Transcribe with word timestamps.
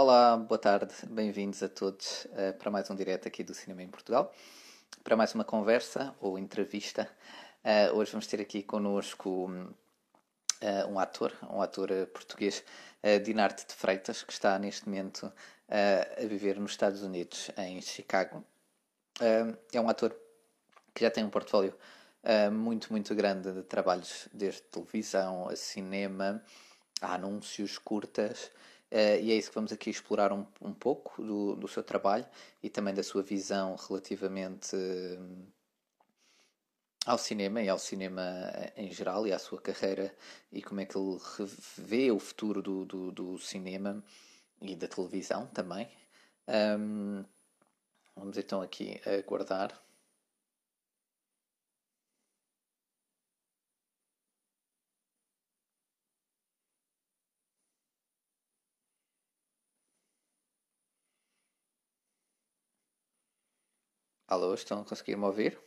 Olá, 0.00 0.36
boa 0.36 0.60
tarde, 0.60 0.94
bem-vindos 1.10 1.60
a 1.60 1.68
todos 1.68 2.26
uh, 2.26 2.56
para 2.56 2.70
mais 2.70 2.88
um 2.88 2.94
direto 2.94 3.26
aqui 3.26 3.42
do 3.42 3.52
Cinema 3.52 3.82
em 3.82 3.88
Portugal, 3.88 4.32
para 5.02 5.16
mais 5.16 5.34
uma 5.34 5.42
conversa 5.42 6.14
ou 6.20 6.38
entrevista. 6.38 7.10
Uh, 7.64 7.96
hoje 7.96 8.12
vamos 8.12 8.28
ter 8.28 8.40
aqui 8.40 8.62
connosco 8.62 9.50
uh, 9.50 10.88
um 10.88 11.00
ator, 11.00 11.36
um 11.50 11.60
ator 11.60 11.88
português, 12.14 12.62
Dinarte 13.24 13.66
de 13.66 13.74
Freitas, 13.74 14.22
que 14.22 14.32
está 14.32 14.56
neste 14.56 14.86
momento 14.86 15.32
a 15.68 16.26
viver 16.26 16.60
nos 16.60 16.70
Estados 16.70 17.02
Unidos, 17.02 17.50
em 17.56 17.82
Chicago. 17.82 18.44
é 19.72 19.80
um 19.80 19.88
ator 19.88 20.14
que 20.94 21.04
já 21.04 21.10
tem 21.10 21.24
um 21.24 21.30
portfólio 21.30 21.74
muito, 22.52 22.92
muito 22.92 23.16
grande 23.16 23.50
de 23.50 23.64
trabalhos, 23.64 24.28
desde 24.32 24.62
televisão 24.62 25.48
a 25.48 25.56
cinema, 25.56 26.40
a 27.00 27.14
anúncios, 27.14 27.78
curtas. 27.78 28.52
Uh, 28.90 29.20
e 29.20 29.32
é 29.32 29.36
isso 29.36 29.50
que 29.50 29.54
vamos 29.54 29.72
aqui 29.72 29.90
explorar 29.90 30.32
um, 30.32 30.46
um 30.62 30.72
pouco 30.72 31.22
do, 31.22 31.54
do 31.56 31.68
seu 31.68 31.82
trabalho 31.82 32.26
e 32.62 32.70
também 32.70 32.94
da 32.94 33.02
sua 33.02 33.22
visão 33.22 33.76
relativamente 33.76 34.74
uh, 34.74 35.46
ao 37.04 37.18
cinema 37.18 37.62
e 37.62 37.68
ao 37.68 37.78
cinema 37.78 38.22
em 38.76 38.90
geral 38.90 39.26
e 39.26 39.32
à 39.32 39.38
sua 39.38 39.60
carreira 39.60 40.14
e 40.50 40.62
como 40.62 40.80
é 40.80 40.86
que 40.86 40.96
ele 40.96 41.18
vê 41.76 42.10
o 42.10 42.18
futuro 42.18 42.62
do, 42.62 42.84
do, 42.86 43.12
do 43.12 43.38
cinema 43.38 44.02
e 44.60 44.74
da 44.74 44.88
televisão 44.88 45.46
também. 45.46 45.88
Um, 46.48 47.24
vamos 48.16 48.38
então 48.38 48.62
aqui 48.62 49.00
aguardar. 49.06 49.78
Alô, 64.28 64.52
estão 64.54 64.82
a 64.82 64.84
conseguir 64.84 65.16
me 65.16 65.24
ouvir? 65.24 65.58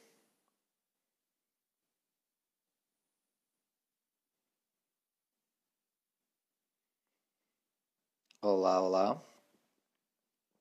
Olá, 8.40 8.80
olá. 8.80 9.22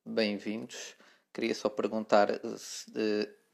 Bem-vindos. 0.05 0.97
Queria 1.33 1.55
só 1.55 1.69
perguntar 1.69 2.29
se 2.59 2.91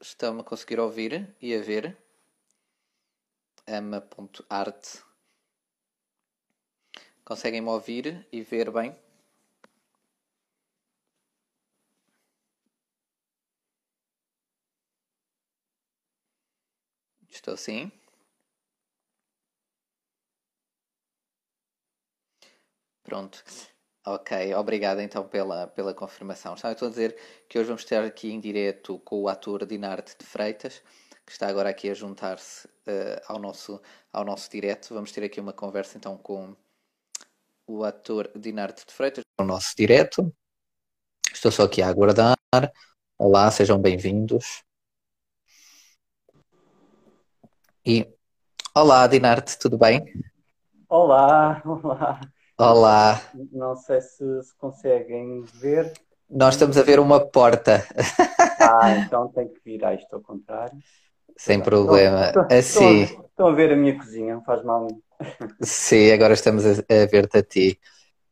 estão 0.01 0.39
a 0.39 0.43
conseguir 0.43 0.79
ouvir 0.79 1.35
e 1.41 1.53
a 1.53 1.61
ver. 1.61 1.97
ama.art. 3.67 5.03
Conseguem 7.23 7.61
me 7.61 7.69
ouvir 7.69 8.25
e 8.31 8.41
ver 8.41 8.71
bem? 8.71 8.95
Estou 17.37 17.55
sim. 17.55 17.91
Pronto. 23.03 23.43
Ok, 24.05 24.55
obrigado 24.55 25.01
então 25.01 25.27
pela, 25.27 25.67
pela 25.67 25.93
confirmação. 25.93 26.55
Estava 26.55 26.73
então 26.73 26.87
a 26.87 26.91
dizer 26.91 27.15
que 27.47 27.59
hoje 27.59 27.67
vamos 27.67 27.83
estar 27.83 28.03
aqui 28.03 28.31
em 28.31 28.39
direto 28.39 28.97
com 28.99 29.21
o 29.21 29.27
ator 29.29 29.65
Dinarte 29.67 30.15
de 30.17 30.25
Freitas, 30.25 30.81
que 31.25 31.31
está 31.31 31.47
agora 31.47 31.69
aqui 31.69 31.89
a 31.89 31.93
juntar-se 31.93 32.67
uh, 32.67 33.21
ao, 33.27 33.37
nosso, 33.37 33.79
ao 34.11 34.25
nosso 34.25 34.49
direto. 34.49 34.93
Vamos 34.93 35.11
ter 35.11 35.23
aqui 35.23 35.39
uma 35.39 35.53
conversa 35.53 35.97
então 35.97 36.17
com 36.17 36.55
o 37.67 37.83
ator 37.83 38.31
Dinarte 38.35 38.83
de 38.85 38.93
Freitas, 38.93 39.23
o 39.39 39.43
nosso 39.43 39.75
direto. 39.77 40.33
Estou 41.31 41.51
só 41.51 41.63
aqui 41.63 41.83
a 41.83 41.87
aguardar. 41.89 42.35
Olá, 43.19 43.51
sejam 43.51 43.79
bem-vindos. 43.79 44.66
E 47.89 48.05
olá, 48.75 49.07
Dinarte, 49.07 49.57
tudo 49.57 49.77
bem? 49.77 50.03
Olá, 50.89 51.61
olá. 51.63 52.19
Olá. 52.59 53.21
Não 53.53 53.77
sei 53.77 54.01
se, 54.01 54.43
se 54.43 54.53
conseguem 54.57 55.45
ver. 55.53 55.93
Nós 56.29 56.55
estamos 56.55 56.77
a 56.77 56.83
ver 56.83 56.99
uma 56.99 57.25
porta. 57.25 57.87
Ah, 58.59 58.91
então 58.99 59.29
tem 59.29 59.47
que 59.47 59.61
virar 59.63 59.93
isto 59.93 60.13
ao 60.13 60.19
contrário. 60.19 60.77
Sem 61.37 61.61
problema. 61.61 62.25
Estão, 62.25 62.47
assim. 62.51 63.03
Estão, 63.03 63.25
estão, 63.25 63.47
a 63.47 63.53
ver 63.53 63.71
a 63.71 63.77
minha 63.77 63.97
cozinha, 63.97 64.35
não 64.35 64.43
faz 64.43 64.61
mal. 64.65 64.89
Sim, 65.61 66.11
agora 66.11 66.33
estamos 66.33 66.65
a, 66.65 66.71
a 66.71 67.05
ver-te 67.09 67.37
a 67.37 67.41
ti. 67.41 67.79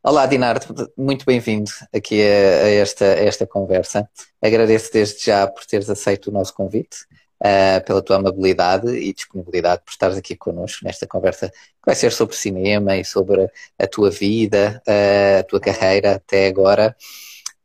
Olá, 0.04 0.26
Dinarte, 0.26 0.68
muito 0.98 1.26
bem-vindo 1.26 1.72
aqui 1.96 2.22
a, 2.22 2.66
a, 2.66 2.70
esta, 2.72 3.06
a 3.06 3.24
esta 3.24 3.48
conversa. 3.48 4.10
Agradeço 4.42 4.92
desde 4.92 5.24
já 5.24 5.48
por 5.48 5.66
teres 5.66 5.90
aceito 5.90 6.28
o 6.28 6.34
nosso 6.34 6.54
convite 6.54 6.98
uh, 7.42 7.86
pela 7.86 8.02
tua 8.02 8.18
amabilidade 8.18 8.88
e 8.90 9.14
disponibilidade 9.14 9.82
por 9.84 9.92
estares 9.92 10.18
aqui 10.18 10.36
connosco 10.36 10.86
nesta 10.86 11.08
conversa 11.08 11.50
que 11.50 11.86
vai 11.86 11.96
ser 11.96 12.12
sobre 12.12 12.36
cinema 12.36 12.96
e 12.98 13.06
sobre 13.06 13.50
a 13.80 13.88
tua 13.88 14.10
vida, 14.10 14.82
uh, 14.88 15.40
a 15.40 15.44
tua 15.44 15.60
carreira 15.60 16.16
até 16.16 16.48
agora. 16.48 16.96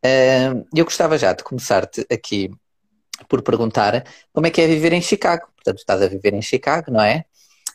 Uh, 0.04 0.66
eu 0.74 0.84
gostava 0.84 1.18
já 1.18 1.32
de 1.32 1.44
começar-te 1.44 2.06
aqui 2.10 2.50
por 3.28 3.42
perguntar 3.42 4.04
como 4.32 4.46
é 4.46 4.50
que 4.50 4.60
é 4.60 4.66
viver 4.66 4.92
em 4.92 5.02
Chicago. 5.02 5.48
Portanto, 5.54 5.78
estás 5.78 6.02
a 6.02 6.08
viver 6.08 6.32
em 6.32 6.42
Chicago, 6.42 6.90
não 6.90 7.02
é? 7.02 7.24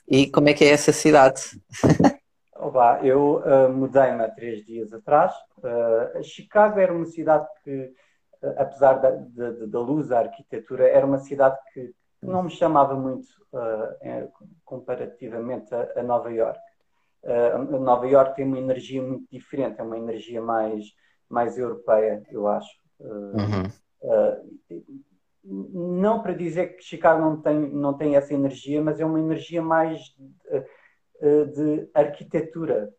E 0.08 0.30
como 0.30 0.50
é 0.50 0.54
que 0.54 0.64
é 0.64 0.70
essa 0.70 0.92
cidade? 0.92 1.42
Olá, 2.58 3.00
eu 3.04 3.44
uh, 3.46 3.70
mudei-me 3.72 4.24
há 4.24 4.30
três 4.30 4.66
dias 4.66 4.92
atrás. 4.94 5.34
Uh, 5.58 6.24
Chicago 6.24 6.80
era 6.80 6.94
uma 6.94 7.06
cidade 7.06 7.46
que 7.64 7.92
apesar 8.58 8.96
da, 8.96 9.12
da, 9.12 9.52
da, 9.66 9.80
luz, 9.80 10.10
da 10.10 10.20
arquitetura, 10.20 10.88
era 10.88 11.06
uma 11.06 11.20
cidade 11.20 11.58
que 11.74 11.94
não 12.22 12.44
me 12.44 12.50
chamava 12.50 12.96
muito 12.96 13.28
uh, 13.54 14.32
comparativamente 14.64 15.74
a, 15.74 16.00
a, 16.00 16.04
Nova 16.04 16.32
York. 16.32 16.60
Uh, 17.24 17.80
Nova 17.80 18.08
York 18.08 18.36
tem 18.36 18.46
uma 18.46 18.58
energia 18.58 19.02
muito 19.02 19.28
diferente, 19.32 19.80
é 19.80 19.84
uma 19.84 19.98
energia 19.98 20.42
mais, 20.42 20.86
mais 21.30 21.58
europeia, 21.58 22.24
eu 22.30 22.48
acho. 22.48 22.70
Uh, 23.00 23.34
uhum. 24.72 25.02
não 25.44 26.22
para 26.22 26.34
dizer 26.34 26.76
que 26.76 26.84
Chicago 26.84 27.22
não 27.22 27.42
tem, 27.42 27.60
não 27.60 27.94
tem 27.94 28.16
essa 28.16 28.34
energia, 28.34 28.82
mas 28.82 29.00
é 29.00 29.06
uma 29.06 29.20
energia 29.20 29.62
mais 29.62 30.00
de, 31.22 31.46
de 31.54 31.90
arquitetura. 31.94 32.94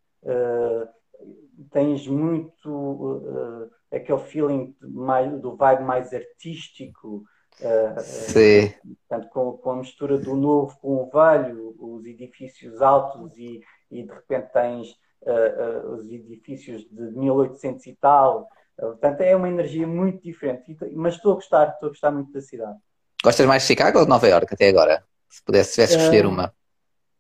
tens 1.70 2.06
muito 2.06 3.70
aquele 3.92 4.18
feeling 4.20 4.76
mais, 4.80 5.40
do 5.40 5.56
vibe 5.56 5.84
mais 5.84 6.12
artístico. 6.12 7.24
Uh, 7.60 8.00
Sim. 8.00 8.66
Uh, 8.66 8.96
portanto, 9.08 9.30
com, 9.30 9.52
com, 9.58 9.70
a 9.70 9.76
mistura 9.76 10.18
do 10.18 10.36
novo 10.36 10.76
com 10.80 11.02
o 11.02 11.10
velho, 11.10 11.74
os 11.78 12.04
edifícios 12.04 12.82
altos 12.82 13.36
e, 13.38 13.62
e 13.90 14.02
de 14.02 14.12
repente 14.12 14.52
tens 14.52 14.90
uh, 15.22 15.94
os 15.94 16.10
edifícios 16.10 16.82
de 16.90 17.02
1800 17.12 17.86
e 17.86 17.96
tal. 17.96 18.48
portanto, 18.76 19.20
é 19.22 19.34
uma 19.34 19.48
energia 19.48 19.86
muito 19.86 20.22
diferente. 20.22 20.76
Mas 20.94 21.14
estou 21.14 21.32
a 21.32 21.34
gostar, 21.36 21.68
estou 21.70 21.86
a 21.88 21.90
gostar 21.90 22.10
muito 22.10 22.32
da 22.32 22.40
cidade. 22.40 22.78
Gostas 23.24 23.46
mais 23.46 23.62
de 23.62 23.68
Chicago 23.68 23.98
ou 23.98 24.04
de 24.04 24.10
Nova 24.10 24.28
York 24.28 24.52
até 24.52 24.68
agora? 24.68 25.02
Se 25.28 25.42
pudesse, 25.42 25.74
tivesse 25.74 25.96
escolher 25.96 26.26
uma. 26.26 26.54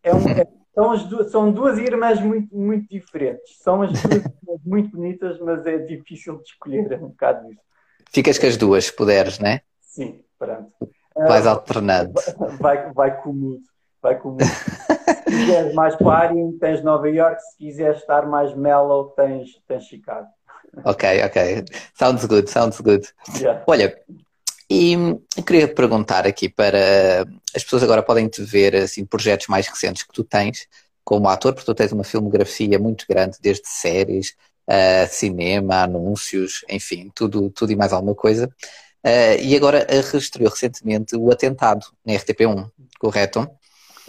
É, 0.02 0.14
um, 0.14 0.20
são, 0.76 0.92
as 0.92 1.04
duas, 1.04 1.30
são 1.30 1.50
duas 1.50 1.78
irmãs 1.78 2.20
muito, 2.20 2.54
muito 2.54 2.86
diferentes. 2.90 3.58
São 3.62 3.80
as 3.80 3.90
duas 3.92 4.22
muito 4.62 4.94
bonitas, 4.94 5.40
mas 5.40 5.64
é 5.64 5.78
difícil 5.78 6.36
de 6.36 6.50
escolher, 6.50 6.92
é 6.92 6.96
um 6.96 7.08
bocado 7.08 7.50
isso. 7.50 7.62
Ficas 8.12 8.38
com 8.38 8.46
as 8.46 8.58
duas, 8.58 8.84
se 8.84 8.92
puderes, 8.94 9.38
não 9.38 9.48
é? 9.48 9.62
Sim, 9.80 10.20
pronto. 10.38 10.70
Vais 11.16 11.46
uh, 11.46 11.48
alternando. 11.48 12.12
Vai, 12.60 12.92
vai 12.92 13.22
com 13.22 13.30
o 13.30 13.32
mudo. 13.32 13.62
Vai 14.02 14.18
com 14.18 14.28
o 14.28 14.32
mudo. 14.32 14.44
se 14.44 15.24
quiseres 15.24 15.74
mais 15.74 15.96
party, 15.96 16.34
tens 16.60 16.84
Nova 16.84 17.08
York. 17.08 17.40
Se 17.40 17.56
quiseres 17.56 18.00
estar 18.00 18.26
mais 18.26 18.54
mellow, 18.54 19.06
tens, 19.16 19.58
tens 19.66 19.84
Chicago. 19.84 20.28
Ok, 20.84 21.24
ok. 21.24 21.64
Sounds 21.94 22.26
good, 22.26 22.50
sounds 22.50 22.80
good. 22.82 23.08
Yeah. 23.40 23.64
Olha, 23.66 23.98
e 24.68 24.96
queria 25.46 25.68
perguntar 25.68 26.26
aqui 26.26 26.48
para 26.48 27.26
as 27.54 27.62
pessoas 27.62 27.82
agora 27.82 28.02
podem 28.02 28.28
te 28.28 28.42
ver 28.42 28.74
assim 28.76 29.04
projetos 29.04 29.46
mais 29.46 29.66
recentes 29.66 30.02
que 30.02 30.12
tu 30.12 30.24
tens 30.24 30.66
como 31.04 31.28
ator, 31.28 31.54
porque 31.54 31.66
tu 31.66 31.74
tens 31.74 31.92
uma 31.92 32.02
filmografia 32.02 32.78
muito 32.80 33.06
grande, 33.08 33.38
desde 33.40 33.68
séries, 33.68 34.34
uh, 34.68 35.06
cinema, 35.08 35.84
anúncios, 35.84 36.64
enfim, 36.68 37.12
tudo, 37.14 37.48
tudo 37.50 37.70
e 37.70 37.76
mais 37.76 37.92
alguma 37.92 38.14
coisa. 38.14 38.50
Uh, 39.04 39.40
e 39.40 39.54
agora 39.54 39.86
registrou 39.88 40.48
recentemente 40.48 41.14
o 41.14 41.30
atentado 41.30 41.86
na 42.04 42.14
RTP1, 42.14 42.68
correto? 42.98 43.48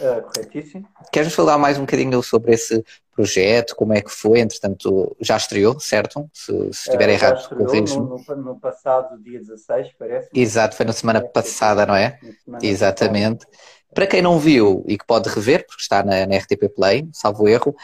Uh, 0.00 0.22
corretíssimo. 0.22 0.88
Queres 1.12 1.32
falar 1.32 1.56
mais 1.56 1.78
um 1.78 1.82
bocadinho 1.82 2.20
sobre 2.20 2.54
esse 2.54 2.84
projeto, 3.18 3.74
como 3.74 3.92
é 3.92 4.00
que 4.00 4.12
foi? 4.12 4.38
Entretanto, 4.38 5.16
já 5.20 5.36
estreou, 5.36 5.80
certo? 5.80 6.30
Se, 6.32 6.52
se 6.52 6.88
estiver 6.88 7.08
uh, 7.08 7.12
errado, 7.12 7.48
corriges-me. 7.48 8.00
No, 8.00 8.24
no, 8.28 8.36
no, 8.36 8.60
passado 8.60 9.20
dia 9.20 9.40
16, 9.40 9.88
parece. 9.98 10.28
Exato, 10.32 10.76
foi 10.76 10.86
na 10.86 10.92
semana 10.92 11.20
passada, 11.20 11.84
não 11.84 11.96
é? 11.96 12.16
Exatamente. 12.62 13.44
Passada. 13.44 13.58
Para 13.92 14.06
quem 14.06 14.22
não 14.22 14.38
viu 14.38 14.84
e 14.86 14.96
que 14.96 15.04
pode 15.04 15.28
rever, 15.30 15.66
porque 15.66 15.82
está 15.82 16.04
na, 16.04 16.26
na 16.26 16.36
RTP 16.36 16.68
Play, 16.72 17.08
salvo 17.12 17.48
erro, 17.48 17.74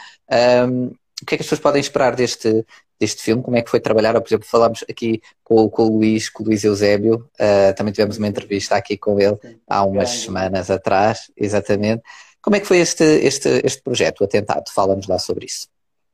um, 0.69 0.85
o 1.21 1.25
que 1.25 1.35
é 1.35 1.37
que 1.37 1.41
as 1.41 1.47
pessoas 1.47 1.59
podem 1.59 1.81
esperar 1.81 2.15
deste, 2.15 2.65
deste 2.97 3.21
filme, 3.21 3.43
como 3.43 3.57
é 3.57 3.61
que 3.61 3.69
foi 3.69 3.81
trabalhar, 3.81 4.13
por 4.13 4.27
exemplo, 4.27 4.47
falámos 4.49 4.85
aqui 4.89 5.21
com, 5.43 5.69
com 5.69 5.83
o 5.83 5.97
Luís, 5.97 6.29
com 6.29 6.43
o 6.43 6.45
Luís 6.45 6.63
Eusébio, 6.63 7.27
uh, 7.37 7.75
também 7.75 7.91
tivemos 7.91 8.17
uma 8.17 8.27
entrevista 8.27 8.75
aqui 8.75 8.95
com 8.95 9.19
ele 9.19 9.37
há 9.67 9.83
umas 9.83 10.11
semanas 10.11 10.71
atrás, 10.71 11.29
exatamente. 11.35 12.03
Como 12.45 12.57
é 12.57 12.59
que 12.59 12.67
foi 12.67 12.77
este, 12.77 13.03
este, 13.03 13.49
este 13.65 13.81
projeto, 13.81 14.21
o 14.21 14.23
Atentado? 14.23 14.71
Fala-nos 14.71 15.07
lá 15.07 15.17
sobre 15.17 15.47
isso. 15.47 15.67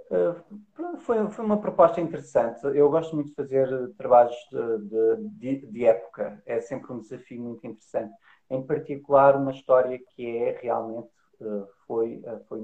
Uh, 0.09 0.97
foi, 0.99 1.29
foi 1.29 1.43
uma 1.43 1.59
proposta 1.59 1.99
interessante. 1.99 2.65
Eu 2.73 2.89
gosto 2.89 3.13
muito 3.13 3.27
de 3.27 3.35
fazer 3.35 3.67
trabalhos 3.97 4.33
de, 4.49 5.57
de, 5.57 5.65
de, 5.67 5.85
época, 5.85 6.41
é 6.45 6.61
sempre 6.61 6.93
um 6.93 6.99
desafio 6.99 7.41
muito 7.41 7.67
interessante. 7.67 8.13
Em 8.49 8.65
particular, 8.65 9.35
uma 9.35 9.51
história 9.51 9.99
que 10.15 10.37
é 10.37 10.57
realmente 10.61 11.09
uh, 11.41 11.67
foi, 11.85 12.23
foi, 12.47 12.61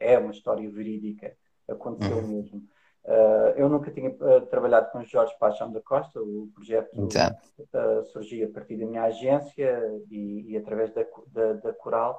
é 0.00 0.18
uma 0.18 0.32
história 0.32 0.70
verídica, 0.70 1.36
aconteceu 1.68 2.16
uhum. 2.16 2.26
mesmo. 2.26 2.62
Uh, 3.04 3.52
eu 3.54 3.68
nunca 3.68 3.90
tinha 3.90 4.08
uh, 4.08 4.46
trabalhado 4.46 4.90
com 4.92 5.04
Jorge 5.04 5.36
Paixão 5.38 5.70
da 5.70 5.82
Costa, 5.82 6.18
o 6.18 6.48
projeto 6.54 6.90
uh, 6.96 8.04
surgiu 8.12 8.48
a 8.48 8.50
partir 8.50 8.78
da 8.78 8.86
minha 8.86 9.02
agência 9.04 9.78
e, 10.10 10.52
e 10.52 10.56
através 10.56 10.90
da, 10.94 11.04
da, 11.26 11.52
da 11.52 11.72
Coral 11.74 12.18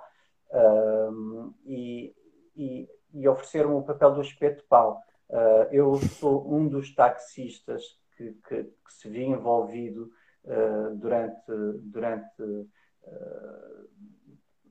e, 1.65 2.13
e, 2.55 2.89
e 3.13 3.27
ofereceram 3.27 3.77
o 3.77 3.83
papel 3.83 4.13
do 4.13 4.21
espeto 4.21 4.63
pau. 4.67 5.01
eu 5.71 5.95
sou 5.97 6.53
um 6.53 6.67
dos 6.67 6.93
taxistas 6.93 7.83
que, 8.17 8.33
que, 8.47 8.63
que 8.63 8.93
se 8.93 9.09
viu 9.09 9.29
envolvido 9.29 10.11
durante, 10.97 11.51
durante 11.83 12.43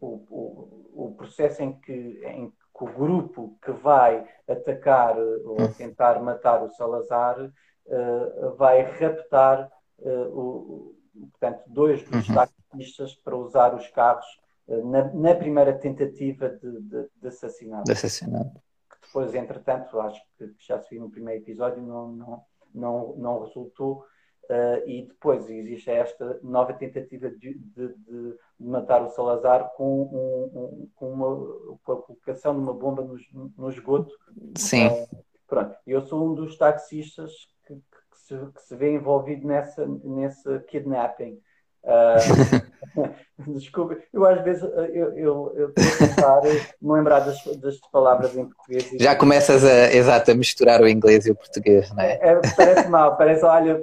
o, 0.00 0.24
o, 0.30 1.06
o, 1.06 1.14
processo 1.16 1.62
em 1.62 1.78
que, 1.80 1.92
em 2.24 2.50
que 2.50 2.84
o 2.84 2.86
grupo 2.86 3.58
que 3.62 3.70
vai 3.70 4.26
atacar 4.48 5.18
ou 5.18 5.60
hum. 5.60 5.72
tentar 5.76 6.20
matar 6.22 6.62
o 6.62 6.70
Salazar 6.70 7.38
uh, 7.40 8.56
vai 8.56 8.82
raptar 8.82 9.70
uh, 9.98 10.38
o, 10.38 10.96
portanto, 11.30 11.62
dois 11.66 12.02
dos 12.08 12.28
uhum. 12.28 12.34
taxistas 12.34 13.14
para 13.14 13.36
usar 13.36 13.74
os 13.74 13.86
carros 13.88 14.26
uh, 14.26 14.49
na, 14.84 15.12
na, 15.12 15.34
primeira 15.34 15.72
tentativa 15.72 16.48
de, 16.48 16.80
de, 16.82 17.08
de 17.16 17.28
assassinato. 17.28 17.84
De 17.84 17.92
assassinato. 17.92 18.60
Que 18.90 19.06
depois, 19.06 19.34
entretanto, 19.34 19.98
acho 20.00 20.22
que 20.38 20.54
já 20.58 20.78
se 20.78 20.90
viu 20.90 21.02
no 21.02 21.10
primeiro 21.10 21.42
episódio, 21.42 21.82
não, 21.82 22.12
não, 22.12 22.44
não, 22.74 23.14
não 23.16 23.40
resultou. 23.40 24.04
Uh, 24.44 24.82
e 24.84 25.06
depois 25.06 25.48
existe 25.48 25.90
esta 25.90 26.40
nova 26.42 26.72
tentativa 26.72 27.30
de, 27.30 27.54
de, 27.54 28.36
matar 28.58 29.00
o 29.00 29.08
Salazar 29.08 29.70
com, 29.76 30.02
um, 30.02 30.58
um, 30.58 30.88
com, 30.96 31.12
uma, 31.12 31.78
com 31.84 31.92
a 31.92 32.02
colocação 32.02 32.54
de 32.54 32.60
uma 32.60 32.74
bomba 32.74 33.02
no, 33.02 33.16
no 33.56 33.70
esgoto. 33.70 34.12
Sim. 34.56 34.88
Uh, 34.88 35.24
pronto, 35.46 35.76
eu 35.86 36.02
sou 36.02 36.28
um 36.28 36.34
dos 36.34 36.58
taxistas 36.58 37.30
que, 37.64 37.74
que, 37.74 38.18
se, 38.18 38.36
que 38.52 38.62
se 38.62 38.74
vê 38.74 38.92
envolvido 38.92 39.46
nessa, 39.46 39.86
nesse 39.86 40.58
kidnapping. 40.62 41.40
Uh, 41.82 43.10
desculpa, 43.54 43.96
eu 44.12 44.24
às 44.26 44.42
vezes 44.42 44.62
eu, 44.62 45.16
eu, 45.16 45.52
eu 45.56 45.68
estou 45.68 45.84
a 45.84 46.08
tentar 46.08 46.40
me 46.42 46.92
lembrar 46.92 47.20
das, 47.20 47.42
das 47.56 47.76
palavras 47.92 48.36
em 48.36 48.46
português. 48.46 48.90
Já 49.00 49.16
começas 49.16 49.64
a, 49.64 49.92
exato, 49.92 50.30
a 50.30 50.34
misturar 50.34 50.80
o 50.80 50.88
inglês 50.88 51.26
e 51.26 51.30
o 51.30 51.36
português, 51.36 51.90
não 51.92 52.02
é? 52.02 52.18
é 52.20 52.40
parece 52.56 52.88
mal, 52.88 53.16
parece, 53.16 53.44
olha, 53.44 53.82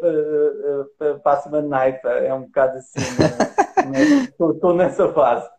passa-me 1.24 1.58
a 1.58 1.62
naifa, 1.62 2.10
é 2.10 2.34
um 2.34 2.44
bocado 2.44 2.78
assim, 2.78 3.00
estou 4.30 4.74
nessa 4.74 5.12
fase. 5.14 5.50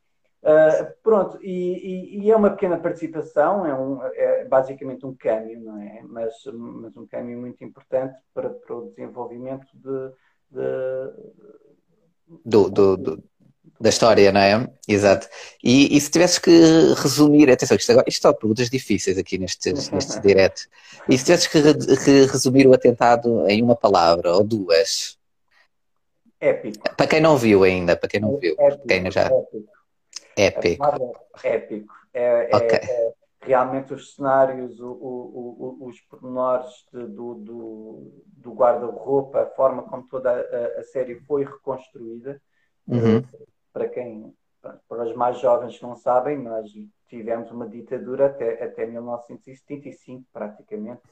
Uh, 0.41 0.95
pronto, 1.03 1.37
e, 1.43 1.51
e, 1.51 2.25
e, 2.25 2.31
é 2.31 2.37
uma 2.37 2.51
pequena 2.51 2.79
participação, 2.79 3.67
é, 3.67 3.75
um, 3.75 4.01
é 4.15 4.45
basicamente 4.45 5.05
um 5.05 5.13
câmbio, 5.13 5.61
não 5.61 5.83
é? 5.83 6.01
Mas, 6.05 6.33
mas 6.55 6.97
um 6.97 7.07
câmbio 7.09 7.37
muito 7.39 7.63
importante 7.65 8.17
para, 8.33 8.49
para 8.49 8.77
o 8.77 8.89
desenvolvimento 8.89 9.67
de, 9.75 10.13
de 10.53 11.68
do, 12.45 12.69
do, 12.69 12.97
do, 12.97 13.25
da 13.81 13.89
história, 13.89 14.33
não 14.33 14.41
é? 14.41 14.69
Exato. 14.87 15.29
E, 15.63 15.97
e, 15.97 16.01
se 16.01 16.11
tivesses 16.11 16.39
que 16.39 16.51
resumir, 16.97 17.51
atenção, 17.51 17.77
isto, 17.77 17.93
agora, 17.93 18.09
isto 18.09 18.23
são 18.23 18.35
perguntas 18.35 18.69
difíceis 18.69 19.17
aqui 19.17 19.39
nestes, 19.39 19.91
nestes 19.91 20.21
diretos. 20.23 20.69
E 21.09 21.17
se 21.17 21.25
tivesses 21.25 21.47
que, 21.47 21.63
que, 22.05 22.27
resumir 22.27 22.67
o 22.67 22.75
atentado 22.75 23.49
em 23.49 23.63
uma 23.63 23.77
palavra 23.77 24.35
ou 24.35 24.43
duas? 24.43 25.17
Épico. 26.41 26.95
Para 26.97 27.07
quem 27.07 27.21
não 27.21 27.37
viu 27.37 27.65
ainda, 27.65 27.97
para 27.97 28.09
quem 28.09 28.21
não 28.21 28.37
viu, 28.37 28.55
épico, 28.59 28.87
quem 28.87 29.11
já... 29.11 29.25
épico. 29.25 29.69
Épico. 30.37 30.85
épico. 31.45 31.95
É, 32.15 32.49
é 32.51 32.57
okay. 32.57 32.79
é, 32.79 33.13
realmente 33.49 33.95
os 33.95 34.15
cenários, 34.15 34.79
o, 34.79 34.91
o, 34.91 35.79
o, 35.81 35.87
os 35.87 35.99
pormenores 36.03 36.87
de, 36.93 37.07
do, 37.07 37.35
do, 37.35 38.13
do 38.27 38.53
guarda-roupa, 38.53 39.41
a 39.41 39.47
forma 39.47 39.85
como 39.85 40.07
toda 40.07 40.31
a, 40.31 40.81
a 40.81 40.85
série 40.85 41.19
foi 41.21 41.45
reconstruída. 41.45 42.41
Uhum. 42.87 43.25
Para 43.73 43.89
quem, 43.89 44.35
para 44.61 45.05
os 45.05 45.17
mais 45.17 45.39
jovens 45.39 45.79
que 45.79 45.83
não 45.83 45.97
sabem, 45.97 46.39
nós 46.39 46.71
tivemos 47.09 47.51
uma 47.51 47.67
ditadura 47.67 48.27
até, 48.27 48.63
até 48.63 48.85
1975, 48.85 50.25
praticamente. 50.31 51.03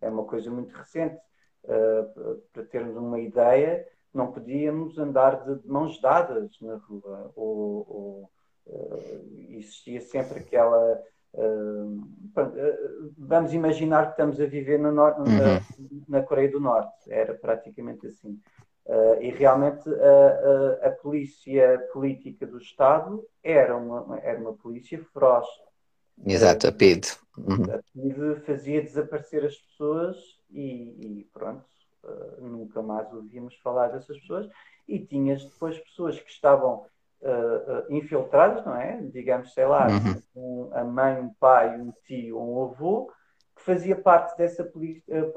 É 0.00 0.08
uma 0.08 0.24
coisa 0.24 0.48
muito 0.48 0.72
recente. 0.72 1.18
Uh, 1.64 2.40
para 2.52 2.64
termos 2.64 2.96
uma 2.96 3.20
ideia, 3.20 3.84
não 4.14 4.32
podíamos 4.32 4.96
andar 4.96 5.44
de, 5.44 5.66
mãos 5.68 6.00
dadas 6.00 6.52
na 6.60 6.76
rua. 6.76 7.32
Ou, 7.34 7.86
ou 7.88 8.30
uh, 8.66 9.48
existia 9.48 10.00
sempre 10.00 10.38
aquela 10.38 11.02
vamos 13.18 13.52
imaginar 13.52 14.06
que 14.06 14.10
estamos 14.12 14.40
a 14.40 14.46
viver 14.46 14.78
nor 14.78 15.12
uhum. 15.18 15.24
na, 15.26 15.60
na, 16.08 16.22
Coreia 16.22 16.50
do 16.50 16.60
Norte, 16.60 17.10
era 17.10 17.34
praticamente 17.34 18.06
assim. 18.06 18.40
Uh, 18.86 19.22
e 19.22 19.30
realmente 19.30 19.88
a, 19.88 20.84
a, 20.84 20.88
a, 20.88 20.90
polícia 20.90 21.78
política 21.92 22.46
do 22.46 22.58
Estado 22.58 23.24
era 23.42 23.76
uma, 23.76 24.18
era 24.18 24.40
uma 24.40 24.54
polícia 24.54 24.98
feroz. 25.12 25.46
Exato, 26.26 26.66
a 26.66 26.72
PID. 26.72 27.06
Uhum. 27.38 27.72
A 27.72 27.80
PID 27.92 28.40
fazia 28.44 28.82
desaparecer 28.82 29.44
as 29.44 29.56
pessoas 29.56 30.16
e, 30.50 31.20
e 31.20 31.28
pronto, 31.32 31.64
uh, 32.02 32.44
nunca 32.44 32.82
mais 32.82 33.12
ouvíamos 33.12 33.54
falar 33.58 33.88
dessas 33.88 34.18
pessoas. 34.18 34.48
E 34.88 34.98
tinhas 34.98 35.44
depois 35.44 35.78
pessoas 35.78 36.18
que 36.18 36.30
estavam 36.30 36.84
uh, 37.22 37.92
infiltrados, 37.92 38.64
não 38.64 38.76
é? 38.76 39.00
Digamos, 39.12 39.52
sei 39.52 39.66
lá, 39.66 39.88
uhum. 39.88 40.22
um, 40.34 40.70
a 40.74 40.84
mãe, 40.84 41.20
um 41.20 41.32
pai, 41.38 41.80
um 41.80 41.92
tio, 42.06 42.40
um 42.40 42.64
avô, 42.64 43.10
que 43.56 43.62
fazia 43.62 43.96
parte 43.96 44.36
dessa 44.36 44.64
política. 44.64 45.30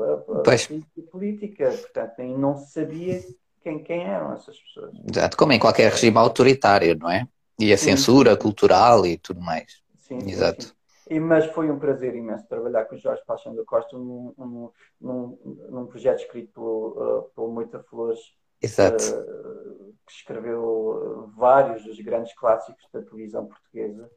Portanto, 1.71 2.13
nem 2.17 2.37
não 2.37 2.55
se 2.55 2.71
sabia 2.71 3.21
quem, 3.61 3.83
quem 3.83 4.03
eram 4.03 4.33
essas 4.33 4.57
pessoas. 4.59 4.93
Exato, 5.09 5.37
como 5.37 5.53
em 5.53 5.59
qualquer 5.59 5.91
regime 5.91 6.17
autoritário, 6.17 6.97
não 6.97 7.09
é? 7.09 7.27
E 7.59 7.71
a 7.71 7.77
censura 7.77 8.31
sim. 8.31 8.39
cultural 8.39 9.05
e 9.05 9.17
tudo 9.17 9.41
mais. 9.41 9.83
Sim, 9.99 10.17
Exato. 10.27 10.65
Sim. 10.65 10.73
E, 11.09 11.19
mas 11.19 11.45
foi 11.47 11.69
um 11.69 11.77
prazer 11.77 12.15
imenso 12.15 12.47
trabalhar 12.47 12.85
com 12.85 12.95
o 12.95 12.97
Jorge 12.97 13.21
Paixão 13.27 13.53
da 13.53 13.63
Costa 13.65 13.97
num, 13.97 14.33
num, 14.37 14.71
num, 14.99 15.57
num 15.69 15.85
projeto 15.85 16.21
escrito 16.21 16.53
pelo, 16.53 17.19
uh, 17.19 17.23
pelo 17.35 17.51
Moita 17.51 17.83
Flores 17.83 18.19
Exato. 18.63 19.03
Uh, 19.03 19.93
que 20.05 20.11
escreveu 20.11 21.31
vários 21.35 21.83
dos 21.83 21.99
grandes 21.99 22.33
clássicos 22.33 22.83
da 22.93 23.01
televisão 23.01 23.45
portuguesa 23.45 24.09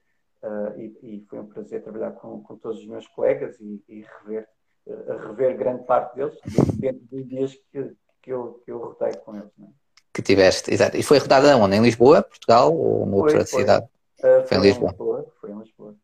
uh, 0.43 0.81
e, 0.81 0.99
e, 1.03 1.27
foi 1.29 1.41
um 1.41 1.47
prazer 1.47 1.83
trabalhar 1.83 2.13
com, 2.13 2.43
com 2.43 2.57
todos 2.57 2.79
os 2.81 2.87
meus 2.87 3.07
colegas 3.09 3.57
e, 3.61 3.83
e 3.89 4.05
rever, 4.25 4.49
uh, 4.87 5.29
rever 5.29 5.57
grande 5.57 5.85
parte 5.85 6.15
deles 6.15 6.39
dentro 6.75 7.03
dos 7.11 7.29
dias 7.29 7.55
que, 7.73 7.93
que, 8.23 8.33
eu, 8.33 8.63
que 8.65 8.71
eu 8.71 8.79
rotei 8.79 9.15
com 9.17 9.35
eles. 9.37 9.51
Né? 9.59 9.69
Que 10.13 10.23
tiveste, 10.23 10.73
exato. 10.73 10.97
E 10.97 11.03
foi 11.03 11.19
rodada 11.19 11.57
onde? 11.57 11.77
Em 11.77 11.83
Lisboa, 11.83 12.23
Portugal 12.23 12.75
ou 12.75 13.05
noutra 13.05 13.45
foi, 13.45 13.61
cidade? 13.61 13.87
Foi, 14.21 14.47
foi, 14.47 14.59
em 14.59 14.61
Lisboa. 14.61 14.91
Lisboa. 14.91 15.27
Foi 15.41 15.51
em 15.51 15.59
Lisboa. 15.59 15.97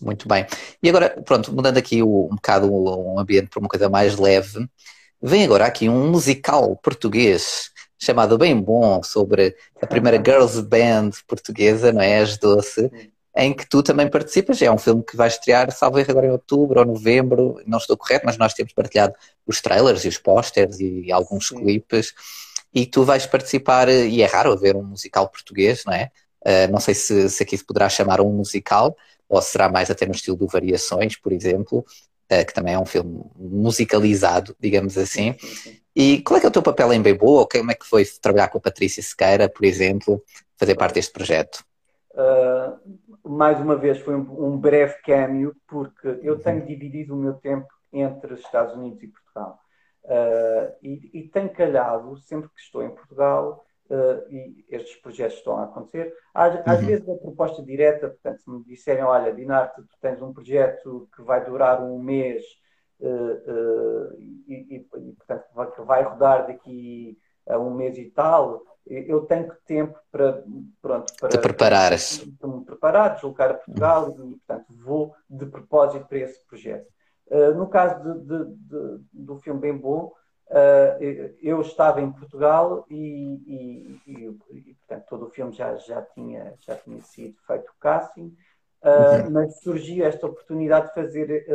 Muito 0.00 0.26
bem. 0.26 0.46
E 0.82 0.88
agora, 0.88 1.10
pronto, 1.24 1.52
mudando 1.52 1.78
aqui 1.78 2.02
um 2.02 2.28
bocado 2.30 2.72
um 2.72 3.18
ambiente 3.18 3.48
para 3.48 3.60
uma 3.60 3.68
coisa 3.68 3.88
mais 3.88 4.18
leve, 4.18 4.68
vem 5.20 5.44
agora 5.44 5.64
aqui 5.64 5.88
um 5.88 6.10
musical 6.10 6.76
português 6.76 7.71
chamado 8.02 8.36
Bem 8.36 8.60
Bom, 8.60 9.00
sobre 9.04 9.54
a 9.80 9.86
primeira 9.86 10.16
girls 10.16 10.60
band 10.60 11.10
portuguesa, 11.24 11.92
não 11.92 12.02
é? 12.02 12.18
As 12.18 12.36
Doce, 12.36 12.90
em 13.36 13.54
que 13.54 13.64
tu 13.64 13.80
também 13.80 14.10
participas. 14.10 14.60
É 14.60 14.68
um 14.68 14.76
filme 14.76 15.04
que 15.04 15.16
vai 15.16 15.28
estrear, 15.28 15.70
salvo 15.70 16.00
erro, 16.00 16.10
agora 16.10 16.26
em 16.26 16.30
outubro 16.30 16.80
ou 16.80 16.86
novembro, 16.86 17.62
não 17.64 17.78
estou 17.78 17.96
correto, 17.96 18.26
mas 18.26 18.36
nós 18.36 18.54
temos 18.54 18.72
partilhado 18.72 19.14
os 19.46 19.60
trailers 19.60 20.04
e 20.04 20.08
os 20.08 20.18
posters 20.18 20.80
e 20.80 21.12
alguns 21.12 21.46
Sim. 21.46 21.58
clipes. 21.58 22.12
E 22.74 22.86
tu 22.86 23.04
vais 23.04 23.24
participar, 23.24 23.88
e 23.88 24.20
é 24.20 24.26
raro 24.26 24.56
ver 24.58 24.74
um 24.74 24.82
musical 24.82 25.28
português, 25.28 25.84
não 25.86 25.92
é? 25.92 26.10
Uh, 26.44 26.72
não 26.72 26.80
sei 26.80 26.94
se, 26.94 27.30
se 27.30 27.44
aqui 27.44 27.56
se 27.56 27.64
poderá 27.64 27.88
chamar 27.88 28.20
um 28.20 28.30
musical, 28.30 28.96
ou 29.28 29.40
será 29.40 29.68
mais 29.68 29.92
até 29.92 30.06
no 30.06 30.12
estilo 30.12 30.36
do 30.36 30.48
Variações, 30.48 31.14
por 31.16 31.32
exemplo, 31.32 31.86
uh, 32.32 32.44
que 32.44 32.52
também 32.52 32.74
é 32.74 32.78
um 32.80 32.86
filme 32.86 33.22
musicalizado, 33.36 34.56
digamos 34.58 34.98
assim. 34.98 35.36
Sim, 35.38 35.54
sim, 35.54 35.81
e 35.94 36.22
qual 36.22 36.40
é 36.40 36.44
é 36.44 36.48
o 36.48 36.50
teu 36.50 36.62
papel 36.62 36.92
em 36.92 37.02
Bebo? 37.02 37.46
Como 37.46 37.70
é 37.70 37.74
que 37.74 37.86
foi 37.86 38.04
trabalhar 38.20 38.48
com 38.48 38.58
a 38.58 38.60
Patrícia 38.60 39.02
Sequeira, 39.02 39.48
por 39.48 39.64
exemplo, 39.64 40.22
fazer 40.56 40.74
parte 40.74 40.94
deste 40.94 41.12
projeto? 41.12 41.64
Uh, 42.12 43.28
mais 43.28 43.60
uma 43.60 43.76
vez 43.76 43.98
foi 43.98 44.14
um, 44.14 44.46
um 44.46 44.58
breve 44.58 44.94
câmbio, 45.04 45.54
porque 45.66 46.18
eu 46.22 46.38
tenho 46.38 46.64
dividido 46.64 47.14
o 47.14 47.18
meu 47.18 47.34
tempo 47.34 47.68
entre 47.92 48.34
Estados 48.34 48.74
Unidos 48.74 49.02
e 49.02 49.08
Portugal. 49.08 49.58
Uh, 50.04 50.74
e, 50.82 51.10
e 51.14 51.28
tem 51.28 51.48
calhado, 51.48 52.16
sempre 52.18 52.48
que 52.48 52.60
estou 52.60 52.82
em 52.82 52.90
Portugal, 52.90 53.64
uh, 53.90 54.32
e 54.32 54.64
estes 54.68 54.96
projetos 54.96 55.38
estão 55.38 55.58
a 55.58 55.64
acontecer, 55.64 56.12
às, 56.34 56.54
uhum. 56.54 56.62
às 56.66 56.80
vezes 56.84 57.08
a 57.08 57.14
proposta 57.14 57.62
direta, 57.62 58.08
portanto, 58.08 58.42
se 58.42 58.50
me 58.50 58.64
disserem, 58.64 59.04
olha, 59.04 59.32
Dinarte, 59.32 59.82
tu 59.82 59.96
tens 60.00 60.20
um 60.20 60.32
projeto 60.32 61.08
que 61.14 61.22
vai 61.22 61.44
durar 61.44 61.82
um 61.82 61.98
mês 61.98 62.42
e, 63.02 64.54
e, 64.54 64.76
e, 64.76 65.12
portanto, 65.14 65.44
que 65.74 65.82
vai 65.82 66.02
rodar 66.02 66.46
daqui 66.46 67.18
a 67.48 67.58
um 67.58 67.74
mês 67.74 67.98
e 67.98 68.10
tal, 68.10 68.62
eu 68.86 69.20
tenho 69.26 69.52
tempo 69.66 69.98
para, 70.10 70.44
pronto, 70.80 71.12
para, 71.20 71.28
Te 71.28 71.38
preparares. 71.38 72.18
para 72.38 72.48
me 72.48 72.64
preparar, 72.64 73.14
deslocar 73.14 73.50
a 73.50 73.54
Portugal 73.54 74.10
e, 74.10 74.36
portanto, 74.36 74.66
vou 74.84 75.14
de 75.28 75.46
propósito 75.46 76.06
para 76.06 76.18
esse 76.18 76.44
projeto. 76.46 76.86
Uh, 77.28 77.54
no 77.54 77.68
caso 77.68 78.02
de, 78.02 78.20
de, 78.20 78.44
de, 78.56 79.04
do 79.12 79.38
filme 79.38 79.60
Bem 79.60 79.76
Bom, 79.76 80.12
uh, 80.48 81.34
eu 81.40 81.60
estava 81.60 82.00
em 82.00 82.10
Portugal 82.10 82.84
e, 82.90 83.40
e, 83.46 84.00
e, 84.06 84.74
portanto, 84.74 85.06
todo 85.08 85.26
o 85.26 85.30
filme 85.30 85.52
já, 85.52 85.74
já, 85.76 86.02
tinha, 86.02 86.54
já 86.58 86.76
tinha 86.76 87.00
sido 87.00 87.36
feito 87.46 87.70
o 87.70 87.80
casting, 87.80 88.36
uhum. 88.84 89.30
mas 89.30 89.60
surgiu 89.60 90.04
esta 90.04 90.26
oportunidade 90.26 90.88
de 90.88 90.94
fazer 90.94 91.46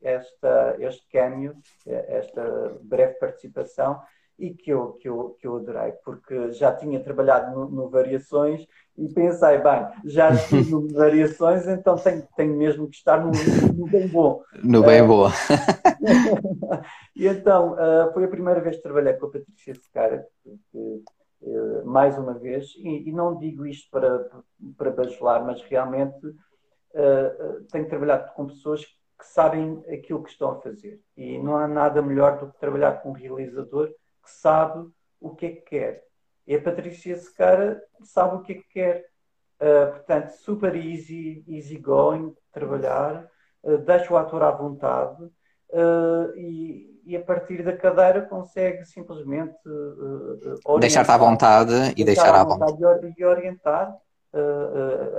esta, 0.00 0.76
este 0.78 1.06
cameo, 1.10 1.54
esta 1.86 2.76
breve 2.82 3.14
participação, 3.14 4.00
e 4.38 4.52
que 4.52 4.70
eu, 4.70 4.94
que 4.94 5.08
eu, 5.08 5.36
que 5.38 5.46
eu 5.46 5.56
adorei, 5.56 5.92
porque 6.04 6.50
já 6.52 6.74
tinha 6.74 6.98
trabalhado 6.98 7.54
no, 7.54 7.70
no 7.70 7.88
Variações 7.88 8.66
e 8.98 9.08
pensei, 9.08 9.58
bem, 9.58 9.86
já 10.04 10.30
estive 10.30 10.70
no 10.70 10.88
Variações, 10.92 11.66
então 11.68 11.96
tenho, 11.96 12.26
tenho 12.36 12.56
mesmo 12.56 12.88
que 12.88 12.96
estar 12.96 13.24
no, 13.24 13.30
no 13.72 13.86
Bem 13.86 14.08
Bom. 14.08 14.42
No 14.62 14.82
Bem 14.82 15.06
Bom. 15.06 15.28
e 17.14 17.28
então, 17.28 17.74
uh, 17.74 18.12
foi 18.12 18.24
a 18.24 18.28
primeira 18.28 18.60
vez 18.60 18.76
que 18.76 18.82
trabalhei 18.82 19.12
com 19.14 19.26
a 19.26 19.30
Patrícia 19.30 19.74
Secara, 19.76 20.26
que, 20.42 20.50
uh, 20.74 21.04
mais 21.84 22.16
uma 22.16 22.34
vez, 22.34 22.72
e, 22.76 23.08
e, 23.08 23.12
não 23.12 23.36
digo 23.36 23.66
isto 23.66 23.90
para, 23.90 24.30
para 24.76 24.90
bajular, 24.90 25.44
mas 25.44 25.60
realmente 25.62 26.26
uh, 26.26 27.64
tenho 27.70 27.88
trabalhado 27.88 28.32
com 28.34 28.46
pessoas 28.46 28.84
que 28.84 29.26
sabem 29.26 29.82
aquilo 29.92 30.22
que 30.22 30.30
estão 30.30 30.50
a 30.50 30.60
fazer. 30.60 31.00
E 31.16 31.38
não 31.38 31.56
há 31.56 31.66
nada 31.66 32.02
melhor 32.02 32.38
do 32.38 32.52
que 32.52 32.58
trabalhar 32.58 33.02
com 33.02 33.10
um 33.10 33.14
realizador 33.14 33.88
que 33.88 34.30
sabe 34.30 34.88
o 35.20 35.34
que 35.34 35.46
é 35.46 35.50
que 35.50 35.62
quer. 35.62 36.04
E 36.46 36.54
a 36.54 36.60
Patrícia 36.60 37.16
Secara 37.16 37.82
sabe 38.02 38.36
o 38.36 38.42
que 38.42 38.52
é 38.52 38.54
que 38.56 38.68
quer. 38.68 39.06
Uh, 39.60 39.92
portanto, 39.92 40.30
super 40.30 40.74
easy, 40.74 41.44
easy 41.46 41.78
going, 41.78 42.34
trabalhar, 42.50 43.30
uh, 43.62 43.78
deixa 43.78 44.12
o 44.12 44.16
ator 44.16 44.42
à 44.42 44.50
vontade 44.50 45.22
uh, 45.22 46.36
e, 46.36 46.91
e, 47.04 47.16
a 47.16 47.20
partir 47.20 47.62
da 47.62 47.76
cadeira 47.76 48.22
consegue 48.22 48.84
simplesmente 48.84 49.54
deixar-te 50.80 51.10
à 51.10 51.16
vontade 51.16 51.72
e 51.96 52.04
deixar, 52.04 52.34
à 52.34 52.44
vontade, 52.44 52.72
vontade. 52.72 53.14
E 53.16 53.24
orientar, 53.24 53.96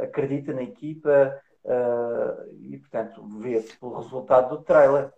acredita 0.02 0.54
na 0.54 0.64
equipa 0.64 1.40
e, 2.62 2.78
portanto, 2.78 3.26
vê-se 3.40 3.78
pelo 3.78 3.98
resultado 4.00 4.50
do 4.50 4.64
trailer. 4.64 5.10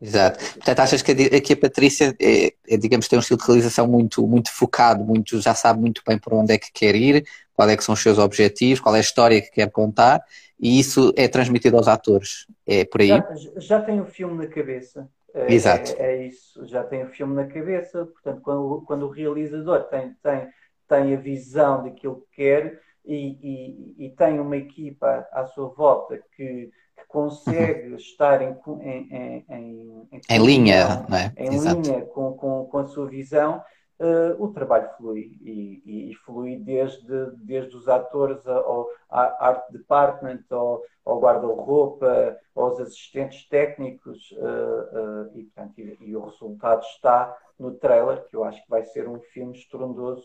Exato. 0.00 0.38
Portanto, 0.54 0.78
achas 0.78 1.02
que 1.02 1.10
a, 1.10 1.40
que 1.40 1.52
a 1.52 1.56
Patrícia, 1.56 2.14
é, 2.20 2.52
é, 2.68 2.76
digamos, 2.76 3.08
tem 3.08 3.18
um 3.18 3.20
estilo 3.20 3.38
de 3.40 3.46
realização 3.46 3.86
muito, 3.88 4.24
muito 4.26 4.52
focado, 4.52 5.04
muito, 5.04 5.40
já 5.40 5.54
sabe 5.54 5.80
muito 5.80 6.02
bem 6.06 6.16
por 6.16 6.34
onde 6.34 6.52
é 6.52 6.58
que 6.58 6.70
quer 6.72 6.94
ir, 6.94 7.24
qual 7.52 7.68
é 7.68 7.76
que 7.76 7.82
são 7.82 7.94
os 7.94 8.00
seus 8.00 8.16
objetivos, 8.16 8.78
qual 8.78 8.94
é 8.94 8.98
a 8.98 9.00
história 9.00 9.42
que 9.42 9.50
quer 9.50 9.68
contar, 9.70 10.22
e 10.60 10.78
isso 10.78 11.12
é 11.16 11.26
transmitido 11.26 11.76
aos 11.76 11.88
atores. 11.88 12.46
É 12.64 12.84
por 12.84 13.00
aí? 13.00 13.08
Já, 13.08 13.34
já 13.56 13.82
tem 13.82 14.00
o 14.00 14.06
filme 14.06 14.36
na 14.36 14.46
cabeça. 14.46 15.08
É, 15.34 15.52
Exato. 15.52 15.94
É, 15.98 16.16
é, 16.16 16.26
isso, 16.26 16.66
já 16.66 16.82
tem 16.84 17.04
o 17.04 17.08
filme 17.08 17.34
na 17.34 17.46
cabeça. 17.46 18.06
Portanto, 18.06 18.40
quando, 18.42 18.82
quando 18.86 19.06
o 19.06 19.10
realizador 19.10 19.84
tem, 19.84 20.14
tem, 20.22 20.48
tem 20.88 21.14
a 21.14 21.20
visão 21.20 21.84
daquilo 21.84 22.24
que 22.30 22.36
quer 22.36 22.80
e, 23.04 23.38
e, 23.42 24.06
e 24.06 24.10
tem 24.10 24.38
uma 24.38 24.56
equipa 24.56 25.26
à 25.32 25.46
sua 25.46 25.68
volta 25.68 26.20
que 26.36 26.70
consegue 27.08 27.90
uhum. 27.90 27.96
estar 27.96 28.42
em, 28.42 28.56
em, 28.80 29.44
em, 29.48 30.08
em 30.28 30.44
linha, 30.44 31.06
não 31.08 31.16
é? 31.16 31.32
em 31.36 31.50
linha 31.50 32.02
com, 32.06 32.32
com, 32.34 32.66
com, 32.66 32.78
a 32.78 32.86
sua 32.86 33.08
visão, 33.08 33.62
uh, 34.00 34.42
o 34.42 34.52
trabalho 34.52 34.88
flui 34.96 35.38
e, 35.40 35.82
e, 35.84 36.10
e, 36.10 36.14
flui 36.14 36.56
desde, 36.56 37.30
desde 37.36 37.76
os 37.76 37.88
atores 37.88 38.46
ao, 38.46 38.88
art 39.10 39.70
department, 39.70 40.40
ao, 40.50 40.82
ao 41.04 41.20
guarda-roupa, 41.20 42.36
aos 42.54 42.80
assistentes 42.80 43.48
técnicos 43.48 44.30
uh, 44.32 45.30
uh, 45.30 45.38
e, 45.38 45.44
portanto, 45.44 45.78
e, 45.78 45.98
e, 46.00 46.16
o 46.16 46.24
resultado 46.24 46.82
está 46.82 47.36
no 47.58 47.74
trailer, 47.74 48.24
que 48.26 48.36
eu 48.36 48.44
acho 48.44 48.62
que 48.62 48.70
vai 48.70 48.84
ser 48.84 49.08
um 49.08 49.20
filme 49.20 49.56
estrondoso 49.56 50.24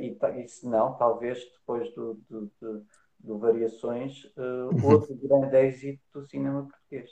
e, 0.00 0.16
e 0.36 0.48
se 0.48 0.68
não, 0.68 0.94
talvez 0.94 1.44
depois 1.58 1.92
do, 1.94 2.14
do, 2.30 2.48
do 2.60 2.86
do 3.24 3.38
Variações, 3.38 4.24
uh, 4.36 4.86
outro 4.86 5.16
grande 5.16 5.56
êxito 5.56 6.02
do 6.12 6.28
cinema 6.28 6.68
português. 6.68 7.10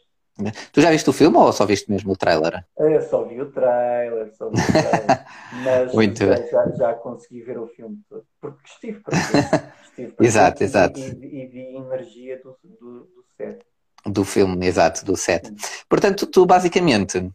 Tu 0.72 0.80
já 0.80 0.90
viste 0.90 1.08
o 1.10 1.12
filme 1.12 1.36
ou 1.36 1.52
só 1.52 1.66
viste 1.66 1.90
mesmo 1.90 2.12
o 2.12 2.16
trailer? 2.16 2.64
Eu 2.78 3.02
só 3.02 3.24
vi 3.24 3.40
o 3.40 3.50
trailer, 3.50 4.34
só 4.34 4.48
vi 4.48 4.56
o 4.56 4.66
trailer 4.66 5.24
mas 5.64 5.94
Muito 5.94 6.24
já, 6.24 6.36
já, 6.46 6.70
já, 6.70 6.94
consegui 6.94 7.42
ver 7.42 7.58
o 7.58 7.66
filme 7.68 8.00
todo, 8.08 8.24
porque 8.40 8.62
estive 8.66 9.00
para 9.00 9.18
Estive 9.84 10.14
exato, 10.20 10.64
exato. 10.64 10.98
E, 10.98 11.42
e, 11.42 11.46
vi 11.46 11.76
a 11.76 11.80
energia 11.80 12.40
do, 12.42 12.56
do, 12.64 13.00
do 13.04 13.24
set. 13.36 13.58
Do 14.06 14.24
filme, 14.24 14.66
exato, 14.66 15.04
do 15.04 15.16
set. 15.16 15.52
Portanto, 15.88 16.26
tu 16.26 16.46
basicamente 16.46 17.30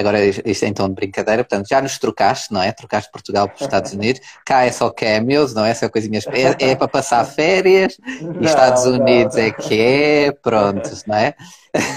Agora, 0.00 0.24
isto 0.24 0.64
é 0.64 0.68
então 0.68 0.88
de 0.88 0.94
brincadeira, 0.94 1.44
portanto, 1.44 1.68
já 1.68 1.80
nos 1.80 1.98
trocaste, 1.98 2.52
não 2.52 2.62
é? 2.62 2.72
Trocaste 2.72 3.10
Portugal 3.10 3.46
para 3.46 3.56
os 3.56 3.60
Estados 3.60 3.92
Unidos. 3.94 4.20
Cá 4.44 4.64
é 4.64 4.72
só 4.72 4.90
cameos, 4.90 5.54
não 5.54 5.64
é? 5.64 5.70
Essa 5.70 5.88
coisinhas. 5.88 6.26
É, 6.28 6.70
é 6.70 6.74
para 6.74 6.88
passar 6.88 7.24
férias. 7.24 7.98
Não, 8.20 8.40
Estados 8.40 8.84
Unidos 8.86 9.36
não, 9.36 9.42
é 9.42 9.50
que 9.50 9.80
é, 9.80 10.32
pronto, 10.32 10.90
não 11.06 11.16
é? 11.16 11.34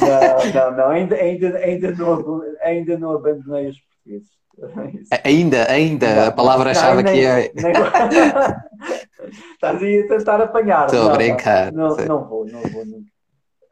Não, 0.02 0.54
não, 0.54 0.78
não. 0.78 0.90
Ainda, 0.90 1.16
ainda, 1.16 1.58
ainda, 1.58 1.92
não, 1.94 2.42
ainda 2.62 2.98
não 3.00 3.12
abandonei 3.14 3.70
os 3.70 3.78
portugueses. 3.80 4.34
Ainda, 5.24 5.72
ainda, 5.72 6.16
não, 6.16 6.28
a 6.28 6.32
palavra-chave 6.32 7.02
aqui 7.02 7.26
é. 7.26 7.52
Nem... 7.56 7.74
Estás 9.54 9.82
aí 9.82 10.02
a 10.02 10.08
tentar 10.08 10.42
apanhar. 10.42 10.86
Estou 10.86 11.10
a 11.10 11.14
brincar. 11.16 11.72
Não, 11.72 11.96
não, 11.96 12.06
não 12.06 12.28
vou, 12.28 12.46
não 12.46 12.62
vou 12.62 12.86
nunca. 12.86 13.13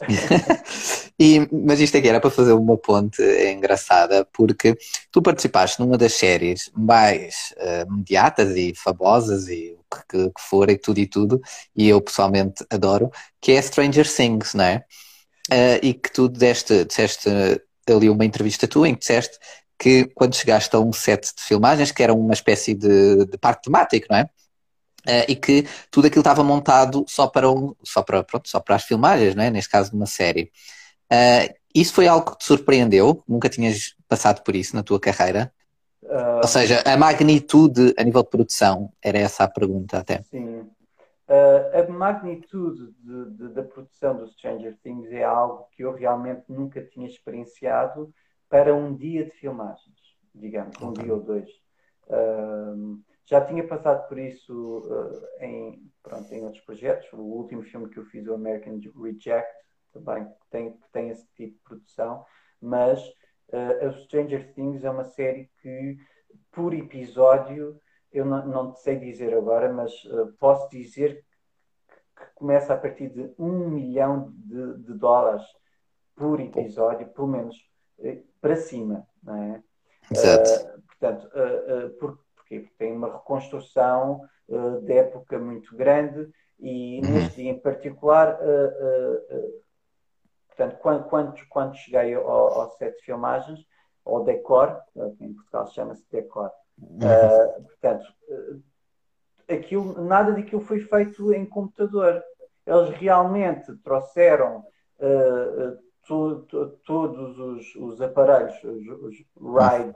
e, 1.20 1.48
mas 1.52 1.80
isto 1.80 1.98
aqui 1.98 2.08
era 2.08 2.20
para 2.20 2.30
fazer 2.30 2.54
uma 2.54 2.78
ponte 2.78 3.22
engraçada, 3.22 4.26
porque 4.34 4.78
tu 5.12 5.22
participaste 5.22 5.80
numa 5.80 5.98
das 5.98 6.14
séries 6.14 6.72
mais 6.76 7.54
uh, 7.58 7.94
mediatas 7.94 8.56
e 8.56 8.74
famosas 8.76 9.48
e 9.48 9.76
o 9.78 9.96
que, 10.10 10.30
que 10.30 10.42
for 10.42 10.70
e 10.70 10.78
tudo 10.78 11.00
e 11.00 11.08
tudo, 11.08 11.42
e 11.76 11.90
eu 11.90 12.02
pessoalmente 12.02 12.66
adoro, 12.70 13.10
que 13.40 13.52
é 13.52 13.62
Stranger 13.62 14.08
Things, 14.12 14.54
não 14.54 14.64
é? 14.64 14.86
Uh, 15.52 15.80
e 15.82 15.94
que 15.94 16.12
tu 16.12 16.30
deste, 16.30 16.86
disseste 16.86 17.30
ali 17.90 18.10
uma 18.10 18.26
entrevista 18.26 18.68
tua 18.68 18.88
em 18.88 18.94
que 18.94 19.02
disseste 19.02 19.38
que 19.78 20.06
quando 20.14 20.36
chegaste 20.36 20.76
a 20.76 20.80
um 20.80 20.94
set 20.94 21.34
de 21.36 21.42
filmagens, 21.44 21.92
que 21.92 22.04
era 22.04 22.14
uma 22.14 22.34
espécie 22.34 22.76
de, 22.76 23.26
de 23.26 23.38
parque 23.40 23.64
temático, 23.64 24.06
não 24.10 24.18
é? 24.18 24.30
Uh, 25.08 25.26
e 25.28 25.36
que 25.36 25.66
tudo 25.90 26.06
aquilo 26.06 26.22
estava 26.22 26.44
montado 26.44 27.04
só 27.08 27.28
para, 27.28 27.50
um, 27.50 27.76
só, 27.84 28.04
para, 28.04 28.24
pronto, 28.24 28.48
só 28.48 28.60
para 28.60 28.76
as 28.76 28.84
filmagens, 28.84 29.34
não 29.34 29.44
é? 29.44 29.50
neste 29.50 29.72
caso 29.72 29.90
de 29.90 29.96
uma 29.96 30.06
série. 30.06 30.52
Uh, 31.12 31.54
isso 31.74 31.94
foi 31.94 32.08
algo 32.08 32.32
que 32.32 32.38
te 32.38 32.46
surpreendeu? 32.46 33.24
Nunca 33.28 33.50
tinhas 33.50 33.96
passado 34.08 34.44
por 34.44 34.56
isso 34.56 34.76
na 34.76 34.84
tua 34.84 35.00
carreira? 35.00 35.52
Uh, 36.04 36.38
Ou 36.38 36.48
seja, 36.48 36.84
a 36.86 36.96
magnitude 36.96 37.94
a 37.98 38.04
nível 38.04 38.22
de 38.22 38.30
produção, 38.30 38.92
era 39.04 39.18
essa 39.18 39.44
a 39.44 39.50
pergunta 39.50 39.98
até. 39.98 40.22
Sim. 40.24 40.70
a 41.28 41.92
magnitude 41.92 42.94
de, 43.00 43.32
de, 43.32 43.54
da 43.54 43.64
produção 43.64 44.18
do 44.18 44.28
Stranger 44.28 44.78
Things 44.84 45.12
é 45.12 45.24
algo 45.24 45.68
que 45.72 45.84
eu 45.84 45.94
realmente 45.94 46.44
nunca 46.48 46.82
tinha 46.82 47.08
experienciado 47.08 48.14
para 48.50 48.76
um 48.76 48.96
dia 48.96 49.26
de 49.26 49.32
filmagens, 49.32 49.96
digamos, 50.36 50.80
um 50.82 50.90
okay. 50.90 51.06
dia 51.06 51.14
ou 51.14 51.22
dois. 51.22 51.50
Já 53.32 53.40
tinha 53.46 53.66
passado 53.66 54.10
por 54.10 54.20
isso 54.20 54.80
uh, 54.80 55.26
em, 55.40 55.90
pronto, 56.04 56.30
em 56.34 56.44
outros 56.44 56.62
projetos. 56.66 57.08
O 57.14 57.22
último 57.22 57.64
filme 57.64 57.90
que 57.90 57.98
eu 57.98 58.04
fiz, 58.04 58.28
o 58.28 58.34
American 58.34 58.78
Reject, 59.02 59.50
também 59.94 60.28
tem, 60.50 60.78
tem 60.92 61.08
esse 61.08 61.26
tipo 61.34 61.54
de 61.54 61.64
produção. 61.64 62.26
Mas 62.60 63.02
uh, 63.54 63.88
a 63.88 63.92
Stranger 64.02 64.54
Things 64.54 64.84
é 64.84 64.90
uma 64.90 65.06
série 65.06 65.50
que, 65.62 65.98
por 66.52 66.74
episódio, 66.74 67.80
eu 68.12 68.26
não, 68.26 68.46
não 68.46 68.76
sei 68.76 69.00
dizer 69.00 69.34
agora, 69.34 69.72
mas 69.72 69.94
uh, 70.04 70.34
posso 70.38 70.70
dizer 70.70 71.24
que, 71.88 72.26
que, 72.26 72.34
começa 72.36 72.74
a 72.74 72.78
partir 72.78 73.08
de 73.12 73.34
um 73.40 73.70
milhão 73.70 74.34
de, 74.36 74.78
de 74.80 74.94
dólares 74.94 75.46
por 76.18 76.42
episódio, 76.42 77.08
pelo 77.08 77.30
menos 77.30 77.56
para 78.42 78.58
cima, 78.58 79.08
não 79.24 79.36
é? 79.42 79.64
Exato. 80.12 80.82
portanto, 80.90 81.30
porque 81.98 82.31
porque 82.60 82.76
tem 82.78 82.96
uma 82.96 83.12
reconstrução 83.12 84.22
uh, 84.48 84.82
de 84.82 84.94
época 84.94 85.40
muito 85.40 85.76
grande 85.76 86.30
e 86.60 87.02
uhum. 87.04 87.14
neste 87.14 87.42
dia 87.42 87.52
em 87.52 87.60
particular, 87.60 88.40
uh, 88.40 89.36
uh, 89.36 89.64
portanto, 90.48 90.78
quando, 90.80 91.04
quando, 91.06 91.48
quando 91.50 91.76
cheguei 91.76 92.14
ao, 92.14 92.26
ao 92.26 92.72
set 92.78 92.98
de 92.98 93.04
filmagens, 93.04 93.66
ou 94.04 94.24
decor, 94.24 94.82
em 95.20 95.34
Portugal 95.34 95.68
chama-se 95.68 96.04
decor. 96.12 96.52
Uhum. 96.80 97.64
portanto, 97.64 98.06
aquilo, 99.48 100.02
nada 100.02 100.32
daquilo 100.32 100.62
foi 100.62 100.80
feito 100.80 101.32
em 101.32 101.46
computador. 101.46 102.24
Eles 102.66 102.90
realmente 102.98 103.76
trouxeram 103.84 104.66
to, 106.08 106.42
to, 106.48 106.68
todos 106.86 107.38
os, 107.38 107.76
os 107.76 108.02
aparelhos, 108.02 108.56
os, 108.64 108.88
os 108.88 109.16
rides, 109.54 109.96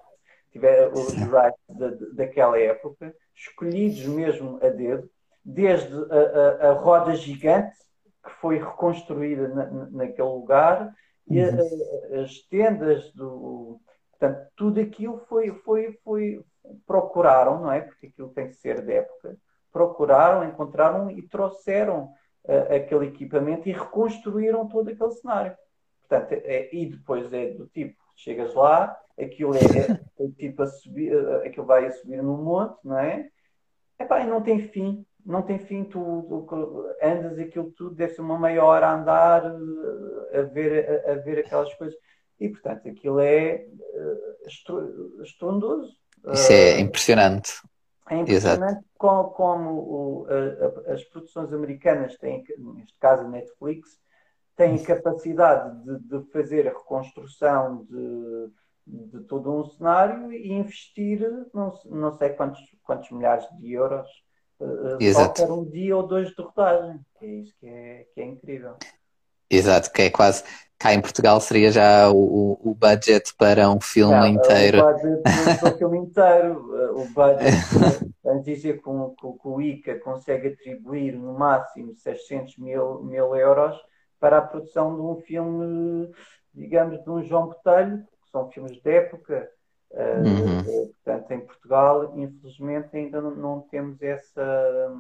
tiver, 0.56 0.90
os 0.94 1.14
rides 1.14 2.16
daquela 2.16 2.58
época, 2.58 3.14
escolhidos 3.36 4.06
mesmo 4.06 4.58
a 4.64 4.70
dedo, 4.70 5.10
desde 5.44 5.94
a, 5.94 6.68
a, 6.68 6.70
a 6.70 6.74
roda 6.74 7.14
gigante 7.14 7.76
que 8.24 8.32
foi 8.40 8.58
reconstruída 8.58 9.50
na, 9.50 9.66
naquele 9.92 10.30
lugar 10.30 10.96
e 11.28 11.42
a, 11.42 11.50
uhum. 11.50 12.24
as 12.24 12.40
tendas 12.50 13.12
do 13.12 13.80
portanto 14.12 14.48
tudo 14.56 14.80
aquilo 14.80 15.18
foi 15.28 15.52
foi 15.52 15.92
foi 16.04 16.44
procuraram 16.88 17.62
não 17.62 17.72
é? 17.72 17.82
Porque 17.82 18.08
aquilo 18.08 18.30
tem 18.30 18.48
que 18.48 18.56
ser 18.56 18.82
de 18.82 18.94
época. 18.94 19.38
Procuraram 19.72 20.48
encontraram 20.48 21.12
e 21.12 21.22
trouxeram 21.22 22.14
uh, 22.46 22.76
aquele 22.76 23.08
equipamento 23.08 23.68
e 23.68 23.74
reconstruíram 23.74 24.68
todo 24.68 24.90
aquele 24.90 25.12
cenário. 25.12 25.56
Portanto 26.08 26.32
é, 26.32 26.74
e 26.74 26.86
depois 26.86 27.32
é 27.34 27.52
do 27.52 27.68
tipo 27.68 28.02
chegas 28.16 28.56
lá 28.56 28.98
aquilo 29.20 29.56
é, 29.56 29.60
é, 29.60 30.26
é 30.26 30.30
tipo 30.38 30.62
a 30.62 30.68
subir 30.68 31.18
aquilo 31.46 31.66
vai 31.66 31.86
a 31.86 31.92
subir 31.92 32.22
no 32.22 32.38
monte 32.38 32.78
não 32.84 33.00
é 33.00 33.30
Epá, 33.98 34.20
e 34.22 34.28
não 34.28 34.42
tem 34.42 34.68
fim 34.68 35.06
não 35.26 35.42
tem 35.42 35.58
fim, 35.58 35.84
tu, 35.84 36.46
tu 36.48 36.86
andas 37.02 37.40
aquilo 37.40 37.72
tudo, 37.72 37.96
deve 37.96 38.14
ser 38.14 38.22
uma 38.22 38.38
meia 38.38 38.64
hora 38.64 38.88
a 38.88 38.94
andar, 38.94 39.44
a 39.44 40.42
ver, 40.44 41.04
a, 41.08 41.14
a 41.14 41.16
ver 41.16 41.40
aquelas 41.40 41.74
coisas. 41.74 41.98
E, 42.40 42.48
portanto, 42.48 42.88
aquilo 42.88 43.20
é 43.20 43.66
uh, 43.66 45.24
estrondoso. 45.24 45.96
Isso 46.32 46.52
é 46.52 46.80
impressionante. 46.80 47.54
É 48.08 48.18
impressionante 48.18 48.72
Exato. 48.72 48.86
como, 48.98 49.30
como 49.32 49.70
o, 49.72 50.28
a, 50.30 50.94
as 50.94 51.04
produções 51.06 51.52
americanas 51.52 52.16
têm, 52.18 52.44
neste 52.58 52.96
caso 53.00 53.24
a 53.24 53.28
Netflix, 53.28 53.98
têm 54.56 54.78
capacidade 54.84 55.84
de, 55.84 56.00
de 56.00 56.32
fazer 56.32 56.68
a 56.68 56.72
reconstrução 56.72 57.84
de, 57.86 58.52
de 58.86 59.22
todo 59.22 59.52
um 59.52 59.66
cenário 59.66 60.32
e 60.32 60.52
investir 60.52 61.20
não, 61.54 61.74
não 61.86 62.12
sei 62.18 62.30
quantos, 62.30 62.62
quantos 62.84 63.10
milhares 63.12 63.46
de 63.58 63.74
euros 63.74 64.08
uh, 64.60 64.98
Exato. 65.00 65.42
só 65.42 65.54
um 65.54 65.66
dia 65.66 65.96
ou 65.98 66.06
dois 66.06 66.30
de 66.30 66.42
rodagem. 66.42 67.00
É 67.22 67.26
isso 67.26 67.54
que 67.60 67.68
é, 67.68 68.06
que 68.14 68.22
é 68.22 68.26
incrível. 68.26 68.76
Exato, 69.50 69.92
que 69.92 70.04
é 70.04 70.10
quase. 70.10 70.44
Cá 70.78 70.94
em 70.94 71.02
Portugal 71.02 71.40
seria 71.40 71.72
já 71.72 72.12
o, 72.12 72.60
o 72.62 72.76
budget 72.76 73.34
para 73.38 73.70
um 73.70 73.80
filme 73.80 74.14
Não, 74.14 74.28
inteiro. 74.28 74.82
O 74.82 74.94
budget 74.94 75.22
para 75.24 75.70
um 75.74 75.78
filme 75.78 75.98
inteiro. 76.00 77.00
O 77.00 77.08
budget, 77.14 78.14
vamos 78.24 78.44
dizer 78.44 78.82
que 78.82 78.90
o, 78.90 79.12
que 79.12 79.48
o 79.48 79.62
ICA 79.62 80.00
consegue 80.00 80.50
atribuir 80.50 81.14
no 81.14 81.34
máximo 81.34 81.96
600 81.96 82.58
mil, 82.58 83.04
mil 83.04 83.36
euros 83.36 83.76
para 84.20 84.40
a 84.40 84.42
produção 84.42 84.96
de 84.96 85.02
um 85.02 85.16
filme, 85.22 86.12
digamos, 86.54 87.02
de 87.02 87.10
um 87.10 87.24
João 87.24 87.48
Botelho, 87.48 88.06
são 88.36 88.52
filmes 88.52 88.82
de 88.82 88.92
época, 88.92 89.50
Uhum. 89.94 90.60
Uh, 90.60 90.94
portanto, 91.04 91.32
em 91.32 91.40
Portugal, 91.40 92.20
infelizmente, 92.20 92.98
ainda 92.98 93.22
não, 93.22 93.36
não 93.36 93.62
temos 93.62 94.02
essa. 94.02 94.92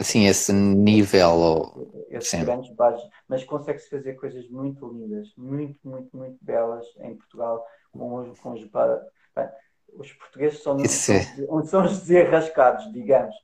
Sim, 0.00 0.26
esse 0.26 0.52
nível. 0.52 1.88
Esses 2.10 2.30
Sim. 2.30 2.44
grandes 2.44 2.74
bases, 2.74 3.08
mas 3.28 3.44
consegue-se 3.44 3.88
fazer 3.88 4.14
coisas 4.14 4.48
muito 4.48 4.88
lindas, 4.88 5.32
muito, 5.36 5.78
muito, 5.84 6.16
muito 6.16 6.36
belas 6.44 6.84
em 6.98 7.14
Portugal, 7.14 7.64
com 7.92 8.16
os. 8.16 8.40
Com 8.40 8.52
os, 8.52 8.64
bem, 8.64 9.48
os 9.92 10.12
portugueses 10.14 10.60
são, 10.60 10.76
são, 10.86 11.64
são 11.64 11.84
os 11.84 12.00
desarrascados, 12.00 12.92
digamos. 12.92 13.36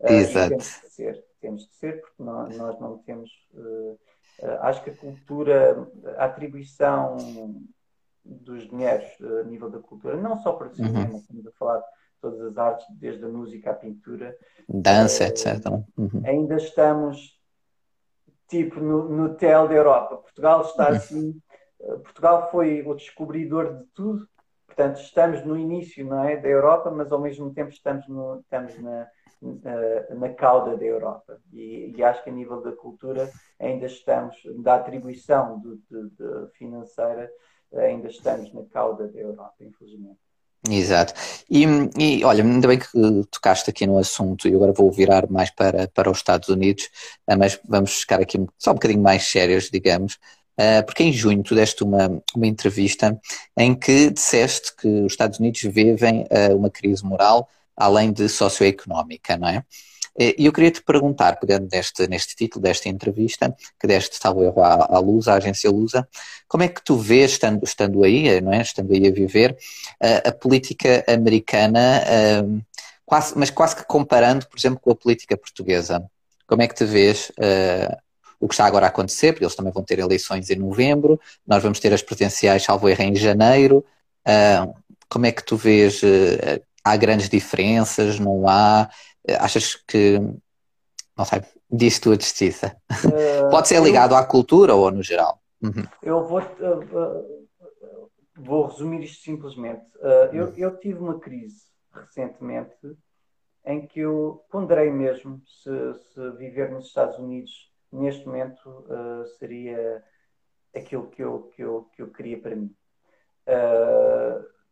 Uh, 0.00 0.12
Exato. 0.12 0.48
temos 0.48 0.64
de 0.64 0.90
ser, 0.90 1.24
temos 1.38 1.68
de 1.68 1.74
ser, 1.74 2.00
porque 2.00 2.22
nós, 2.22 2.56
nós 2.56 2.80
não 2.80 2.96
temos. 2.98 3.30
Uh, 3.52 3.98
acho 4.60 4.82
que 4.82 4.90
a 4.90 4.96
cultura, 4.96 5.86
a 6.16 6.24
atribuição 6.24 7.18
dos 8.28 8.68
dinheiros 8.68 9.08
eh, 9.20 9.40
a 9.40 9.44
nível 9.44 9.70
da 9.70 9.78
cultura, 9.78 10.16
não 10.16 10.38
só 10.38 10.52
para 10.52 10.68
o 10.68 10.74
cinema, 10.74 11.10
uhum. 11.10 11.18
estamos 11.18 11.46
a 11.46 11.52
falar 11.52 11.78
de 11.78 11.84
todas 12.20 12.40
as 12.40 12.58
artes, 12.58 12.86
desde 12.90 13.24
a 13.24 13.28
música 13.28 13.70
à 13.70 13.74
pintura. 13.74 14.36
Dança, 14.68 15.24
uh, 15.24 15.26
etc. 15.28 15.66
Uhum. 15.96 16.22
Ainda 16.24 16.56
estamos 16.56 17.38
tipo 18.48 18.80
no, 18.80 19.08
no 19.08 19.34
tel 19.34 19.68
da 19.68 19.74
Europa. 19.74 20.16
Portugal 20.16 20.62
está 20.62 20.90
uhum. 20.90 20.96
assim. 20.96 21.42
Uh, 21.80 21.98
Portugal 22.00 22.50
foi 22.50 22.82
o 22.82 22.94
descobridor 22.94 23.78
de 23.78 23.84
tudo. 23.94 24.28
Portanto, 24.66 25.00
estamos 25.00 25.44
no 25.44 25.56
início 25.56 26.06
não 26.06 26.22
é, 26.22 26.36
da 26.36 26.48
Europa, 26.48 26.90
mas 26.90 27.10
ao 27.10 27.20
mesmo 27.20 27.52
tempo 27.52 27.70
estamos, 27.70 28.06
no, 28.06 28.38
estamos 28.40 28.78
na, 28.78 29.08
na, 29.42 30.14
na 30.14 30.28
cauda 30.34 30.76
da 30.76 30.84
Europa. 30.84 31.40
E, 31.52 31.94
e, 31.96 32.04
acho 32.04 32.22
que 32.22 32.30
a 32.30 32.32
nível 32.32 32.60
da 32.62 32.72
cultura 32.72 33.28
ainda 33.58 33.86
estamos, 33.86 34.36
da 34.62 34.76
atribuição 34.76 35.60
de, 35.60 36.10
de 36.10 36.52
financeira, 36.52 37.28
ainda 37.76 38.08
estamos 38.08 38.52
na 38.52 38.62
cauda 38.64 39.08
da 39.08 39.18
Europa, 39.18 39.56
infelizmente. 39.60 40.18
Exato. 40.68 41.14
E, 41.48 41.64
e, 41.98 42.24
olha, 42.24 42.42
ainda 42.42 42.66
bem 42.68 42.78
que 42.78 42.88
tocaste 43.30 43.70
aqui 43.70 43.86
no 43.86 43.96
assunto 43.98 44.48
e 44.48 44.54
agora 44.54 44.72
vou 44.72 44.90
virar 44.90 45.30
mais 45.30 45.50
para, 45.50 45.86
para 45.88 46.10
os 46.10 46.18
Estados 46.18 46.48
Unidos, 46.48 46.90
eh, 47.26 47.36
mas 47.36 47.58
vamos 47.66 48.00
ficar 48.00 48.20
aqui 48.20 48.44
só 48.58 48.72
um 48.72 48.74
bocadinho 48.74 49.00
mais 49.00 49.22
sérios, 49.24 49.70
digamos, 49.70 50.18
eh, 50.56 50.82
porque 50.82 51.04
em 51.04 51.12
junho 51.12 51.42
tu 51.42 51.54
deste 51.54 51.84
uma, 51.84 52.20
uma 52.34 52.46
entrevista 52.46 53.18
em 53.56 53.74
que 53.74 54.10
disseste 54.10 54.74
que 54.76 54.88
os 54.88 55.12
Estados 55.12 55.38
Unidos 55.38 55.62
vivem 55.62 56.26
eh, 56.28 56.52
uma 56.52 56.70
crise 56.70 57.04
moral 57.04 57.48
além 57.76 58.12
de 58.12 58.28
socioeconómica, 58.28 59.36
não 59.36 59.48
é? 59.48 59.64
E 60.18 60.46
eu 60.46 60.52
queria 60.52 60.70
te 60.70 60.82
perguntar, 60.82 61.38
pegando 61.38 61.68
neste, 61.70 62.06
neste 62.08 62.34
título 62.34 62.62
desta 62.62 62.88
entrevista, 62.88 63.54
que 63.78 63.86
deste, 63.86 64.16
salvo 64.16 64.42
erro, 64.42 64.62
à, 64.62 64.96
à 64.96 64.98
Lusa, 64.98 65.32
à 65.32 65.36
agência 65.36 65.70
Lusa, 65.70 66.08
como 66.48 66.64
é 66.64 66.68
que 66.68 66.82
tu 66.82 66.96
vês, 66.96 67.32
estando, 67.32 67.62
estando 67.62 68.02
aí, 68.02 68.40
não 68.40 68.52
é? 68.52 68.62
estando 68.62 68.92
aí 68.92 69.06
a 69.06 69.10
viver, 69.10 69.56
a, 70.00 70.28
a 70.28 70.32
política 70.32 71.04
americana, 71.08 72.02
uh, 72.42 72.60
quase, 73.04 73.36
mas 73.36 73.50
quase 73.50 73.76
que 73.76 73.84
comparando, 73.84 74.46
por 74.46 74.58
exemplo, 74.58 74.80
com 74.80 74.90
a 74.90 74.96
política 74.96 75.36
portuguesa? 75.36 76.02
Como 76.46 76.62
é 76.62 76.68
que 76.68 76.74
te 76.74 76.84
vês 76.84 77.30
uh, 77.38 77.96
o 78.40 78.48
que 78.48 78.54
está 78.54 78.64
agora 78.64 78.86
a 78.86 78.88
acontecer? 78.88 79.32
Porque 79.32 79.44
eles 79.44 79.54
também 79.54 79.72
vão 79.72 79.84
ter 79.84 79.98
eleições 79.98 80.48
em 80.50 80.56
novembro, 80.56 81.20
nós 81.46 81.62
vamos 81.62 81.78
ter 81.78 81.92
as 81.92 82.02
presidenciais, 82.02 82.64
salvo 82.64 82.88
erro, 82.88 83.02
em 83.02 83.14
janeiro. 83.14 83.84
Uh, 84.26 84.74
como 85.08 85.26
é 85.26 85.32
que 85.32 85.44
tu 85.44 85.56
vês? 85.56 86.02
há 86.84 86.96
grandes 86.96 87.28
diferenças? 87.28 88.18
Não 88.18 88.48
há? 88.48 88.88
Achas 89.38 89.74
que, 89.74 90.18
não 91.16 91.24
sei, 91.24 91.42
diz 91.70 91.98
tu 91.98 92.12
a 92.12 92.14
justiça? 92.14 92.76
Uh, 92.90 93.50
Pode 93.50 93.68
ser 93.68 93.82
ligado 93.82 94.12
eu, 94.12 94.18
à 94.18 94.24
cultura 94.24 94.74
ou 94.74 94.90
no 94.90 95.02
geral? 95.02 95.40
Uhum. 95.62 95.84
Eu 96.02 96.26
vou, 96.26 96.40
uh, 96.40 97.46
vou 98.36 98.66
resumir 98.66 99.04
isto 99.04 99.22
simplesmente. 99.22 99.84
Uh, 99.96 100.34
eu, 100.34 100.54
eu 100.56 100.76
tive 100.78 101.00
uma 101.00 101.18
crise 101.18 101.62
recentemente 101.92 102.76
em 103.64 103.86
que 103.86 104.00
eu 104.00 104.44
ponderei 104.50 104.90
mesmo 104.90 105.42
se, 105.46 105.94
se 105.94 106.30
viver 106.38 106.70
nos 106.70 106.86
Estados 106.86 107.18
Unidos 107.18 107.70
neste 107.92 108.24
momento 108.26 108.86
seria 109.38 110.02
aquilo 110.74 111.08
que 111.08 111.22
eu, 111.22 111.50
que 111.54 111.62
eu, 111.62 111.88
que 111.94 112.02
eu 112.02 112.08
queria 112.08 112.40
para 112.40 112.54
mim. 112.54 112.74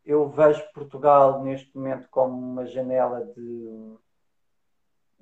eu 0.05 0.29
vejo 0.29 0.63
Portugal 0.73 1.43
neste 1.43 1.77
momento 1.77 2.09
como 2.11 2.39
uma 2.39 2.67
janela 2.67 3.25
de 3.35 3.97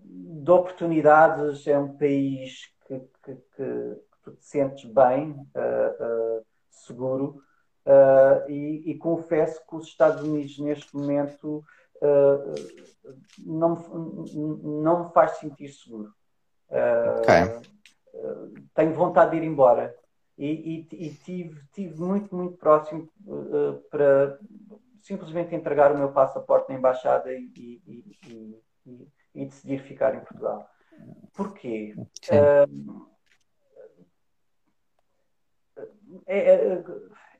de 0.05 0.51
oportunidades, 0.51 1.67
é 1.67 1.79
um 1.79 1.97
país 1.97 2.71
que, 2.87 3.01
que, 3.23 3.35
que 3.57 3.97
tu 4.23 4.33
te 4.33 4.45
sentes 4.45 4.85
bem, 4.85 5.31
uh, 5.33 6.39
uh, 6.39 6.47
seguro, 6.71 7.43
uh, 7.87 8.51
e, 8.51 8.91
e, 8.91 8.99
confesso 8.99 9.61
que 9.67 9.77
os 9.77 9.87
Estados 9.87 10.23
Unidos 10.23 10.59
neste 10.59 10.95
momento 10.95 11.65
não, 13.39 13.77
não 14.63 15.05
me 15.05 15.13
faz 15.13 15.39
sentir 15.39 15.69
seguro. 15.69 16.13
Okay. 16.69 17.71
tenho 18.75 18.93
vontade 18.93 19.31
de 19.31 19.39
ir 19.39 19.45
embora. 19.45 19.95
E, 20.37 20.87
e, 20.91 21.07
e 21.07 21.15
tive, 21.15 21.63
tive 21.73 21.99
muito, 21.99 22.35
muito 22.35 22.59
próximo 22.59 23.09
para 23.91 24.39
simplesmente 25.01 25.55
entregar 25.55 25.93
o 25.93 25.99
meu 25.99 26.13
passaporte 26.13 26.69
na 26.69 26.79
embaixada 26.79 27.33
e, 27.33 27.81
e, 29.35 29.47
decidir 29.47 29.81
ficar 29.83 30.15
em 30.15 30.21
Portugal. 30.21 30.69
Porquê? 31.33 31.95
Uh, 32.31 33.09
é, 36.27 36.39
é, 36.39 36.85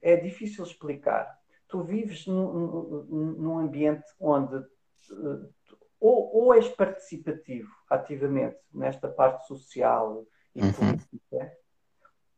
é, 0.03 0.17
difícil 0.17 0.65
explicar. 0.65 1.39
Tu 1.69 1.83
vives 1.83 2.27
num, 2.27 3.05
num 3.39 3.59
ambiente 3.59 4.05
onde 4.21 4.57
uh, 4.57 5.55
ou, 6.01 6.37
ou, 6.37 6.55
és 6.55 6.69
participativo 6.69 7.71
ativamente 7.89 8.59
nesta 8.73 9.09
parte 9.09 9.47
social 9.47 10.27
e 10.55 10.63
uhum. 10.63 10.73
política, 10.73 11.57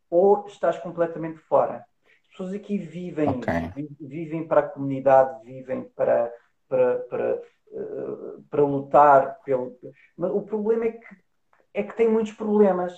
ou 0.08 0.46
estás 0.46 0.78
completamente 0.78 1.38
fora. 1.40 1.84
As 2.22 2.28
pessoas 2.30 2.52
aqui 2.52 2.78
vivem, 2.78 3.28
okay. 3.28 3.88
vivem 4.00 4.46
para 4.46 4.60
a 4.60 4.68
comunidade, 4.68 5.44
vivem 5.44 5.82
para, 5.96 6.32
para, 6.68 6.98
para, 7.00 7.42
uh, 7.72 8.42
para 8.50 8.64
lutar 8.64 9.38
pelo. 9.44 9.76
Mas 10.16 10.30
o 10.30 10.42
problema 10.42 10.86
é 10.86 10.92
que, 10.92 11.06
é 11.74 11.82
que 11.82 11.96
tem 11.96 12.08
muitos 12.08 12.32
problemas. 12.32 12.94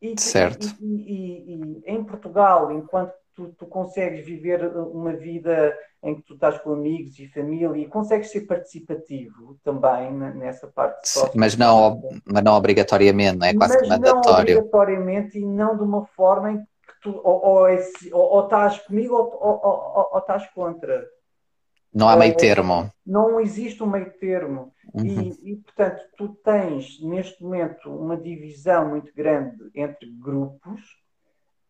E, 0.00 0.18
certo. 0.20 0.66
E, 0.80 0.86
e, 0.86 1.54
e, 1.54 1.82
em 1.86 2.04
Portugal, 2.04 2.70
enquanto 2.70 3.12
tu, 3.38 3.54
tu 3.56 3.66
consegues 3.66 4.24
viver 4.26 4.64
uma 4.76 5.12
vida 5.12 5.76
em 6.02 6.16
que 6.16 6.22
tu 6.22 6.34
estás 6.34 6.58
com 6.58 6.72
amigos 6.72 7.18
e 7.18 7.28
família 7.28 7.76
e 7.76 7.86
consegues 7.86 8.30
ser 8.30 8.42
participativo 8.42 9.56
também 9.62 10.12
nessa 10.12 10.66
parte 10.66 11.08
Sim, 11.08 11.26
mas 11.34 11.56
não 11.56 12.02
mas 12.24 12.42
não 12.42 12.54
obrigatoriamente 12.54 13.38
não 13.38 13.46
é 13.46 13.54
quase 13.54 13.78
mas 13.78 13.88
mandatório 13.88 14.24
não 14.24 14.62
obrigatoriamente 14.64 15.38
e 15.38 15.44
não 15.44 15.76
de 15.76 15.82
uma 15.82 16.04
forma 16.06 16.52
em 16.52 16.58
que 16.58 17.00
tu 17.02 17.20
ou, 17.24 17.44
ou, 17.44 17.68
ou, 18.12 18.22
ou 18.34 18.44
estás 18.44 18.78
comigo 18.80 19.14
ou, 19.14 19.38
ou, 19.40 20.08
ou, 20.12 20.18
estás 20.18 20.48
contra 20.50 21.04
não 21.92 22.08
há 22.08 22.16
meio 22.16 22.36
termo 22.36 22.90
não 23.06 23.40
existe 23.40 23.82
um 23.82 23.86
meio 23.86 24.10
termo 24.18 24.72
uhum. 24.94 25.04
e, 25.04 25.52
e 25.52 25.56
portanto 25.56 26.02
tu 26.16 26.28
tens 26.44 27.00
neste 27.02 27.42
momento 27.42 27.90
uma 27.90 28.16
divisão 28.16 28.90
muito 28.90 29.12
grande 29.14 29.70
entre 29.74 30.10
grupos 30.10 30.80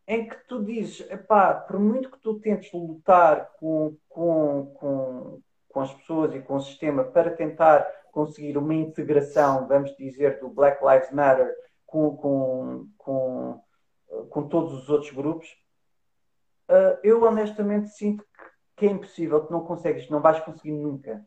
em 0.09 0.27
que 0.27 0.37
tu 0.49 0.65
dizes, 0.65 1.07
epá, 1.11 1.53
por 1.53 1.79
muito 1.79 2.11
que 2.11 2.19
tu 2.19 2.41
tentes 2.41 2.73
lutar 2.73 3.51
com, 3.61 3.95
com, 4.09 4.73
com, 4.75 5.41
com 5.69 5.81
as 5.81 5.93
pessoas 5.93 6.35
e 6.35 6.41
com 6.41 6.57
o 6.57 6.63
sistema 6.63 7.05
para 7.05 7.31
tentar 7.31 7.87
conseguir 8.11 8.57
uma 8.57 8.75
integração, 8.75 9.69
vamos 9.69 9.95
dizer, 9.99 10.41
do 10.41 10.49
Black 10.49 10.83
Lives 10.83 11.13
Matter 11.13 11.55
com, 11.85 12.17
com, 12.17 12.89
com, 12.97 13.61
com 14.31 14.49
todos 14.49 14.73
os 14.73 14.89
outros 14.89 15.13
grupos, 15.13 15.47
uh, 16.71 16.99
eu 17.03 17.23
honestamente 17.25 17.91
sinto 17.91 18.25
que, 18.79 18.87
que 18.87 18.87
é 18.87 18.91
impossível, 18.91 19.45
que 19.45 19.53
não 19.53 19.65
consegues, 19.65 20.09
não 20.09 20.21
vais 20.21 20.39
conseguir 20.41 20.73
nunca. 20.73 21.27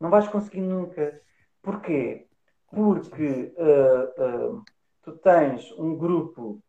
Não 0.00 0.10
vais 0.10 0.28
conseguir 0.28 0.60
nunca. 0.60 1.20
Porquê? 1.60 2.26
Porque 2.70 3.54
uh, 3.56 4.54
uh, 4.56 4.64
tu 5.02 5.12
tens 5.18 5.70
um 5.72 5.96
grupo 5.96 6.62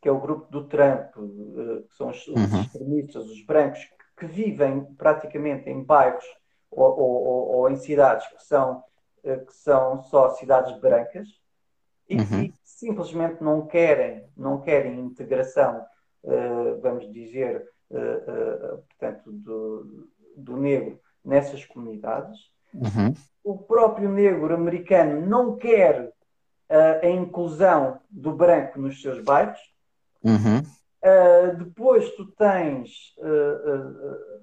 que 0.00 0.08
é 0.08 0.12
o 0.12 0.20
grupo 0.20 0.50
do 0.52 0.68
Trump, 0.68 1.16
eh, 1.16 1.82
que 1.88 1.94
são 1.96 2.10
os, 2.10 2.26
uhum. 2.26 2.60
extremistas, 2.60 3.24
os 3.24 3.42
brancos, 3.46 3.80
que 4.18 4.26
vivem 4.26 4.84
praticamente 4.96 5.70
em 5.70 5.82
bairros 5.82 6.26
ou, 6.70 7.00
ou, 7.00 7.48
ou 7.56 7.70
em 7.70 7.76
cidades 7.76 8.26
que 8.26 8.44
são, 8.44 8.84
que 9.22 9.54
são 9.54 10.02
só 10.02 10.28
cidades 10.34 10.78
brancas 10.78 11.26
e 12.06 12.18
uhum. 12.18 12.26
que 12.26 12.52
simplesmente 12.62 13.42
não 13.42 13.66
querem, 13.66 14.28
não 14.36 14.60
querem 14.60 15.00
integração, 15.00 15.82
vamos 16.82 17.10
dizer, 17.10 17.66
portanto, 18.88 19.32
do, 19.32 20.08
do 20.36 20.56
negro 20.56 21.00
nessas 21.24 21.64
comunidades. 21.64 22.38
Uhum. 22.72 23.14
O 23.42 23.58
próprio 23.58 24.08
negro 24.08 24.54
americano 24.54 25.26
não 25.26 25.56
quer 25.56 26.12
a 27.02 27.08
inclusão 27.08 28.00
do 28.10 28.32
branco 28.32 28.80
nos 28.80 29.00
seus 29.00 29.22
bairros 29.22 29.60
Uhum. 30.24 30.62
Uh, 31.04 31.54
depois 31.58 32.08
tu 32.16 32.24
tens 32.32 33.14
uh, 33.18 33.26
uh, 33.26 34.40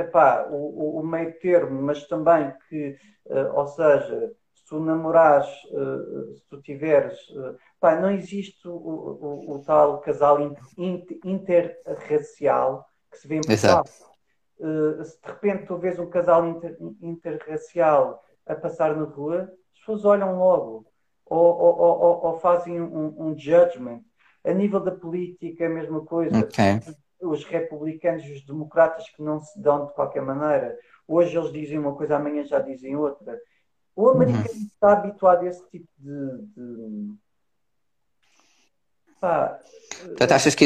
epá, 0.00 0.48
o, 0.50 0.98
o, 0.98 1.06
meio 1.06 1.38
termo, 1.38 1.82
mas 1.82 2.08
também 2.08 2.50
que, 2.68 2.98
ou 3.54 3.68
seja, 3.68 4.32
se 4.54 4.66
tu 4.66 4.80
namorares, 4.80 5.48
se 6.34 6.42
tu 6.50 6.60
tiveres, 6.60 7.16
pá, 7.86 8.00
não 8.00 8.10
existe 8.10 8.66
o, 8.66 8.72
o, 8.72 9.54
o, 9.54 9.58
tal 9.60 10.00
casal 10.00 10.40
inter, 10.76 11.16
interracial 11.24 12.84
que 13.12 13.18
se 13.18 13.28
vê 13.28 13.36
em 13.36 13.40
Portugal. 13.42 13.84
se 13.86 15.20
de 15.20 15.28
repente 15.28 15.66
tu 15.66 15.78
vês 15.78 15.96
um 16.00 16.10
casal 16.10 16.44
inter, 16.48 16.76
interracial 17.00 18.20
a 18.44 18.56
passar 18.56 18.96
na 18.96 19.04
rua, 19.04 19.42
as 19.72 19.78
pessoas 19.78 20.04
olham 20.04 20.36
logo 20.36 20.84
ou, 21.24 21.56
ou, 21.56 21.78
ou, 21.78 22.24
ou 22.24 22.38
fazem 22.40 22.80
um, 22.80 23.28
um 23.28 23.38
judgment 23.38 24.02
a 24.44 24.52
nível 24.52 24.80
da 24.80 24.90
política, 24.90 25.62
é 25.62 25.66
a 25.68 25.70
mesma 25.70 26.04
coisa. 26.04 26.40
Okay. 26.40 26.80
Os 27.20 27.44
republicanos 27.44 28.24
e 28.24 28.32
os 28.32 28.44
democratas 28.44 29.08
que 29.10 29.22
não 29.22 29.38
se 29.40 29.60
dão 29.60 29.86
de 29.86 29.94
qualquer 29.94 30.22
maneira. 30.22 30.76
Hoje 31.06 31.36
eles 31.36 31.52
dizem 31.52 31.78
uma 31.78 31.94
coisa, 31.94 32.16
amanhã 32.16 32.44
já 32.44 32.58
dizem 32.58 32.96
outra. 32.96 33.38
O 33.94 34.08
americano 34.08 34.44
uhum. 34.44 34.66
está 34.66 34.92
habituado 34.92 35.44
a 35.44 35.46
esse 35.46 35.64
tipo 35.70 35.88
de. 35.98 36.46
de... 36.54 37.25
Pá, 39.20 39.58
Portanto, 40.04 40.32
achas 40.32 40.54
que, 40.54 40.64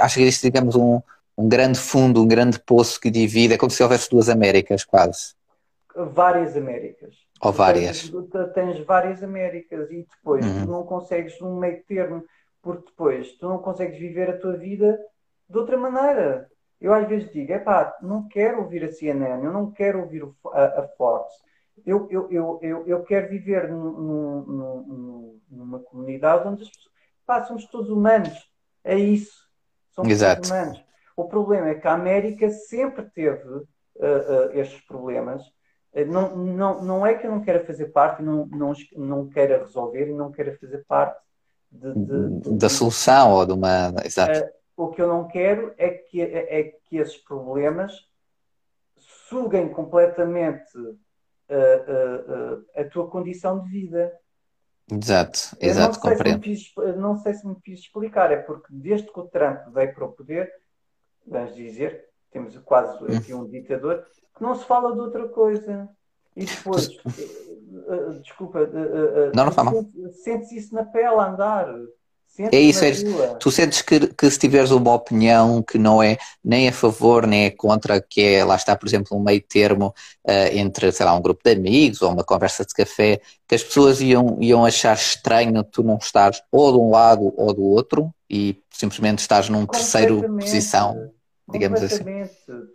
achas 0.00 0.14
que 0.14 0.22
existe, 0.22 0.50
digamos, 0.50 0.74
um, 0.76 1.00
um 1.36 1.48
grande 1.48 1.78
fundo, 1.78 2.22
um 2.22 2.28
grande 2.28 2.58
poço 2.58 3.00
que 3.00 3.10
divide? 3.10 3.54
É 3.54 3.58
como 3.58 3.70
se 3.70 3.82
houvesse 3.82 4.10
duas 4.10 4.28
Américas, 4.28 4.84
quase. 4.84 5.34
Várias 5.94 6.56
Américas. 6.56 7.16
Ou 7.40 7.52
várias. 7.52 8.10
Tens, 8.10 8.52
tens 8.54 8.78
várias 8.84 9.22
Américas 9.22 9.90
e 9.90 10.06
depois 10.10 10.44
uhum. 10.44 10.64
tu 10.64 10.70
não 10.70 10.82
consegues 10.84 11.40
um 11.40 11.58
meio 11.58 11.82
termo 11.84 12.24
porque 12.62 12.86
depois 12.86 13.32
tu 13.32 13.48
não 13.48 13.58
consegues 13.58 13.98
viver 13.98 14.30
a 14.30 14.36
tua 14.36 14.56
vida 14.56 14.98
de 15.48 15.58
outra 15.58 15.76
maneira. 15.76 16.48
Eu 16.80 16.92
às 16.92 17.08
vezes 17.08 17.32
digo, 17.32 17.52
é 17.52 17.58
pá, 17.58 17.96
não 18.02 18.28
quero 18.28 18.60
ouvir 18.62 18.84
a 18.84 18.92
CNN, 18.92 19.44
eu 19.44 19.52
não 19.52 19.70
quero 19.70 20.00
ouvir 20.00 20.22
a, 20.52 20.64
a 20.64 20.88
Fox, 20.96 21.32
eu, 21.86 22.06
eu, 22.10 22.30
eu, 22.30 22.58
eu, 22.62 22.86
eu 22.86 23.02
quero 23.02 23.28
viver 23.28 23.68
num, 23.68 23.90
num, 24.42 25.40
numa 25.50 25.80
comunidade 25.80 26.46
onde 26.46 26.62
as 26.62 26.68
pessoas, 26.68 26.87
pá, 27.28 27.44
somos 27.44 27.66
todos 27.66 27.90
humanos, 27.90 28.50
é 28.82 28.96
isso, 28.98 29.46
somos 29.90 30.10
Exato. 30.10 30.36
todos 30.36 30.50
humanos. 30.50 30.84
O 31.14 31.24
problema 31.24 31.68
é 31.68 31.74
que 31.74 31.86
a 31.86 31.92
América 31.92 32.48
sempre 32.48 33.04
teve 33.10 33.46
uh, 33.46 33.66
uh, 33.98 34.50
estes 34.54 34.80
problemas. 34.86 35.42
Uh, 35.92 36.06
não, 36.06 36.34
não, 36.34 36.82
não 36.82 37.06
é 37.06 37.14
que 37.14 37.26
eu 37.26 37.30
não 37.30 37.42
queira 37.42 37.62
fazer 37.66 37.88
parte, 37.88 38.22
não, 38.22 38.46
não, 38.46 38.72
não 38.96 39.28
queira 39.28 39.58
resolver 39.58 40.08
e 40.08 40.14
não 40.14 40.32
queira 40.32 40.56
fazer 40.58 40.86
parte 40.86 41.20
de, 41.70 41.92
de, 41.92 42.40
de, 42.40 42.56
da 42.56 42.68
solução 42.70 43.32
ou 43.34 43.44
de 43.44 43.52
uma. 43.52 43.92
Exato. 44.02 44.48
O 44.74 44.88
que 44.88 45.02
eu 45.02 45.08
não 45.08 45.28
quero 45.28 45.74
é 45.76 45.90
que, 45.90 46.22
é, 46.22 46.60
é 46.60 46.62
que 46.62 46.96
esses 46.96 47.16
problemas 47.16 47.92
suguem 49.28 49.68
completamente 49.68 50.78
uh, 50.78 52.64
a 52.74 52.84
tua 52.84 53.10
condição 53.10 53.60
de 53.60 53.68
vida. 53.68 54.14
Exato, 54.90 55.56
exato, 55.60 55.94
não 55.94 56.00
compreendo. 56.00 56.44
Se 56.44 56.72
não 56.96 57.16
sei 57.16 57.34
se 57.34 57.46
me 57.46 57.56
fiz 57.62 57.80
explicar, 57.80 58.32
é 58.32 58.36
porque 58.36 58.68
desde 58.70 59.12
que 59.12 59.20
o 59.20 59.28
Trump 59.28 59.68
veio 59.72 59.94
para 59.94 60.04
o 60.06 60.12
poder, 60.12 60.50
vamos 61.26 61.54
dizer, 61.54 62.06
temos 62.30 62.56
quase 62.58 62.96
aqui 63.14 63.34
hum. 63.34 63.42
um 63.42 63.48
ditador, 63.48 64.04
que 64.34 64.42
não 64.42 64.54
se 64.54 64.64
fala 64.64 64.94
de 64.94 65.00
outra 65.00 65.28
coisa. 65.28 65.88
E 66.34 66.44
depois, 66.44 66.88
uh, 66.88 68.20
desculpa, 68.22 68.60
uh, 68.62 69.32
não, 69.34 69.46
não 69.46 69.52
fala. 69.52 69.72
Sentes, 70.22 70.52
isso 70.52 70.74
na 70.74 70.84
pele 70.84 71.06
a 71.06 71.30
andar. 71.30 71.66
É 72.52 72.58
isso, 72.58 72.84
é, 72.84 72.92
tu 73.40 73.50
sentes 73.50 73.82
que, 73.82 74.06
que 74.08 74.30
se 74.30 74.38
tiveres 74.38 74.70
uma 74.70 74.94
opinião 74.94 75.62
que 75.62 75.76
não 75.76 76.02
é 76.02 76.16
nem 76.44 76.68
a 76.68 76.72
favor 76.72 77.26
nem 77.26 77.46
é 77.46 77.50
contra, 77.50 78.00
que 78.00 78.22
é, 78.22 78.44
lá 78.44 78.54
está, 78.54 78.76
por 78.76 78.86
exemplo, 78.86 79.16
um 79.16 79.22
meio 79.22 79.42
termo 79.42 79.88
uh, 80.24 80.56
entre, 80.56 80.92
sei 80.92 81.04
lá, 81.04 81.14
um 81.14 81.20
grupo 81.20 81.40
de 81.44 81.52
amigos 81.52 82.00
ou 82.00 82.12
uma 82.12 82.22
conversa 82.22 82.64
de 82.64 82.72
café, 82.72 83.20
que 83.46 83.54
as 83.54 83.62
pessoas 83.62 84.00
iam, 84.00 84.38
iam 84.40 84.64
achar 84.64 84.94
estranho 84.94 85.64
tu 85.64 85.82
não 85.82 85.96
estares 85.96 86.40
ou 86.52 86.72
de 86.72 86.78
um 86.78 86.90
lado 86.90 87.32
ou 87.36 87.52
do 87.52 87.64
outro 87.64 88.10
e 88.30 88.56
simplesmente 88.70 89.18
estás 89.18 89.48
num 89.48 89.66
terceiro 89.66 90.36
posição 90.36 91.10
digamos 91.50 91.82
assim. 91.82 92.04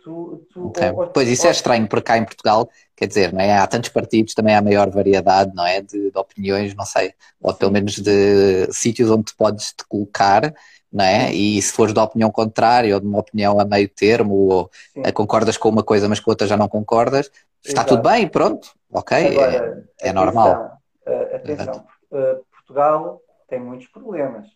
Tu, 0.02 0.46
tu, 0.52 0.66
okay. 0.68 0.90
ou, 0.90 1.06
pois 1.08 1.28
isso 1.28 1.46
é 1.46 1.50
estranho, 1.50 1.88
porque 1.88 2.06
cá 2.06 2.18
em 2.18 2.24
Portugal, 2.24 2.68
quer 2.96 3.06
dizer, 3.06 3.32
não 3.32 3.40
é? 3.40 3.56
há 3.56 3.66
tantos 3.66 3.90
partidos, 3.90 4.34
também 4.34 4.54
há 4.54 4.62
maior 4.62 4.90
variedade, 4.90 5.52
não 5.54 5.66
é? 5.66 5.80
De, 5.80 6.10
de 6.10 6.18
opiniões, 6.18 6.74
não 6.74 6.84
sei, 6.84 7.14
ou 7.40 7.52
Sim. 7.52 7.58
pelo 7.58 7.72
menos 7.72 7.98
de 7.98 8.68
sítios 8.72 9.10
onde 9.10 9.24
te 9.24 9.36
podes 9.36 9.72
te 9.72 9.84
colocar, 9.88 10.54
não 10.92 11.04
é? 11.04 11.32
E 11.32 11.60
se 11.62 11.72
fores 11.72 11.94
da 11.94 12.02
opinião 12.02 12.30
contrária 12.30 12.94
ou 12.94 13.00
de 13.00 13.06
uma 13.06 13.18
opinião 13.18 13.60
a 13.60 13.64
meio 13.64 13.88
termo, 13.88 14.34
ou 14.34 14.70
Sim. 14.92 15.02
concordas 15.12 15.56
com 15.56 15.68
uma 15.68 15.82
coisa, 15.82 16.08
mas 16.08 16.20
com 16.20 16.30
outra 16.30 16.46
já 16.46 16.56
não 16.56 16.68
concordas, 16.68 17.30
está 17.64 17.82
Exato. 17.82 17.96
tudo 17.96 18.08
bem, 18.08 18.28
pronto, 18.28 18.68
ok, 18.92 19.26
Agora, 19.26 19.52
é, 19.52 20.06
é 20.06 20.10
atenção, 20.10 20.24
normal. 20.24 20.78
Atenção, 21.34 21.86
uh, 22.10 22.44
Portugal 22.50 23.20
tem 23.48 23.60
muitos 23.60 23.86
problemas. 23.88 24.46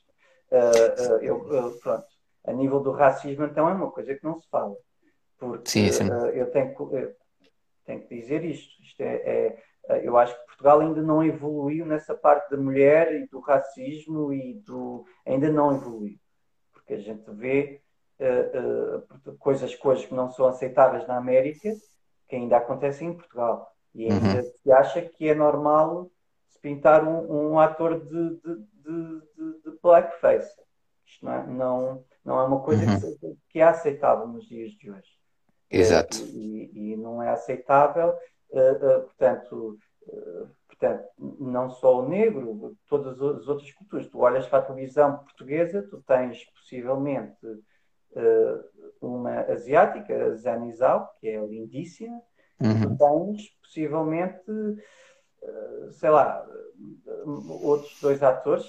Eu, 1.21 1.41
pronto, 1.83 2.07
a 2.44 2.53
nível 2.53 2.81
do 2.81 2.92
racismo, 2.92 3.44
então 3.44 3.68
é 3.68 3.72
uma 3.72 3.90
coisa 3.90 4.14
que 4.14 4.24
não 4.24 4.38
se 4.38 4.48
fala. 4.48 4.77
Porque 5.38 5.70
sim, 5.70 5.92
sim. 5.92 6.09
Uh, 6.11 6.27
eu, 6.27 6.51
tenho, 6.51 6.74
eu 6.96 7.14
tenho 7.85 8.01
que 8.07 8.20
dizer 8.20 8.44
isto. 8.44 8.83
isto 8.83 9.01
é, 9.01 9.14
é, 9.14 9.62
eh, 9.88 10.01
eu 10.03 10.16
acho 10.16 10.35
que 10.35 10.46
Portugal 10.46 10.81
ainda 10.81 11.01
não 11.01 11.22
evoluiu 11.24 11.87
nessa 11.87 12.14
parte 12.14 12.51
da 12.51 12.57
mulher 12.57 13.12
e 13.14 13.27
do 13.29 13.40
racismo 13.40 14.33
e 14.33 14.55
do. 14.55 15.05
ainda 15.24 15.51
não 15.51 15.74
evoluiu. 15.74 16.18
Porque 16.72 16.94
a 16.94 16.98
gente 16.98 17.31
vê 17.31 17.81
uh, 18.18 19.31
uh, 19.31 19.38
coisas, 19.38 19.74
coisas 19.74 20.05
que 20.05 20.14
não 20.14 20.31
são 20.31 20.46
aceitáveis 20.46 21.07
na 21.07 21.16
América 21.16 21.70
que 22.29 22.37
ainda 22.37 22.59
acontecem 22.59 23.09
em 23.09 23.14
Portugal. 23.14 23.72
E 23.94 24.05
ainda 24.05 24.42
uhum. 24.42 24.42
se 24.42 24.70
acha 24.70 25.03
que 25.03 25.29
é 25.29 25.35
normal 25.35 26.11
se 26.48 26.59
pintar 26.61 27.07
um, 27.07 27.53
um 27.53 27.59
ator 27.59 27.98
de, 28.01 28.37
de, 28.37 28.57
de, 28.85 29.20
de, 29.64 29.79
blackface. 29.83 30.55
Isto 31.07 31.24
não, 31.24 31.33
é, 31.33 31.46
não 31.46 32.05
Não 32.29 32.41
é 32.41 32.45
uma 32.45 32.61
coisa 32.61 32.85
uhum. 32.85 33.37
que, 33.49 33.59
é 33.59 33.62
aceitável 33.62 34.29
nos 34.29 34.47
dias 34.47 34.73
de 34.73 34.91
hoje. 34.91 35.17
Exato. 35.71 36.19
E, 36.19 36.71
e, 36.75 36.93
e 36.93 36.97
não 36.97 37.23
é 37.23 37.31
aceitável, 37.31 38.11
uh, 38.51 38.59
uh, 38.61 39.03
portanto, 39.05 39.79
uh, 40.07 40.49
portanto, 40.67 41.09
não 41.19 41.71
só 41.71 42.01
o 42.01 42.07
negro, 42.07 42.77
todas 42.87 43.14
as 43.14 43.49
outras 43.49 43.73
culturas. 43.73 44.07
Tu 44.09 44.19
olhas 44.19 44.47
para 44.47 44.59
a 44.59 44.62
televisão 44.62 45.17
portuguesa, 45.21 45.83
tu 45.88 46.03
tens 46.07 46.45
possivelmente 46.51 47.38
uma 49.01 49.41
asiática, 49.43 50.27
a 50.27 50.35
Zanizal, 50.35 51.14
que 51.21 51.29
é 51.29 51.41
lindíssima, 51.47 52.21
uhum. 52.61 52.97
tu 52.97 52.99
tens 52.99 53.51
possivelmente 53.62 54.43
sei 55.92 56.11
lá, 56.11 56.44
outros 57.62 57.98
dois 58.01 58.22
atores 58.22 58.66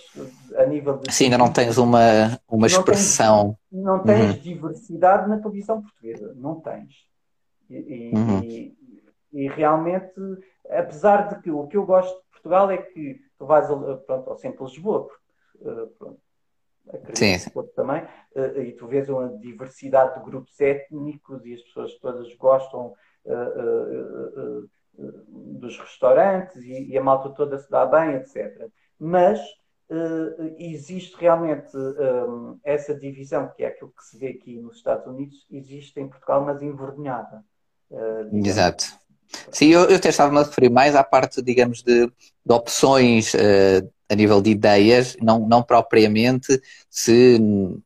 a 0.56 0.66
nível 0.66 0.98
de. 0.98 1.14
Sim, 1.14 1.26
ainda 1.26 1.38
não 1.38 1.52
tens 1.52 1.78
uma, 1.78 2.40
uma 2.48 2.68
expressão. 2.68 3.58
Não 3.72 4.00
tens, 4.00 4.18
não 4.18 4.28
tens 4.28 4.36
uhum. 4.36 4.42
diversidade 4.42 5.30
na 5.30 5.40
televisão 5.40 5.82
portuguesa, 5.82 6.34
não 6.36 6.60
tens. 6.60 7.08
E, 7.70 8.12
uhum. 8.16 8.44
e, 8.44 8.78
e, 9.32 9.48
realmente, 9.48 10.14
apesar 10.70 11.30
de 11.30 11.42
que 11.42 11.52
o 11.52 11.68
que 11.68 11.78
eu 11.78 11.86
gosto 11.86 12.16
de 12.18 12.30
Portugal 12.32 12.72
é 12.72 12.78
que 12.78 13.22
tu 13.38 13.46
vais 13.46 13.68
pronto, 14.08 14.30
ao 14.30 14.36
de 14.36 14.58
Lisboa, 14.60 15.08
porque, 15.08 15.70
eh, 15.70 15.88
pronto, 16.00 16.20
acredito 16.92 17.40
Sim. 17.40 17.70
também, 17.76 18.04
eh, 18.36 18.64
e 18.64 18.72
tu 18.72 18.88
vês 18.88 19.08
uma 19.08 19.30
diversidade 19.38 20.18
de 20.18 20.26
grupos 20.26 20.60
étnicos 20.60 21.46
e 21.46 21.54
as 21.54 21.62
pessoas 21.62 21.94
todas 22.00 22.34
gostam. 22.36 22.94
Uh, 23.26 24.64
uh, 24.64 24.70
dos 25.28 25.78
restaurantes 25.80 26.64
e, 26.64 26.92
e, 26.92 26.98
a 26.98 27.04
malta 27.04 27.30
toda 27.30 27.58
se 27.58 27.70
dá 27.70 27.86
bem, 27.86 28.16
etc. 28.16 28.68
Mas 29.00 29.40
uh, 29.90 30.56
existe 30.58 31.16
realmente 31.18 31.76
um, 31.76 32.60
eh, 32.64 32.74
essa 32.74 32.94
divisão, 32.94 33.52
que 33.56 33.64
é 33.64 33.68
aquilo 33.68 33.94
que 33.96 34.04
se 34.04 34.18
vê 34.18 34.28
aqui 34.30 34.60
nos 34.60 34.78
Estados 34.78 35.08
Unidos, 35.08 35.48
existe 35.52 36.00
em 36.00 36.08
Portugal, 36.08 36.44
mas 36.44 36.62
envergonhada. 36.62 37.44
Uh, 37.90 38.46
Exato. 38.46 38.86
Sim, 39.52 39.68
eu, 39.68 39.82
eu 39.86 39.96
até 39.96 40.10
estava-me 40.10 40.40
a 40.40 40.44
referir 40.44 40.70
mais 40.70 40.96
à 40.96 41.04
parte, 41.04 41.42
digamos, 41.42 41.84
de, 41.84 42.08
de 42.08 42.54
opções 42.54 43.34
uh, 43.34 43.90
a 44.10 44.16
nível 44.16 44.42
de 44.42 44.50
ideias, 44.50 45.16
não, 45.22 45.48
não 45.48 45.62
propriamente 45.62 46.60
se 46.90 47.40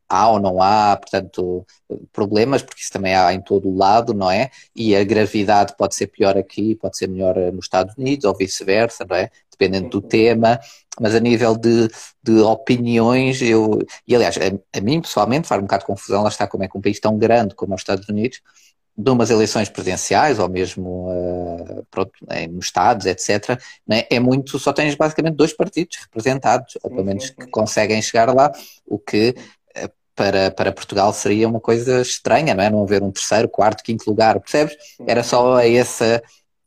há 0.07 0.29
ou 0.29 0.39
não 0.39 0.61
há, 0.61 0.95
portanto, 0.95 1.65
problemas, 2.13 2.61
porque 2.61 2.81
isso 2.81 2.91
também 2.91 3.13
há 3.13 3.33
em 3.33 3.41
todo 3.41 3.67
o 3.69 3.75
lado, 3.75 4.13
não 4.13 4.31
é? 4.31 4.49
E 4.73 4.95
a 4.95 5.03
gravidade 5.03 5.75
pode 5.77 5.95
ser 5.95 6.07
pior 6.07 6.37
aqui, 6.37 6.75
pode 6.75 6.97
ser 6.97 7.07
melhor 7.07 7.35
nos 7.51 7.65
Estados 7.65 7.95
Unidos, 7.97 8.23
ou 8.23 8.35
vice-versa, 8.35 9.05
não 9.07 9.17
é? 9.17 9.29
Dependendo 9.51 9.89
do 9.89 10.01
tema, 10.01 10.59
mas 10.99 11.13
a 11.13 11.19
nível 11.19 11.57
de, 11.57 11.89
de 12.23 12.39
opiniões, 12.39 13.41
eu, 13.41 13.79
e 14.07 14.15
aliás, 14.15 14.37
a, 14.37 14.77
a 14.77 14.81
mim 14.81 15.01
pessoalmente 15.01 15.47
faz 15.47 15.59
um 15.59 15.65
bocado 15.65 15.81
de 15.81 15.87
confusão, 15.87 16.23
lá 16.23 16.29
está 16.29 16.47
como 16.47 16.63
é 16.63 16.67
que 16.67 16.77
um 16.77 16.81
país 16.81 16.99
tão 16.99 17.17
grande 17.17 17.53
como 17.53 17.75
os 17.75 17.81
Estados 17.81 18.07
Unidos, 18.07 18.41
de 18.95 19.09
umas 19.09 19.29
eleições 19.29 19.69
presidenciais 19.69 20.37
ou 20.37 20.47
mesmo 20.47 21.09
uh, 21.09 21.85
pronto, 21.89 22.11
nos 22.51 22.65
Estados, 22.65 23.05
etc., 23.05 23.59
né, 23.87 24.03
é 24.09 24.19
muito, 24.19 24.59
só 24.59 24.71
tens 24.71 24.95
basicamente 24.95 25.35
dois 25.35 25.51
partidos 25.51 25.97
representados, 25.97 26.77
ou 26.83 26.91
pelo 26.91 27.03
menos 27.03 27.31
que 27.31 27.47
conseguem 27.47 28.01
chegar 28.01 28.33
lá, 28.33 28.51
o 28.85 28.99
que 28.99 29.35
uh, 29.77 29.89
para, 30.15 30.51
para 30.51 30.71
Portugal 30.71 31.11
seria 31.11 31.47
uma 31.47 31.59
coisa 31.59 32.01
estranha, 32.01 32.53
não 32.53 32.63
é? 32.63 32.69
Não 32.69 32.83
haver 32.83 33.01
um 33.01 33.11
terceiro, 33.11 33.49
quarto, 33.49 33.83
quinto 33.83 34.07
lugar, 34.07 34.39
percebes? 34.39 34.77
Era 35.07 35.23
só 35.23 35.55
a 35.55 35.67
esse, 35.67 36.21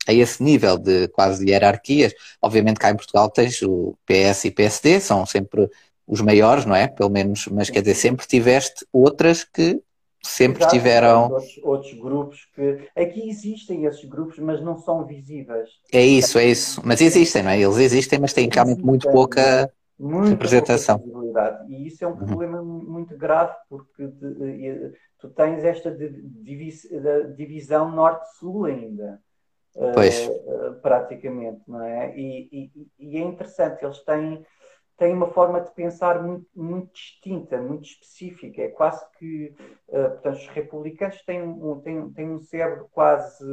a 0.05 0.13
esse 0.13 0.43
nível 0.43 0.77
de 0.77 1.07
quase 1.09 1.49
hierarquias. 1.49 2.13
Obviamente 2.41 2.77
cá 2.77 2.89
em 2.89 2.95
Portugal 2.95 3.29
tens 3.29 3.61
o 3.61 3.97
PS 4.05 4.45
e 4.45 4.51
PSD, 4.51 4.99
são 4.99 5.25
sempre 5.25 5.69
os 6.05 6.21
maiores, 6.21 6.65
não 6.65 6.75
é? 6.75 6.87
Pelo 6.87 7.09
menos, 7.09 7.47
mas 7.47 7.69
quer 7.69 7.81
dizer, 7.81 7.95
sempre 7.95 8.27
tiveste 8.27 8.85
outras 8.91 9.45
que 9.45 9.81
sempre 10.27 10.61
Exato, 10.61 10.75
tiveram. 10.75 11.23
Outros, 11.31 11.59
outros, 11.63 11.93
grupos 11.93 12.45
que. 12.53 12.89
Aqui 12.95 13.29
existem 13.29 13.85
esses 13.85 14.03
grupos, 14.05 14.37
mas 14.39 14.61
não 14.61 14.77
são 14.77 15.05
visíveis. 15.05 15.69
É 15.91 16.01
isso, 16.03 16.37
é 16.37 16.45
isso. 16.45 16.81
Mas 16.83 17.01
existem, 17.01 17.43
não 17.43 17.51
é? 17.51 17.59
Eles 17.59 17.77
existem, 17.77 18.19
mas 18.19 18.33
têm 18.33 18.49
realmente 18.51 18.83
muito 18.83 19.09
pouca 19.11 19.71
muita 19.99 20.29
representação. 20.29 20.99
Pouca 20.99 21.65
e 21.67 21.87
isso 21.87 22.03
é 22.03 22.07
um 22.07 22.11
uhum. 22.11 22.25
problema 22.25 22.61
muito 22.61 23.17
grave, 23.17 23.55
porque 23.69 24.07
tu 25.19 25.29
tens 25.29 25.63
esta 25.63 25.95
divisão 27.35 27.91
norte-sul 27.91 28.65
ainda. 28.65 29.19
Pois. 29.93 30.27
Uh, 30.27 30.73
praticamente, 30.81 31.61
não 31.67 31.83
é? 31.83 32.17
E, 32.17 32.49
e, 32.51 32.87
e 32.97 33.17
é 33.17 33.21
interessante, 33.21 33.85
eles 33.85 33.99
têm 33.99 34.43
têm 34.97 35.13
uma 35.13 35.29
forma 35.29 35.61
de 35.61 35.71
pensar 35.71 36.21
muito, 36.21 36.47
muito 36.55 36.91
distinta, 36.91 37.61
muito 37.61 37.85
específica. 37.85 38.63
É 38.63 38.69
quase 38.69 39.05
que, 39.17 39.55
uh, 39.89 40.09
portanto, 40.09 40.35
os 40.35 40.47
republicanos 40.47 41.21
têm 41.21 41.41
um, 41.43 41.79
têm, 41.79 42.09
têm 42.11 42.29
um 42.31 42.39
cérebro 42.39 42.89
quase, 42.91 43.45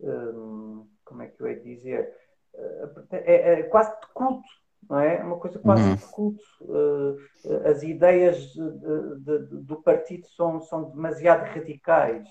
um, 0.00 0.86
como 1.04 1.22
é 1.22 1.28
que 1.28 1.40
eu 1.42 1.48
ia 1.48 1.58
dizer, 1.58 2.14
uh, 2.54 3.06
é, 3.10 3.60
é, 3.60 3.62
quase 3.64 3.98
de 3.98 4.06
culto, 4.12 4.48
não 4.88 5.00
é? 5.00 5.16
é 5.16 5.24
uma 5.24 5.38
coisa 5.38 5.58
quase 5.58 5.82
uhum. 5.82 5.94
de 5.94 6.04
culto. 6.06 6.44
Uh, 6.60 7.16
as 7.66 7.82
ideias 7.82 8.36
de, 8.52 8.70
de, 8.78 9.18
de, 9.48 9.56
do 9.62 9.82
partido 9.82 10.26
são, 10.28 10.60
são 10.60 10.90
demasiado 10.90 11.48
radicais. 11.48 12.28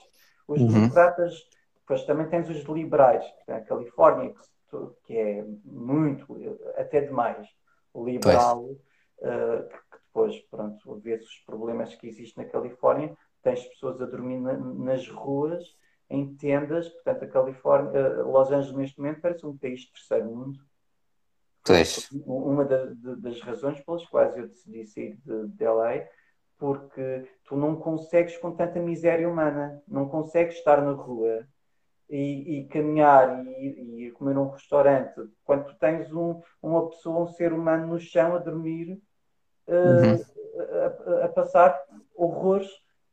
Os 0.47 0.61
uhum. 0.61 0.67
democratas, 0.67 1.33
depois 1.79 2.03
também 2.05 2.27
tens 2.27 2.47
os 2.49 2.63
liberais, 2.65 3.25
a 3.47 3.61
Califórnia, 3.61 4.33
que, 4.69 4.77
que 5.05 5.17
é 5.17 5.43
muito, 5.65 6.37
até 6.77 7.01
demais 7.01 7.47
liberal, 7.95 8.63
uh, 8.63 9.67
que 9.69 9.97
depois, 10.05 10.39
pronto, 10.49 10.99
vê-se 10.99 11.25
os 11.25 11.39
problemas 11.45 11.95
que 11.95 12.07
existem 12.07 12.45
na 12.45 12.51
Califórnia, 12.51 13.15
tens 13.41 13.63
pessoas 13.65 14.01
a 14.01 14.05
dormir 14.05 14.39
na, 14.39 14.53
nas 14.53 15.07
ruas, 15.07 15.63
em 16.09 16.35
tendas, 16.35 16.89
portanto, 16.89 17.23
a 17.23 17.27
Califórnia, 17.27 18.21
uh, 18.23 18.31
Los 18.31 18.51
Angeles 18.51 18.75
neste 18.75 18.99
momento 18.99 19.21
parece 19.21 19.45
um 19.45 19.57
país 19.57 19.81
de 19.81 19.91
terceiro 19.91 20.25
mundo. 20.25 20.59
Pois. 21.63 22.09
Uma 22.25 22.65
da, 22.65 22.85
de, 22.85 23.15
das 23.17 23.39
razões 23.41 23.79
pelas 23.81 24.05
quais 24.05 24.35
eu 24.35 24.47
decidi 24.47 24.85
sair 24.85 25.17
de, 25.23 25.47
de 25.49 25.63
LA, 25.63 26.07
porque 26.57 27.27
tu 27.45 27.55
não 27.55 27.75
consegues 27.75 28.37
com 28.37 28.55
tanta 28.55 28.79
miséria 28.79 29.27
humana, 29.27 29.81
não 29.87 30.07
consegues 30.07 30.55
estar 30.55 30.81
na 30.81 30.91
rua 30.91 31.47
e, 32.11 32.59
e 32.59 32.67
caminhar 32.67 33.45
e, 33.47 34.07
e, 34.07 34.11
comer 34.11 34.35
num 34.35 34.49
restaurante, 34.49 35.13
quando 35.45 35.67
tu 35.67 35.75
tens 35.79 36.11
um, 36.11 36.41
uma 36.61 36.89
pessoa, 36.89 37.23
um 37.23 37.27
ser 37.27 37.53
humano 37.53 37.87
no 37.87 37.99
chão 37.99 38.35
a 38.35 38.39
dormir, 38.39 39.01
uh, 39.67 39.73
uhum. 39.73 41.21
a, 41.21 41.25
a, 41.25 41.29
passar 41.29 41.81
horrores. 42.13 42.69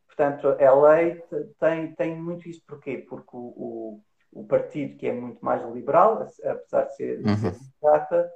Portanto, 0.06 0.48
a 0.48 0.74
lei 0.74 1.22
tem, 1.61 1.94
tem 1.94 2.20
muito 2.20 2.48
isso. 2.48 2.61
Porquê? 2.66 3.06
Porque 3.08 3.37
o, 3.37 3.38
o, 3.38 4.02
o 4.32 4.44
partido, 4.46 4.98
que 4.98 5.06
é 5.06 5.12
muito 5.12 5.44
mais 5.44 5.64
liberal, 5.72 6.28
apesar 6.44 6.84
de 6.87 6.96
ser 6.96 7.18
uhum. 7.20 7.52
democrata, 7.80 8.32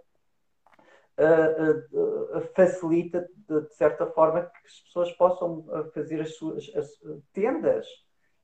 uh, 1.19 2.39
uh, 2.39 2.41
facilita, 2.55 3.29
de, 3.49 3.63
de, 3.63 3.75
certa 3.75 4.07
forma, 4.07 4.43
que 4.43 4.67
as 4.67 4.81
pessoas 4.83 5.11
possam 5.17 5.67
fazer 5.93 6.21
as 6.21 6.37
suas 6.37 6.71
as 6.77 6.89
tendas. 7.33 7.85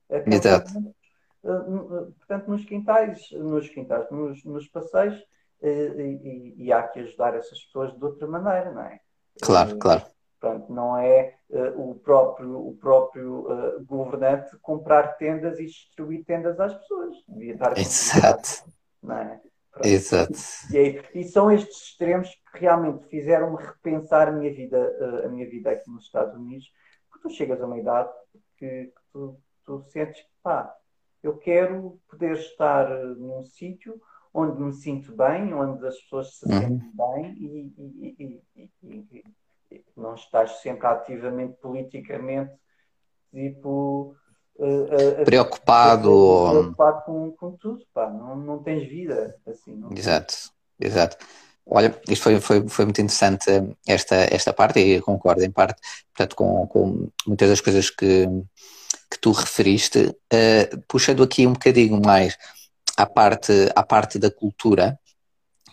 Exato 0.09 0.71
eh, 0.75 0.98
portanto, 1.41 2.49
nos 2.49 2.65
quintais, 2.65 3.31
nos 3.31 3.69
quintais, 3.69 4.09
nos, 4.11 4.43
nos 4.43 4.67
passeios, 4.67 5.21
eh, 5.61 5.93
e, 5.97 6.65
e, 6.65 6.71
há 6.71 6.83
que 6.83 6.99
ajudar 6.99 7.35
essas 7.35 7.59
pessoas 7.65 7.93
de 7.97 8.03
outra 8.03 8.27
maneira, 8.27 8.71
não 8.71 8.81
é? 8.81 8.99
Claro, 9.41 9.77
claro. 9.77 10.05
Portanto, 10.39 10.71
não 10.71 10.97
é 10.97 11.35
uh, 11.49 11.89
o 11.89 11.95
próprio, 11.95 12.65
o 12.65 12.77
próprio 12.77 13.41
uh, 13.51 13.83
governante 13.83 14.57
comprar 14.61 15.17
tendas 15.17 15.59
e 15.59 15.65
distribuir 15.65 16.23
tendas 16.23 16.57
às 16.61 16.73
pessoas. 16.73 17.17
Devia 17.27 17.53
estar 17.53 17.77
Exato. 17.77 18.71
Não 19.03 19.17
é? 19.17 19.41
Exato. 19.83 20.33
E, 20.71 21.01
e, 21.13 21.23
são 21.25 21.51
estes 21.51 21.89
extremos 21.89 22.29
que 22.29 22.59
realmente 22.59 23.05
fizeram-me 23.07 23.61
repensar 23.61 24.29
a 24.29 24.31
minha 24.31 24.53
vida, 24.53 24.79
uh, 24.79 25.25
a 25.25 25.29
minha 25.29 25.47
vida 25.49 25.71
aqui 25.71 25.89
nos 25.91 26.05
Estados 26.05 26.35
Unidos, 26.35 26.71
porque 27.09 27.27
tu 27.27 27.33
chegas 27.33 27.61
a 27.61 27.65
uma 27.65 27.77
idade 27.77 28.09
que, 28.57 28.85
que 28.85 29.01
tu, 29.11 29.37
tu 29.65 29.81
sentes 29.81 30.21
que 30.21 30.29
pá, 30.41 30.73
eu 31.23 31.37
quero 31.37 31.99
poder 32.09 32.33
estar 32.33 32.89
num 33.15 33.43
sítio 33.43 34.01
onde 34.33 34.61
me 34.61 34.73
sinto 34.73 35.11
bem, 35.15 35.53
onde 35.53 35.85
as 35.87 35.97
pessoas 36.01 36.37
se 36.37 36.45
uhum. 36.45 36.59
sentem 36.59 36.91
bem 36.93 37.33
e, 37.33 37.73
e, 37.77 38.41
e, 38.83 39.23
e, 39.71 39.83
não 39.95 40.15
estás 40.15 40.61
sempre 40.61 40.87
ativamente 40.87 41.57
politicamente 41.61 42.53
tipo 43.31 44.15
uh, 44.55 45.21
uh, 45.21 45.25
preocupado 45.25 46.49
preocupado 46.51 47.01
com, 47.05 47.31
com 47.31 47.51
tudo, 47.57 47.83
pá. 47.93 48.09
Não, 48.09 48.35
não 48.35 48.63
tens 48.63 48.87
vida 48.87 49.35
assim. 49.47 49.75
Não 49.75 49.91
exato, 49.91 50.33
exato. 50.79 51.17
Olha, 51.71 51.99
isto 52.09 52.23
foi, 52.23 52.39
foi, 52.39 52.67
foi 52.67 52.85
muito 52.85 52.99
interessante 52.99 53.45
esta, 53.87 54.15
esta 54.15 54.51
parte 54.51 54.79
e 54.79 55.01
concordo 55.01 55.43
em 55.43 55.51
parte 55.51 55.79
portanto, 56.07 56.35
com, 56.35 56.67
com 56.67 57.09
muitas 57.27 57.49
das 57.49 57.61
coisas 57.61 57.91
que, 57.91 58.27
que 59.09 59.19
tu 59.19 59.31
referiste, 59.31 59.99
uh, 59.99 60.81
puxando 60.87 61.23
aqui 61.23 61.47
um 61.47 61.53
bocadinho 61.53 61.99
mais 62.03 62.37
à 62.95 63.05
parte, 63.05 63.51
à 63.75 63.83
parte 63.83 64.19
da 64.19 64.29
cultura, 64.29 64.99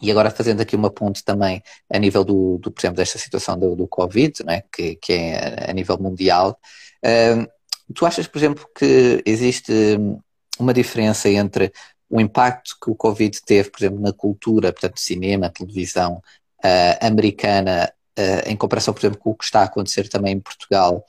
e 0.00 0.10
agora 0.10 0.30
fazendo 0.30 0.60
aqui 0.60 0.76
uma 0.76 0.90
ponte 0.90 1.24
também 1.24 1.62
a 1.90 1.98
nível 1.98 2.24
do, 2.24 2.58
do 2.58 2.70
por 2.70 2.80
exemplo, 2.80 2.96
desta 2.96 3.18
situação 3.18 3.58
do, 3.58 3.74
do 3.74 3.88
Covid, 3.88 4.44
né, 4.44 4.62
que, 4.72 4.96
que 4.96 5.12
é 5.12 5.70
a 5.70 5.72
nível 5.72 5.98
mundial, 5.98 6.58
uh, 7.04 7.46
tu 7.94 8.06
achas, 8.06 8.26
por 8.26 8.38
exemplo, 8.38 8.66
que 8.74 9.22
existe 9.24 9.72
uma 10.58 10.72
diferença 10.72 11.28
entre 11.28 11.72
o 12.08 12.20
impacto 12.20 12.76
que 12.82 12.90
o 12.90 12.94
Covid 12.94 13.40
teve, 13.44 13.70
por 13.70 13.80
exemplo, 13.80 14.00
na 14.00 14.12
cultura, 14.12 14.72
portanto, 14.72 15.00
cinema, 15.00 15.50
televisão 15.50 16.22
uh, 16.64 17.04
americana, 17.06 17.92
uh, 18.18 18.48
em 18.48 18.56
comparação, 18.56 18.94
por 18.94 19.00
exemplo, 19.00 19.18
com 19.18 19.30
o 19.30 19.34
que 19.34 19.44
está 19.44 19.60
a 19.60 19.64
acontecer 19.64 20.08
também 20.08 20.34
em 20.34 20.40
Portugal, 20.40 21.04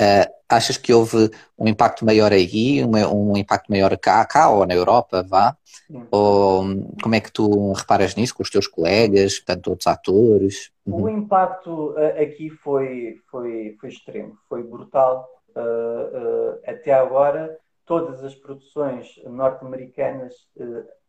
Uh, 0.00 0.30
achas 0.46 0.76
que 0.76 0.92
houve 0.92 1.30
um 1.58 1.66
impacto 1.66 2.04
maior 2.04 2.30
aí, 2.30 2.84
um, 2.84 3.30
um 3.30 3.36
impacto 3.36 3.70
maior 3.70 3.96
cá, 3.96 4.24
cá 4.26 4.50
ou 4.50 4.66
na 4.66 4.74
Europa, 4.74 5.22
vá? 5.22 5.56
Sim. 5.86 6.06
Ou 6.10 6.64
como 7.02 7.14
é 7.14 7.20
que 7.20 7.32
tu 7.32 7.72
reparas 7.72 8.14
nisso 8.14 8.34
com 8.34 8.42
os 8.42 8.50
teus 8.50 8.66
colegas, 8.66 9.40
tanto 9.40 9.70
outros 9.70 9.86
atores? 9.86 10.70
Uhum. 10.84 11.02
O 11.04 11.08
impacto 11.08 11.92
uh, 11.92 12.22
aqui 12.22 12.50
foi, 12.50 13.20
foi, 13.30 13.76
foi 13.80 13.88
extremo, 13.88 14.36
foi 14.48 14.62
brutal. 14.62 15.26
Uh, 15.56 16.60
até 16.66 16.92
agora, 16.92 17.56
todas 17.86 18.22
as 18.22 18.34
produções 18.34 19.18
norte-americanas 19.24 20.34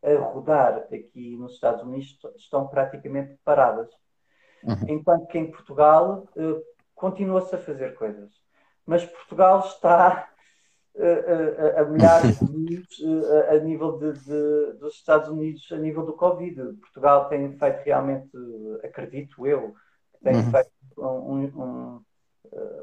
a 0.01 0.15
rodar 0.31 0.87
aqui 0.93 1.35
nos 1.35 1.55
Estados 1.55 1.83
Unidos 1.83 2.17
estão 2.37 2.67
praticamente 2.67 3.35
paradas. 3.43 3.89
Uhum. 4.63 4.75
Enquanto 4.87 5.27
que 5.27 5.37
em 5.37 5.51
Portugal 5.51 6.25
continua-se 6.95 7.53
a 7.53 7.57
fazer 7.57 7.95
coisas 7.95 8.46
mas 8.87 9.05
Portugal 9.05 9.59
está 9.59 10.07
a, 10.07 11.03
eh, 11.03 11.25
eh, 11.27 11.75
a, 11.77 11.81
a 11.81 11.85
milhares 11.85 12.39
de 12.39 12.57
minutos 12.57 13.03
a, 13.03 13.53
eh, 13.53 13.57
a 13.57 13.59
nível 13.59 13.99
de, 13.99 14.13
de, 14.13 14.79
dos 14.79 14.95
Estados 14.95 15.29
Unidos, 15.29 15.69
a 15.71 15.77
nível 15.77 16.05
do 16.05 16.13
Covid. 16.13 16.55
Portugal 16.79 17.27
tem 17.27 17.51
feito 17.51 17.83
realmente, 17.83 18.31
acredito 18.83 19.45
eu, 19.45 19.75
tem 20.23 20.37
uhum. 20.37 20.51
feito 20.51 20.71
um, 20.97 21.43
um, 21.43 22.01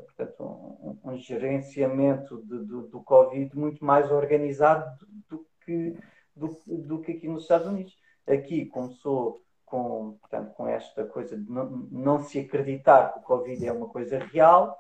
portanto, 0.04 0.44
um, 0.44 0.98
um 1.04 1.16
gerenciamento 1.16 2.40
de, 2.42 2.58
do, 2.64 2.82
do, 2.82 3.02
Covid 3.02 3.56
muito 3.56 3.84
mais 3.84 4.12
organizado 4.12 4.86
do 5.28 5.44
que, 5.64 5.96
do, 6.36 6.56
do 6.66 7.00
que 7.00 7.12
aqui 7.12 7.26
nos 7.26 7.42
Estados 7.42 7.66
Unidos. 7.66 7.96
Aqui 8.26 8.66
começou 8.66 9.42
com, 9.64 10.16
portanto, 10.20 10.54
com 10.54 10.68
esta 10.68 11.04
coisa 11.06 11.36
de 11.36 11.50
não, 11.50 11.68
não 11.90 12.22
se 12.22 12.38
acreditar 12.38 13.12
que 13.12 13.18
o 13.18 13.22
Covid 13.22 13.66
é 13.66 13.72
uma 13.72 13.88
coisa 13.88 14.18
real, 14.18 14.78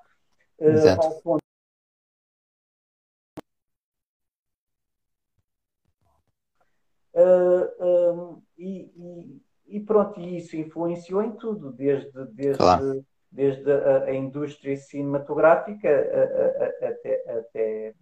ao 1.00 1.20
ponto 1.20 1.44
uh, 7.14 8.42
e, 8.58 8.90
e, 8.96 9.42
e, 9.76 9.80
pronto, 9.80 10.20
e 10.20 10.36
isso 10.36 10.56
influenciou 10.56 11.22
em 11.22 11.32
tudo, 11.32 11.72
desde, 11.72 12.10
desde, 12.32 12.58
claro. 12.58 13.04
desde 13.30 13.70
a, 13.70 14.04
a, 14.04 14.14
indústria 14.14 14.76
cinematográfica 14.76 15.88
a, 15.88 16.64
a, 16.64 16.88
até, 16.90 17.38
até, 17.38 17.94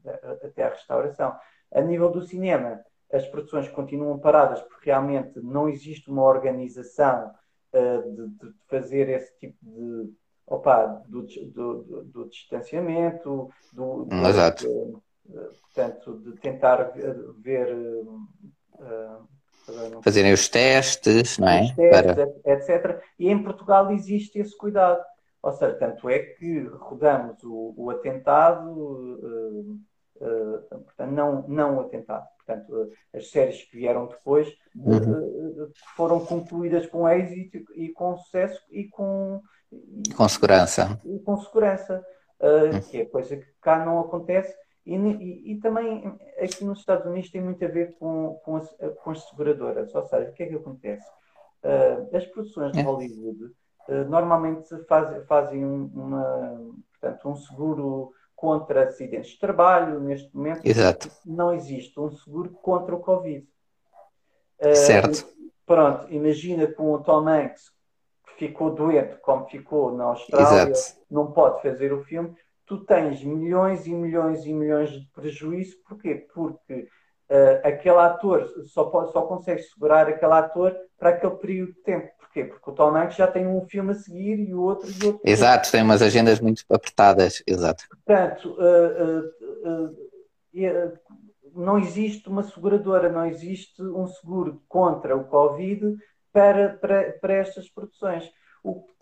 até 0.45 0.63
a 0.63 0.71
restauração. 0.71 1.37
A 1.71 1.81
nível 1.81 2.11
do 2.11 2.23
cinema, 2.23 2.81
as 3.13 3.27
produções 3.29 3.69
continuam 3.69 4.19
paradas 4.19 4.61
porque 4.63 4.91
realmente 4.91 5.39
não 5.41 5.69
existe 5.69 6.11
uma 6.11 6.23
organização 6.23 7.33
uh, 7.73 8.13
de, 8.15 8.29
de, 8.29 8.55
fazer 8.69 9.09
esse 9.09 9.37
tipo 9.39 9.59
de, 9.63 10.13
opa, 10.47 11.03
do, 11.09 11.23
do, 11.23 12.05
do 12.05 12.29
distanciamento, 12.29 13.51
do, 13.73 14.05
do 14.05 14.27
Exato. 14.27 14.65
De, 14.65 15.03
portanto, 15.61 16.19
de 16.19 16.33
tentar 16.41 16.93
ver. 17.39 17.75
Uh, 17.75 19.29
Fazerem 20.03 20.33
os 20.33 20.49
testes, 20.49 21.39
não 21.39 21.49
é? 21.49 21.63
Os 21.63 21.75
testes, 21.77 22.15
Para... 22.15 22.53
etc. 22.53 23.03
E 23.19 23.29
em 23.29 23.43
Portugal 23.43 23.93
existe 23.93 24.39
esse 24.39 24.57
cuidado. 24.57 25.01
Ou 25.41 25.53
seja, 25.53 25.75
tanto 25.75 26.09
é 26.09 26.19
que 26.21 26.61
rodamos 26.61 27.43
o, 27.45 27.75
o 27.77 27.91
atentado, 27.91 28.71
uh, 28.71 29.79
uh, 30.21 30.69
portanto, 30.69 31.11
não, 31.11 31.49
não 31.49 31.77
o 31.77 31.81
atentado. 31.81 32.27
Portanto, 32.45 32.91
as 33.15 33.31
séries 33.31 33.63
que 33.63 33.77
vieram 33.77 34.07
depois 34.07 34.49
uhum. 34.75 35.71
foram 35.97 36.25
concluídas 36.25 36.87
com 36.87 37.09
êxito 37.09 37.59
e 37.75 37.89
com 37.91 38.17
sucesso 38.17 38.61
e 38.71 38.89
com, 38.89 39.41
com 40.17 40.29
segurança. 40.29 41.01
E 41.05 41.19
com 41.21 41.37
segurança, 41.39 42.05
uh, 42.41 42.91
que 42.91 43.01
é 43.01 43.05
coisa 43.05 43.37
que 43.37 43.47
cá 43.61 43.85
não 43.85 44.01
acontece. 44.01 44.55
E, 44.85 44.97
e, 44.97 45.53
e, 45.53 45.61
também 45.61 46.19
aqui 46.39 46.65
nos 46.65 46.81
Estados 46.81 47.07
Unidos 47.07 47.31
tem 47.31 47.41
muito 47.41 47.65
a 47.65 47.69
ver 47.69 47.97
com, 47.99 48.41
com, 48.45 48.57
as, 48.57 48.69
com 49.03 49.11
as 49.11 49.29
seguradoras. 49.29 49.95
Ou 49.95 50.03
seja, 50.07 50.31
o 50.31 50.33
que 50.33 50.43
é 50.43 50.47
que 50.47 50.55
acontece? 50.57 51.07
Uh, 51.63 52.17
as 52.17 52.27
produções 52.27 52.73
de 52.73 52.81
é. 52.81 52.83
Hollywood 52.83 53.45
uh, 53.89 54.05
normalmente 54.09 54.69
faz, 54.89 55.25
fazem 55.27 55.65
uma, 55.65 56.61
portanto, 56.91 57.29
um 57.29 57.37
seguro 57.37 58.13
contra 58.35 58.89
acidentes 58.89 59.31
de 59.31 59.39
trabalho. 59.39 60.01
Neste 60.01 60.35
momento, 60.35 60.67
Exato. 60.67 61.09
não 61.25 61.55
existe 61.55 61.99
um 62.01 62.11
seguro 62.11 62.51
contra 62.51 62.95
o 62.95 63.01
Covid. 63.01 63.47
certo. 64.75 65.31
Pronto, 65.65 66.13
imagina 66.13 66.67
com 66.67 66.93
o 66.93 66.99
Tom 66.99 67.29
Hanks 67.29 67.73
ficou 68.43 68.75
doente 68.75 69.15
como 69.23 69.47
ficou 69.47 69.97
na 69.97 70.05
Austrália, 70.05 70.73
Exato. 70.73 70.99
não 71.09 71.31
pode 71.31 71.63
fazer 71.63 71.93
o 71.93 72.03
filme, 72.03 72.35
tu 72.67 72.85
tens 72.85 73.23
milhões 73.23 73.87
e 73.87 73.95
milhões 73.95 74.45
e 74.45 74.53
milhões 74.53 74.91
de 74.91 75.07
prejuízo. 75.15 75.77
Porquê? 75.89 76.27
Porque 76.35 76.89
uh, 77.31 77.61
aquele 77.63 77.99
ator 77.99 78.49
só, 78.67 78.85
pode, 78.85 79.13
só 79.13 79.23
consegue 79.23 79.63
segurar 79.63 80.09
aquele 80.09 80.33
ator 80.33 80.75
para 80.99 81.11
aquele 81.11 81.37
período 81.37 81.73
de 81.73 81.83
tempo. 81.83 82.09
Porquê? 82.19 82.45
Porque 82.45 82.69
o 82.69 82.73
Tom 82.73 82.97
Hanks 82.97 83.17
já 83.17 83.29
tem 83.29 83.47
um 83.47 83.65
filme 83.69 83.93
a 83.93 83.95
seguir 83.95 84.41
e 84.41 84.53
o 84.53 84.61
outro 84.61 84.91
e 84.91 85.07
outro. 85.07 85.21
Exato, 85.25 85.71
tem 85.71 85.83
umas 85.83 86.03
agendas 86.03 86.41
muito 86.41 86.65
apertadas. 86.69 87.45
Exato. 87.47 87.85
Portanto, 87.89 88.57
uh, 88.59 89.87
uh, 89.87 90.99
não 91.55 91.79
existe 91.79 92.29
uma 92.29 92.43
seguradora, 92.43 93.09
não 93.09 93.25
existe 93.25 93.81
um 93.81 94.09
seguro 94.09 94.61
contra 94.69 95.17
o 95.17 95.25
Covid 95.25 95.97
para, 96.33 96.71
para, 96.81 97.13
para 97.21 97.35
estas 97.35 97.69
produções. 97.69 98.31
O 98.63 98.83
que, 98.83 98.93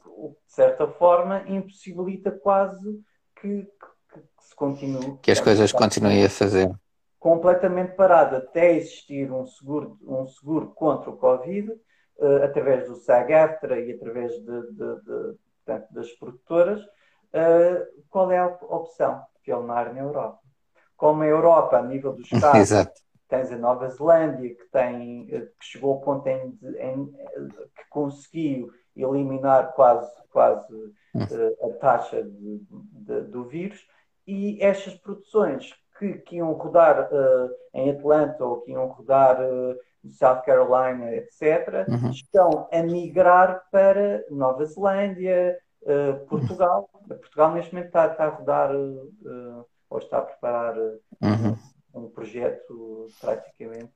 de 0.47 0.53
certa 0.53 0.87
forma, 0.89 1.45
impossibilita 1.47 2.31
quase 2.31 3.01
que, 3.41 3.63
que, 3.63 4.21
que 4.21 4.45
se 4.45 4.55
continue. 4.55 5.19
Que 5.23 5.31
as 5.31 5.41
coisas 5.41 5.73
continuem 5.73 6.25
a 6.25 6.31
fazer. 6.31 6.71
Completamente 7.19 7.95
parado 7.95 8.37
até 8.37 8.75
existir 8.75 9.31
um 9.31 9.47
seguro, 9.47 9.99
um 10.03 10.27
seguro 10.27 10.69
contra 10.69 11.11
o 11.11 11.17
Covid, 11.17 11.71
uh, 11.71 12.45
através 12.45 12.89
do 12.89 12.97
SAG-AFTRA 12.97 13.79
e 13.81 13.93
através 13.93 14.33
de, 14.33 14.63
de, 14.73 15.01
de, 15.03 15.39
portanto, 15.65 15.93
das 15.93 16.11
produtoras. 16.13 16.81
Uh, 16.83 17.87
qual 18.09 18.33
é 18.33 18.39
a 18.39 18.47
opção? 18.47 19.23
Filmar 19.43 19.93
na 19.93 20.01
Europa. 20.01 20.41
Como 20.97 21.23
a 21.23 21.27
Europa, 21.27 21.79
a 21.79 21.83
nível 21.83 22.13
dos 22.13 22.27
Estados, 22.33 22.61
Exato 22.61 23.01
tens 23.31 23.51
a 23.53 23.57
Nova 23.57 23.89
Zelândia, 23.89 24.55
que, 24.55 24.65
tem, 24.73 25.27
que 25.27 25.65
chegou 25.65 25.95
ao 25.95 26.01
ponto 26.01 26.27
em, 26.27 26.59
em, 26.79 27.07
que 27.07 27.89
conseguiu 27.89 28.71
eliminar 28.95 29.73
quase, 29.73 30.11
quase 30.31 30.75
uh, 30.75 31.67
a 31.67 31.73
taxa 31.79 32.23
de, 32.23 32.61
de, 32.69 33.21
do 33.23 33.45
vírus, 33.45 33.81
e 34.27 34.63
estas 34.63 34.95
produções 34.95 35.73
que, 35.99 36.15
que 36.15 36.37
iam 36.37 36.53
rodar 36.53 37.09
uh, 37.13 37.51
em 37.73 37.91
Atlanta 37.91 38.45
ou 38.45 38.61
que 38.63 38.73
iam 38.73 38.89
rodar 38.89 39.41
uh, 39.41 39.77
em 40.05 40.11
South 40.11 40.43
Carolina, 40.43 41.15
etc., 41.15 41.87
uhum. 41.89 42.11
estão 42.11 42.69
a 42.73 42.83
migrar 42.83 43.63
para 43.71 44.25
Nova 44.31 44.65
Zelândia, 44.65 45.57
Portugal. 46.29 46.91
Uhum. 46.95 47.17
Portugal 47.17 47.53
neste 47.53 47.73
momento 47.73 47.89
está, 47.89 48.07
está 48.07 48.25
a 48.25 48.29
rodar 48.29 48.71
ou 49.91 49.99
está 49.99 50.19
a 50.19 50.23
preparar 50.23 50.77
uhum 50.77 51.57
um 51.95 52.09
projeto 52.09 53.09
praticamente. 53.21 53.93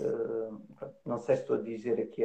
Uh, 0.00 0.62
não 1.04 1.18
sei 1.18 1.34
se 1.34 1.42
estou 1.42 1.56
a 1.56 1.60
dizer 1.60 2.00
aqui 2.00 2.22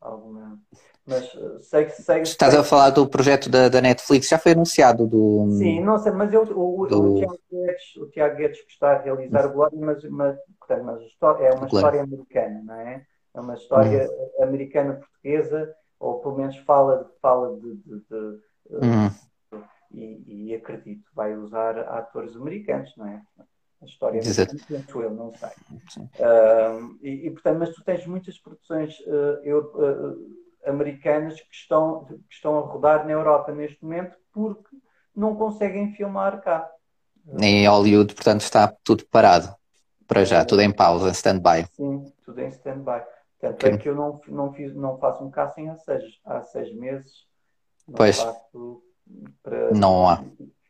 alguma. 0.00 0.60
Mas 1.04 1.24
eh, 1.34 1.58
sei 1.60 1.86
que. 1.86 2.02
Sei, 2.02 2.22
Estás 2.22 2.52
sei... 2.52 2.60
a 2.60 2.64
falar 2.64 2.90
do 2.90 3.08
projeto 3.08 3.50
da, 3.50 3.68
da 3.68 3.80
Netflix, 3.80 4.28
já 4.28 4.38
foi 4.38 4.52
anunciado 4.52 5.06
do. 5.06 5.50
Sim, 5.58 5.80
não 5.80 5.98
sei, 5.98 6.12
mas 6.12 6.32
eu, 6.32 6.42
o, 6.42 6.86
do... 6.86 7.14
o, 7.14 7.16
Tiago 7.16 7.38
Guedes, 7.50 7.96
o 7.96 8.06
Tiago 8.10 8.36
Guedes 8.36 8.60
que 8.62 8.70
está 8.70 8.92
a 8.92 8.98
realizar 8.98 9.46
o 9.46 9.52
Glória, 9.52 9.78
mas, 9.80 10.04
mas, 10.04 10.38
portanto, 10.58 10.84
mas 10.84 11.40
é 11.40 11.50
uma 11.52 11.66
história 11.66 12.02
americana, 12.02 12.62
não 12.64 12.74
é? 12.74 13.06
É 13.34 13.40
uma 13.40 13.54
história 13.54 14.08
uhum. 14.08 14.44
americana-portuguesa, 14.44 15.74
ou 15.98 16.20
pelo 16.20 16.36
menos 16.36 16.56
fala, 16.58 17.10
fala 17.20 17.56
de. 17.56 17.74
de, 17.76 18.00
de 18.00 18.16
uhum. 18.70 19.62
e, 19.90 20.50
e 20.50 20.54
acredito, 20.54 21.10
vai 21.14 21.34
usar 21.34 21.78
atores 21.78 22.36
americanos, 22.36 22.92
não 22.96 23.06
é? 23.06 23.22
A 23.80 23.84
história 23.84 24.20
penso 24.20 25.02
eu, 25.02 25.10
não 25.10 25.32
sei. 25.34 25.50
Uh, 25.98 26.98
e, 27.00 27.26
e, 27.26 27.30
portanto, 27.30 27.58
mas 27.58 27.74
tu 27.74 27.84
tens 27.84 28.06
muitas 28.06 28.38
produções 28.38 28.98
uh, 29.00 29.40
eu, 29.44 29.60
uh, 29.74 30.68
americanas 30.68 31.40
que 31.40 31.54
estão, 31.54 32.04
que 32.04 32.34
estão 32.34 32.58
a 32.58 32.60
rodar 32.62 33.04
na 33.06 33.12
Europa 33.12 33.52
neste 33.52 33.82
momento 33.82 34.16
porque 34.32 34.76
não 35.14 35.36
conseguem 35.36 35.92
filmar 35.94 36.40
cá. 36.40 36.68
Em 37.40 37.68
Hollywood, 37.68 38.14
portanto, 38.14 38.40
está 38.40 38.72
tudo 38.82 39.04
parado 39.06 39.54
para 40.06 40.24
já, 40.24 40.44
tudo 40.44 40.62
em 40.62 40.72
pausa, 40.72 41.08
em 41.08 41.12
stand-by. 41.12 41.66
Sim, 41.72 42.12
tudo 42.24 42.40
em 42.40 42.48
stand-by. 42.48 43.02
Tanto 43.38 43.66
é 43.66 43.76
que 43.76 43.88
eu 43.88 43.94
não, 43.94 44.20
não, 44.26 44.52
fiz, 44.52 44.74
não 44.74 44.98
faço 44.98 45.22
um 45.22 45.30
casting 45.30 45.68
há 45.68 45.76
seis, 45.76 46.04
há 46.24 46.42
seis 46.42 46.74
meses. 46.74 47.26
Não 47.86 47.94
pois. 47.94 48.18
Para, 49.42 49.70
não 49.72 50.08
há. 50.08 50.24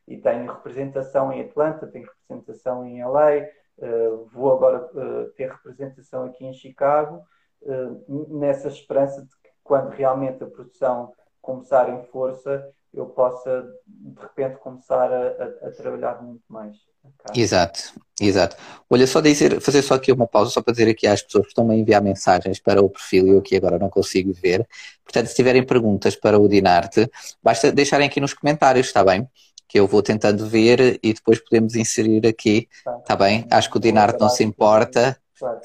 E 0.08 0.16
tenho 0.16 0.50
representação 0.50 1.30
em 1.32 1.42
Atlanta, 1.42 1.86
tenho 1.86 2.06
representação 2.06 2.84
em 2.86 3.04
LA, 3.04 3.44
uh, 3.78 4.26
vou 4.32 4.54
agora 4.54 4.88
uh, 4.94 5.30
ter 5.36 5.50
representação 5.50 6.24
aqui 6.24 6.46
em 6.46 6.54
Chicago, 6.54 7.22
uh, 7.62 8.38
nessa 8.38 8.68
esperança 8.68 9.20
de 9.20 9.28
que 9.28 9.50
quando 9.62 9.90
realmente 9.90 10.42
a 10.42 10.46
produção 10.46 11.12
começar 11.42 11.90
em 11.90 12.02
força, 12.06 12.66
eu 12.92 13.06
possa 13.06 13.70
de 13.86 14.20
repente 14.20 14.58
começar 14.58 15.12
a, 15.12 15.26
a, 15.26 15.68
a 15.68 15.70
trabalhar 15.72 16.22
muito 16.22 16.42
mais. 16.48 16.76
Exato, 17.34 17.92
exato. 18.20 18.56
Olha, 18.88 19.06
só 19.06 19.20
dizer, 19.20 19.60
fazer 19.60 19.82
só 19.82 19.94
aqui 19.94 20.10
uma 20.10 20.26
pausa, 20.26 20.50
só 20.50 20.62
para 20.62 20.72
dizer 20.72 20.90
aqui 20.90 21.06
às 21.06 21.22
pessoas 21.22 21.44
que 21.44 21.50
estão 21.50 21.68
a 21.70 21.74
enviar 21.76 22.02
mensagens 22.02 22.58
para 22.58 22.82
o 22.82 22.88
perfil 22.88 23.28
eu 23.28 23.38
aqui 23.38 23.56
agora 23.56 23.78
não 23.78 23.90
consigo 23.90 24.32
ver. 24.32 24.66
Portanto, 25.04 25.26
se 25.26 25.34
tiverem 25.34 25.64
perguntas 25.64 26.16
para 26.16 26.38
o 26.38 26.48
Dinarte, 26.48 27.10
basta 27.42 27.70
deixarem 27.70 28.08
aqui 28.08 28.20
nos 28.20 28.34
comentários, 28.34 28.86
está 28.86 29.04
bem? 29.04 29.28
Que 29.68 29.78
eu 29.78 29.86
vou 29.86 30.02
tentando 30.02 30.46
ver 30.48 30.98
e 31.02 31.12
depois 31.12 31.38
podemos 31.38 31.74
inserir 31.74 32.26
aqui, 32.26 32.66
está 32.72 32.92
tá 33.00 33.16
bem? 33.16 33.46
Acho 33.50 33.70
que 33.70 33.76
o 33.76 33.80
Dinarte 33.80 34.18
não 34.18 34.30
se 34.30 34.42
importa. 34.42 35.16
Claro, 35.38 35.60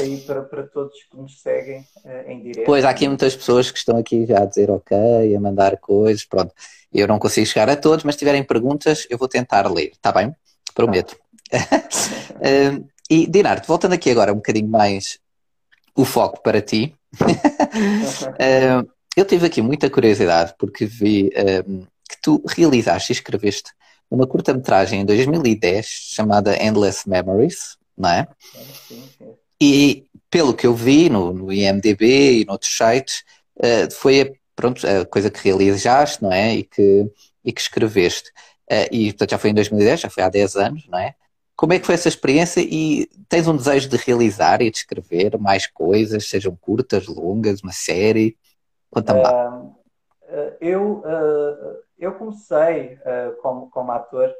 aí 0.00 0.16
para, 0.22 0.42
para 0.42 0.64
todos 0.64 0.92
que 1.04 1.16
nos 1.16 1.40
seguem 1.40 1.86
uh, 2.04 2.30
em 2.30 2.42
direto. 2.42 2.66
Pois, 2.66 2.84
há 2.84 2.90
aqui 2.90 3.06
muitas 3.06 3.36
pessoas 3.36 3.70
que 3.70 3.78
estão 3.78 3.96
aqui 3.96 4.26
já 4.26 4.42
a 4.42 4.44
dizer 4.44 4.70
ok, 4.70 4.96
a 5.36 5.40
mandar 5.40 5.76
coisas, 5.76 6.24
pronto. 6.24 6.52
Eu 6.92 7.06
não 7.06 7.18
consigo 7.18 7.46
chegar 7.46 7.68
a 7.68 7.76
todos, 7.76 8.04
mas 8.04 8.16
se 8.16 8.20
tiverem 8.20 8.42
perguntas, 8.42 9.06
eu 9.08 9.16
vou 9.16 9.28
tentar 9.28 9.70
ler, 9.70 9.92
está 9.92 10.10
bem? 10.10 10.34
Prometo. 10.74 11.16
uh, 11.52 12.84
e, 13.08 13.26
Dinarte, 13.26 13.68
voltando 13.68 13.92
aqui 13.92 14.10
agora 14.10 14.32
um 14.32 14.36
bocadinho 14.36 14.68
mais 14.68 15.20
o 15.94 16.04
foco 16.04 16.42
para 16.42 16.60
ti. 16.60 16.94
uh, 17.22 18.88
eu 19.16 19.24
tive 19.24 19.46
aqui 19.46 19.62
muita 19.62 19.88
curiosidade 19.88 20.54
porque 20.58 20.86
vi 20.86 21.30
que 22.18 22.22
tu 22.22 22.42
realizaste 22.46 23.12
e 23.12 23.14
escreveste 23.14 23.72
uma 24.10 24.26
curta-metragem 24.26 25.00
em 25.00 25.04
2010 25.04 25.86
chamada 25.86 26.60
Endless 26.62 27.08
Memories, 27.08 27.76
não 27.96 28.10
é? 28.10 28.28
Sim, 28.86 29.08
sim. 29.16 29.34
E 29.60 30.06
pelo 30.30 30.54
que 30.54 30.66
eu 30.66 30.74
vi 30.74 31.08
no, 31.08 31.32
no 31.32 31.52
IMDB 31.52 32.40
e 32.40 32.44
noutros 32.44 32.76
sites, 32.76 33.24
uh, 33.56 33.92
foi 33.92 34.20
a, 34.22 34.30
pronto, 34.54 34.86
a 34.86 35.04
coisa 35.06 35.30
que 35.30 35.42
realizaste, 35.42 36.22
não 36.22 36.32
é? 36.32 36.54
E 36.56 36.64
que, 36.64 37.10
e 37.44 37.52
que 37.52 37.60
escreveste. 37.60 38.30
Uh, 38.70 38.88
e 38.90 39.12
portanto 39.12 39.30
já 39.30 39.38
foi 39.38 39.50
em 39.50 39.54
2010, 39.54 40.00
já 40.00 40.10
foi 40.10 40.22
há 40.22 40.28
10 40.28 40.56
anos, 40.56 40.86
não 40.88 40.98
é? 40.98 41.14
Como 41.56 41.72
é 41.72 41.78
que 41.78 41.86
foi 41.86 41.96
essa 41.96 42.08
experiência 42.08 42.60
e 42.60 43.08
tens 43.28 43.48
um 43.48 43.56
desejo 43.56 43.88
de 43.88 43.96
realizar 43.96 44.62
e 44.62 44.70
de 44.70 44.76
escrever 44.76 45.36
mais 45.38 45.66
coisas, 45.66 46.28
sejam 46.28 46.56
curtas, 46.56 47.06
longas, 47.06 47.62
uma 47.62 47.72
série? 47.72 48.36
Conta-me 48.90 49.22
lá. 49.22 49.60
Uh, 49.60 50.54
eu, 50.60 51.02
eu 51.98 52.14
comecei 52.14 52.98
como, 53.42 53.70
como 53.70 53.92
ator 53.92 54.32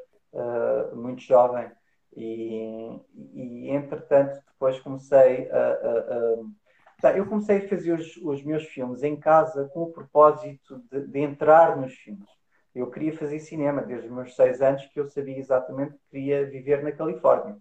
muito 0.93 1.21
jovem 1.21 1.69
e, 2.15 2.99
e 3.33 3.69
entretanto, 3.69 4.41
depois 4.47 4.79
comecei 4.79 5.49
a, 5.51 7.15
eu 7.15 7.25
comecei 7.25 7.57
a 7.59 7.67
fazer 7.69 7.93
os, 7.93 8.17
os, 8.17 8.43
meus 8.43 8.65
filmes 8.65 9.03
em 9.03 9.15
casa 9.15 9.69
com 9.73 9.83
o 9.83 9.91
propósito 9.91 10.83
de, 10.91 11.07
de, 11.07 11.19
entrar 11.19 11.77
nos 11.77 11.93
filmes. 11.93 12.27
Eu 12.75 12.91
queria 12.91 13.17
fazer 13.17 13.39
cinema 13.39 13.81
desde 13.81 14.07
os 14.07 14.13
meus 14.13 14.35
seis 14.35 14.61
anos, 14.61 14.85
que 14.87 14.99
eu 14.99 15.07
sabia 15.07 15.37
exatamente 15.37 15.93
que 15.93 16.09
queria 16.11 16.45
viver 16.45 16.83
na 16.83 16.91
Califórnia. 16.91 17.57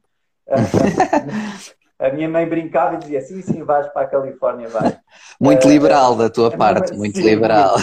A 1.99 2.11
minha 2.11 2.29
mãe 2.29 2.49
brincava 2.49 2.95
e 2.95 2.99
dizia: 2.99 3.21
sim, 3.21 3.43
sim, 3.43 3.65
vais 3.65 3.89
para 3.89 4.03
a 4.03 4.09
Califórnia, 4.09 4.69
vai. 4.69 4.97
Muito 5.41 5.67
uh, 5.67 5.71
liberal 5.71 6.15
da 6.15 6.31
tua 6.31 6.57
parte, 6.57 6.97
muito 6.97 7.19
sim, 7.19 7.25
liberal. 7.25 7.75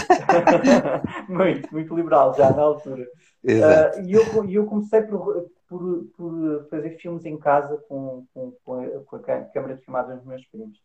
Muito, 1.27 1.73
muito 1.73 1.95
liberal, 1.95 2.33
já 2.35 2.51
na 2.51 2.61
altura. 2.61 3.03
Uh, 3.43 4.01
e 4.03 4.13
eu, 4.13 4.49
eu 4.49 4.65
comecei 4.65 5.01
por, 5.01 5.49
por, 5.67 6.05
por 6.15 6.67
fazer 6.69 6.91
filmes 6.97 7.25
em 7.25 7.37
casa 7.37 7.77
com, 7.89 8.25
com, 8.33 8.53
com, 8.63 8.79
a, 8.79 8.87
com 9.05 9.15
a 9.15 9.19
câmera 9.19 9.75
de 9.75 9.83
filmagem 9.83 10.17
dos 10.17 10.25
meus 10.25 10.45
primos. 10.47 10.77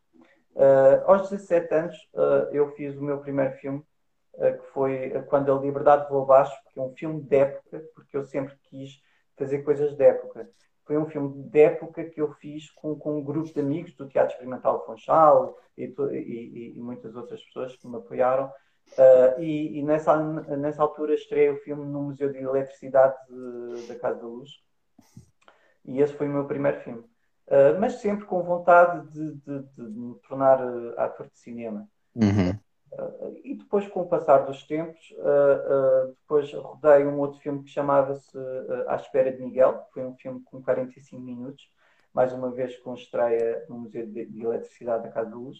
Uh, 0.54 1.02
aos 1.06 1.28
17 1.28 1.74
anos, 1.74 1.96
eu 2.52 2.70
fiz 2.72 2.96
o 2.96 3.02
meu 3.02 3.18
primeiro 3.18 3.52
filme, 3.54 3.82
que 4.38 4.72
foi 4.72 5.10
Quando 5.28 5.52
a 5.52 5.60
Liberdade 5.60 6.08
Voou 6.08 6.24
Abaixo, 6.24 6.56
que 6.72 6.78
é 6.80 6.82
um 6.82 6.94
filme 6.94 7.20
de 7.20 7.36
época, 7.36 7.82
porque 7.94 8.16
eu 8.16 8.24
sempre 8.24 8.54
quis 8.68 9.00
fazer 9.36 9.62
coisas 9.62 9.94
de 9.94 10.04
época. 10.04 10.48
Foi 10.90 10.98
um 10.98 11.06
filme 11.06 11.44
de 11.44 11.60
época 11.60 12.02
que 12.02 12.20
eu 12.20 12.32
fiz 12.32 12.68
com, 12.72 12.96
com 12.96 13.20
um 13.20 13.22
grupo 13.22 13.54
de 13.54 13.60
amigos 13.60 13.94
do 13.94 14.08
Teatro 14.08 14.32
Experimental 14.32 14.84
Funchal 14.84 15.56
e, 15.78 15.84
e, 15.84 16.72
e, 16.76 16.80
muitas 16.80 17.14
outras 17.14 17.40
pessoas 17.44 17.76
que 17.76 17.86
me 17.86 17.96
apoiaram. 17.96 18.50
e, 19.38 19.78
e 19.78 19.82
nessa, 19.84 20.20
nessa 20.56 20.82
altura 20.82 21.14
estreiei 21.14 21.50
o 21.50 21.60
filme 21.60 21.86
no 21.86 22.02
Museu 22.02 22.32
de 22.32 22.38
Eletricidade 22.38 23.14
de, 23.28 23.86
da 23.86 24.00
Casa 24.00 24.18
da 24.18 24.26
Luz, 24.26 24.50
e 25.84 26.00
esse 26.00 26.12
foi 26.12 26.26
o 26.26 26.32
meu 26.32 26.44
primeiro 26.46 26.80
filme. 26.80 27.04
Uh, 27.46 27.78
mas 27.78 28.00
sempre 28.00 28.24
com 28.24 28.42
vontade 28.42 29.08
de, 29.12 29.34
de, 29.36 29.62
de 29.62 29.82
me 29.82 30.16
tornar 30.28 30.60
uh, 30.60 30.98
ator 30.98 31.28
de 31.28 31.38
cinema. 31.38 31.88
Uhum. 32.16 32.49
Uh, 32.92 33.40
e 33.44 33.54
depois, 33.54 33.86
com 33.86 34.00
o 34.00 34.08
passar 34.08 34.38
dos 34.38 34.64
tempos, 34.64 35.14
depois 36.08 36.52
rodei 36.52 37.06
um 37.06 37.18
outro 37.18 37.40
filme 37.40 37.62
que 37.62 37.70
chamava-se 37.70 38.36
À 38.88 38.96
Espera 38.96 39.32
de 39.32 39.42
Miguel, 39.42 39.78
que 39.78 39.94
foi 39.94 40.04
um 40.04 40.16
filme 40.16 40.42
com 40.44 40.62
45 40.62 41.22
minutos, 41.22 41.70
mais 42.12 42.32
uma 42.32 42.50
vez 42.50 42.76
com 42.78 42.94
estreia 42.94 43.64
no 43.68 43.78
Museu 43.78 44.06
de, 44.06 44.26
de 44.26 44.42
Eletricidade 44.42 45.04
da 45.04 45.10
Casa 45.10 45.30
de 45.30 45.36
Luz. 45.36 45.58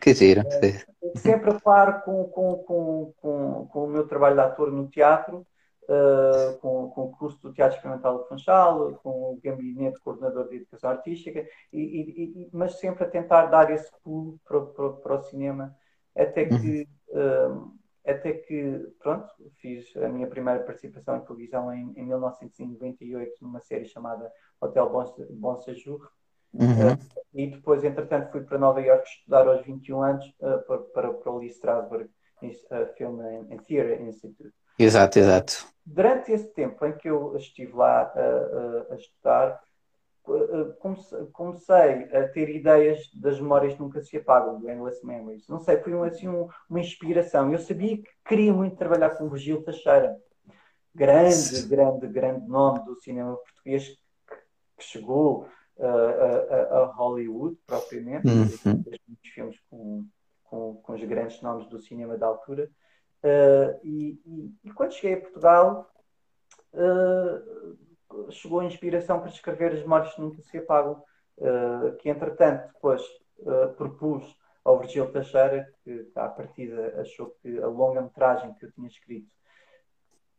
Que 0.00 0.14
giro. 0.14 0.42
sempre 1.16 1.50
a 1.50 1.60
par 1.60 2.04
com, 2.04 2.24
com, 2.24 2.56
com, 2.58 3.12
com, 3.20 3.66
com 3.66 3.84
o 3.84 3.88
meu 3.88 4.06
trabalho 4.06 4.34
de 4.34 4.42
ator 4.42 4.70
no 4.70 4.86
teatro, 4.86 5.46
uh, 5.88 6.58
com, 6.58 6.90
com 6.90 7.04
o 7.04 7.12
curso 7.12 7.40
do 7.40 7.52
Teatro 7.52 7.76
Experimental 7.76 8.18
do 8.18 8.24
Funchal, 8.26 8.92
com 9.02 9.32
o 9.32 9.40
gabinete 9.42 10.00
coordenador 10.00 10.48
de 10.48 10.56
educação 10.56 10.90
artística, 10.90 11.46
e, 11.72 11.80
e, 11.80 12.50
mas 12.52 12.78
sempre 12.78 13.04
a 13.04 13.10
tentar 13.10 13.46
dar 13.46 13.70
esse 13.70 13.90
pulo 14.04 14.38
para, 14.46 14.60
para, 14.60 14.90
para 14.90 15.14
o 15.14 15.22
cinema, 15.22 15.74
até 16.18 16.44
que, 16.46 16.88
uh, 17.08 17.72
até 18.06 18.32
que, 18.32 18.92
pronto, 18.98 19.28
fiz 19.56 19.96
a 19.96 20.08
minha 20.08 20.26
primeira 20.26 20.60
participação 20.60 21.16
em 21.16 21.24
televisão 21.24 21.72
em, 21.72 21.92
em 21.96 22.06
1998 22.06 23.36
numa 23.42 23.60
série 23.60 23.86
chamada 23.86 24.30
Hotel 24.60 24.90
Bon, 25.30 25.56
Séjour, 25.58 26.10
Uhum. 26.52 26.94
Uh, 26.94 26.98
e 27.34 27.46
depois, 27.48 27.84
entretanto, 27.84 28.30
fui 28.30 28.42
para 28.42 28.58
Nova 28.58 28.80
York 28.80 29.08
estudar 29.08 29.46
aos 29.46 29.64
21 29.64 30.02
anos 30.02 30.26
uh, 30.40 30.62
para, 30.66 30.78
para, 30.78 31.12
para 31.12 31.32
o 31.32 31.38
Lee 31.38 31.48
Strasberg 31.48 32.08
uh, 32.42 32.94
Film 32.96 33.20
and 33.20 33.58
Theatre 33.66 34.02
Institute. 34.02 34.54
Exato, 34.78 35.18
exato. 35.18 35.66
Durante 35.84 36.32
esse 36.32 36.46
tempo 36.48 36.84
em 36.86 36.96
que 36.96 37.08
eu 37.08 37.36
estive 37.36 37.72
lá 37.72 38.02
a, 38.02 38.90
a, 38.90 38.94
a 38.94 38.96
estudar, 38.96 39.60
comecei 41.32 42.04
a 42.12 42.28
ter 42.28 42.48
ideias 42.48 43.10
das 43.14 43.40
memórias 43.40 43.74
que 43.74 43.80
nunca 43.80 44.00
se 44.02 44.16
apagam, 44.16 44.60
do 44.60 44.70
Endless 44.70 45.04
Memories. 45.04 45.48
Não 45.48 45.60
sei, 45.60 45.78
foi 45.78 45.92
assim 46.08 46.28
um, 46.28 46.48
uma 46.68 46.80
inspiração. 46.80 47.52
Eu 47.52 47.58
sabia 47.58 47.96
que 47.96 48.08
queria 48.24 48.52
muito 48.52 48.76
trabalhar 48.76 49.10
com 49.10 49.24
o 49.24 49.30
Virgílio 49.30 49.62
Teixeira. 49.62 50.16
Grande, 50.94 51.62
grande, 51.68 52.06
grande 52.08 52.48
nome 52.48 52.84
do 52.84 52.96
cinema 52.96 53.36
português 53.36 53.88
que, 53.88 53.96
que 54.78 54.84
chegou 54.84 55.48
uh, 55.76 56.72
a, 56.74 56.78
a, 56.78 56.84
Hollywood, 56.86 57.56
propriamente. 57.66 58.26
Uhum. 58.26 58.84
Muitos 59.06 59.30
filmes 59.32 59.56
com, 59.70 60.06
com, 60.44 60.74
com 60.82 60.92
os 60.92 61.04
grandes 61.04 61.40
nomes 61.42 61.68
do 61.68 61.78
cinema 61.78 62.16
da 62.16 62.26
altura. 62.26 62.70
Uh, 63.22 63.78
e, 63.82 64.20
e, 64.24 64.54
e, 64.64 64.70
quando 64.72 64.92
cheguei 64.92 65.14
a 65.14 65.20
Portugal, 65.20 65.90
uh, 66.72 67.57
chegou 68.30 68.60
a 68.60 68.64
inspiração 68.64 69.20
para 69.20 69.30
escrever 69.30 69.72
As 69.72 69.80
Memórias 69.80 70.14
que 70.14 70.20
Nunca 70.20 70.42
Se 70.42 70.58
Apagam, 70.58 71.02
uh, 71.38 71.96
que 71.98 72.08
entretanto 72.08 72.72
depois 72.72 73.02
propus 73.76 74.36
ao 74.64 74.80
Virgílio 74.80 75.12
Teixeira, 75.12 75.72
que 75.84 76.10
à 76.16 76.28
partida 76.28 77.00
achou 77.00 77.34
que 77.40 77.56
a 77.62 77.66
longa-metragem 77.68 78.52
que 78.54 78.66
eu 78.66 78.72
tinha 78.72 78.88
escrito 78.88 79.28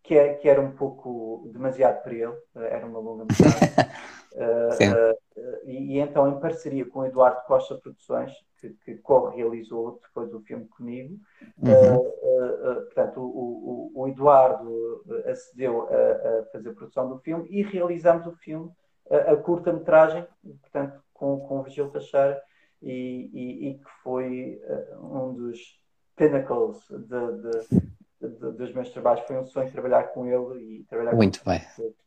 que, 0.09 0.17
é, 0.17 0.33
que, 0.33 0.49
era 0.49 0.59
um 0.59 0.71
pouco 0.71 1.47
demasiado 1.53 2.01
para 2.01 2.13
ele, 2.15 2.35
era 2.55 2.83
uma 2.83 2.97
longa-metragem. 2.97 3.69
uh, 4.33 5.11
uh, 5.13 5.69
e, 5.69 5.97
e, 5.97 5.99
então, 5.99 6.27
em 6.27 6.39
parceria 6.39 6.83
com 6.83 7.05
Eduardo 7.05 7.45
Costa 7.45 7.75
Produções, 7.75 8.33
que, 8.59 8.71
que 8.83 8.95
co-realizou 8.95 9.99
depois 10.01 10.33
o 10.33 10.41
filme 10.41 10.65
comigo. 10.65 11.15
Uhum. 11.59 11.97
Uh, 11.97 12.71
uh, 12.71 12.85
portanto, 12.85 13.21
o, 13.21 13.91
o, 13.93 14.01
o, 14.01 14.07
Eduardo 14.07 15.03
acedeu 15.27 15.87
a, 15.87 16.39
a, 16.39 16.45
fazer 16.51 16.69
a 16.69 16.73
produção 16.73 17.07
do 17.07 17.19
filme 17.19 17.47
e 17.47 17.61
realizamos 17.61 18.25
o 18.25 18.31
filme, 18.31 18.71
a, 19.11 19.33
a 19.33 19.37
curta-metragem, 19.37 20.25
portanto, 20.59 21.03
com, 21.13 21.39
com 21.41 21.59
o 21.59 21.63
Virgílio 21.63 21.91
Teixeira, 21.91 22.41
e, 22.81 23.29
e, 23.31 23.69
e, 23.69 23.73
que 23.77 23.91
foi 24.01 24.59
um 24.99 25.35
dos 25.35 25.79
pinnacles 26.15 26.79
de, 26.89 27.41
de, 27.41 27.98
de, 28.21 28.27
dos 28.27 28.73
meus 28.73 28.89
trabalhos. 28.89 29.25
Foi 29.25 29.37
um 29.37 29.45
sonho 29.45 29.71
trabalhar 29.71 30.03
com 30.09 30.25
ele 30.25 30.79
e 30.79 30.83
trabalhar 30.83 31.15
Muito 31.15 31.39
com 31.43 31.49
bem. 31.49 31.61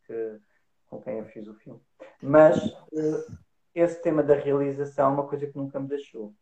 Que, 0.07 0.37
com 0.89 1.01
quem 1.01 1.19
eu 1.19 1.25
fiz 1.27 1.47
o 1.47 1.55
filme. 1.55 1.81
Mas 2.21 2.59
esse 3.75 4.01
tema 4.03 4.23
da 4.23 4.35
realização 4.35 5.11
é 5.11 5.15
uma 5.15 5.27
coisa 5.27 5.47
que 5.47 5.57
nunca 5.57 5.81
me 5.81 5.89
deixou. 5.89 6.35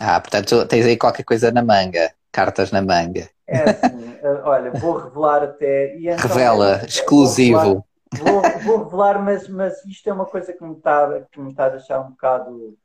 Ah, 0.00 0.20
portanto, 0.20 0.66
tens 0.66 0.86
aí 0.86 0.96
qualquer 0.96 1.22
coisa 1.22 1.50
na 1.50 1.62
manga, 1.62 2.12
cartas 2.32 2.70
na 2.70 2.82
manga. 2.82 3.28
É 3.46 3.62
assim, 3.62 4.16
eh, 4.22 4.42
olha, 4.42 4.70
vou 4.72 4.96
revelar 4.96 5.42
até. 5.42 5.96
Então, 5.96 6.16
Revela, 6.16 6.84
exclusivo. 6.84 7.84
Vou, 8.12 8.42
vou, 8.62 8.84
revelar, 8.84 9.22
mas, 9.22 9.48
mas 9.48 9.84
isto 9.84 10.08
é 10.08 10.12
uma 10.12 10.26
coisa 10.26 10.52
que 10.52 10.62
me 10.64 10.76
está, 10.76 11.20
que 11.30 11.40
me 11.40 11.50
está 11.50 11.66
a 11.66 11.70
deixar 11.70 12.00
um 12.00 12.10
bocado 12.10 12.76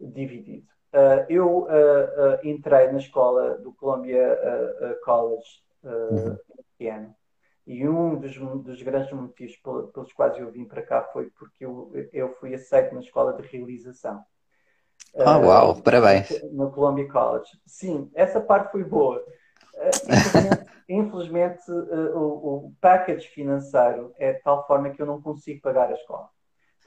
dividido. 0.00 0.66
Uh, 0.96 1.26
eu 1.28 1.58
uh, 1.58 1.66
uh, 1.66 2.38
entrei 2.42 2.90
na 2.90 2.96
escola 2.96 3.58
do 3.58 3.70
Columbia 3.74 4.38
College 5.04 5.44
uhum. 5.84 6.38
este 6.58 6.88
ano 6.88 7.14
e 7.66 7.86
um 7.86 8.18
dos, 8.18 8.34
dos 8.62 8.80
grandes 8.80 9.12
motivos 9.12 9.56
pelos 9.92 10.10
quais 10.14 10.38
eu 10.38 10.50
vim 10.50 10.64
para 10.64 10.80
cá 10.80 11.02
foi 11.12 11.26
porque 11.38 11.66
eu, 11.66 11.92
eu 12.14 12.32
fui 12.36 12.54
aceito 12.54 12.94
na 12.94 13.02
escola 13.02 13.34
de 13.34 13.46
realização. 13.46 14.24
Ah, 15.18 15.36
oh, 15.36 15.46
uau, 15.46 15.82
parabéns. 15.82 16.30
No 16.50 16.70
Columbia 16.70 17.06
College. 17.10 17.50
Sim, 17.66 18.10
essa 18.14 18.40
parte 18.40 18.72
foi 18.72 18.82
boa. 18.82 19.22
infelizmente, 20.08 20.66
infelizmente 20.88 21.70
o, 22.14 22.68
o 22.68 22.72
package 22.80 23.28
financeiro 23.28 24.14
é 24.16 24.32
de 24.32 24.40
tal 24.40 24.66
forma 24.66 24.88
que 24.88 25.02
eu 25.02 25.06
não 25.06 25.20
consigo 25.20 25.60
pagar 25.60 25.90
a 25.90 25.94
escola. 25.94 26.30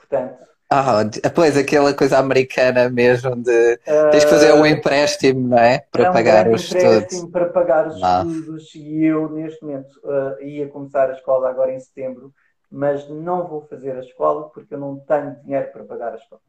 Portanto, 0.10 0.50
ah, 0.72 1.02
pois, 1.34 1.58
aquela 1.58 1.96
coisa 1.96 2.20
americana 2.20 2.92
mesmo 2.92 3.36
de 3.36 3.78
tens 4.12 4.24
que 4.24 4.30
fazer 4.30 4.54
um 4.54 4.64
empréstimo, 4.64 5.48
não 5.48 5.58
é? 5.58 5.80
Para 5.92 6.06
é 6.06 6.10
um 6.12 6.14
pagar 6.14 6.48
os 6.48 6.62
estudos. 6.62 7.32
Para 7.32 7.50
pagar 7.50 7.88
os 7.88 8.04
ah. 8.04 8.24
estudos 8.24 8.76
e 8.76 9.04
eu, 9.04 9.30
neste 9.30 9.64
momento, 9.64 10.00
uh, 10.04 10.40
ia 10.44 10.68
começar 10.68 11.10
a 11.10 11.14
escola 11.14 11.50
agora 11.50 11.74
em 11.74 11.80
setembro, 11.80 12.32
mas 12.70 13.10
não 13.10 13.48
vou 13.48 13.62
fazer 13.62 13.96
a 13.96 14.02
escola 14.02 14.48
porque 14.50 14.76
eu 14.76 14.80
não 14.80 15.00
tenho 15.00 15.36
dinheiro 15.42 15.72
para 15.72 15.86
pagar 15.86 16.14
a 16.14 16.18
escola. 16.18 16.42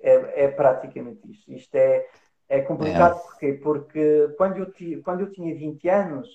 É, 0.00 0.44
é 0.44 0.48
praticamente 0.48 1.20
isto. 1.30 1.52
Isto 1.52 1.74
é, 1.76 2.04
é 2.48 2.60
complicado 2.62 3.16
é. 3.16 3.22
Porquê? 3.22 3.52
porque 3.62 4.34
quando 4.36 4.56
eu, 4.56 4.72
ti, 4.72 5.00
quando 5.04 5.20
eu 5.20 5.30
tinha 5.30 5.54
20 5.54 5.88
anos 5.88 6.28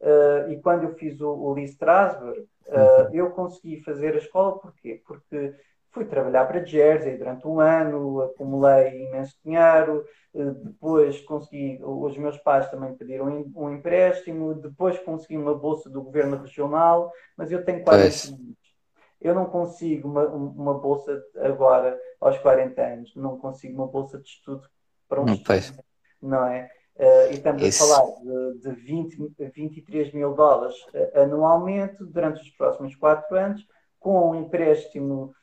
uh, 0.00 0.50
e 0.50 0.56
quando 0.62 0.84
eu 0.84 0.94
fiz 0.94 1.20
o, 1.20 1.28
o 1.28 1.52
Lee 1.52 1.66
Strasberg, 1.66 2.40
uh, 2.40 2.72
uhum. 2.72 3.14
eu 3.14 3.30
consegui 3.32 3.82
fazer 3.82 4.14
a 4.14 4.18
escola 4.18 4.58
porquê? 4.58 5.02
Porque 5.06 5.54
fui 5.96 6.04
trabalhar 6.04 6.44
para 6.44 6.62
Jersey 6.62 7.16
durante 7.16 7.48
um 7.48 7.58
ano, 7.58 8.20
acumulei 8.20 9.06
imenso 9.06 9.34
dinheiro, 9.42 10.04
eh, 10.34 10.50
depois 10.62 11.22
consegui, 11.22 11.80
os 11.82 12.18
meus 12.18 12.36
pais 12.36 12.70
também 12.70 12.94
pediram 12.94 13.50
um 13.56 13.72
empréstimo, 13.72 14.52
depois 14.52 14.98
consegui 14.98 15.38
uma 15.38 15.54
bolsa 15.54 15.88
do 15.88 16.02
governo 16.02 16.36
regional, 16.36 17.10
mas 17.34 17.50
eu 17.50 17.64
tenho 17.64 17.82
40 17.82 18.04
anos. 18.04 18.56
Eu 19.18 19.34
não 19.34 19.46
consigo 19.46 20.06
uma, 20.06 20.26
uma 20.28 20.74
bolsa 20.74 21.18
agora, 21.36 21.98
aos 22.20 22.36
40 22.40 22.82
anos, 22.82 23.16
não 23.16 23.38
consigo 23.38 23.74
uma 23.74 23.86
bolsa 23.86 24.18
de 24.18 24.28
estudo 24.28 24.68
para 25.08 25.22
um 25.22 25.24
hum, 25.24 25.32
estudo, 25.32 25.82
não 26.20 26.46
é? 26.46 26.70
Uh, 26.96 27.30
e 27.30 27.34
estamos 27.36 27.62
Isso. 27.62 27.82
a 27.82 27.86
falar 27.86 28.06
de, 28.20 28.58
de 28.60 28.70
20, 28.70 29.34
23 29.54 30.12
mil 30.12 30.34
dólares 30.34 30.76
uh, 30.92 31.20
anualmente 31.22 32.04
durante 32.04 32.42
os 32.42 32.50
próximos 32.50 32.94
4 32.96 33.34
anos, 33.34 33.66
com 33.98 34.30
um 34.30 34.34
empréstimo 34.34 35.34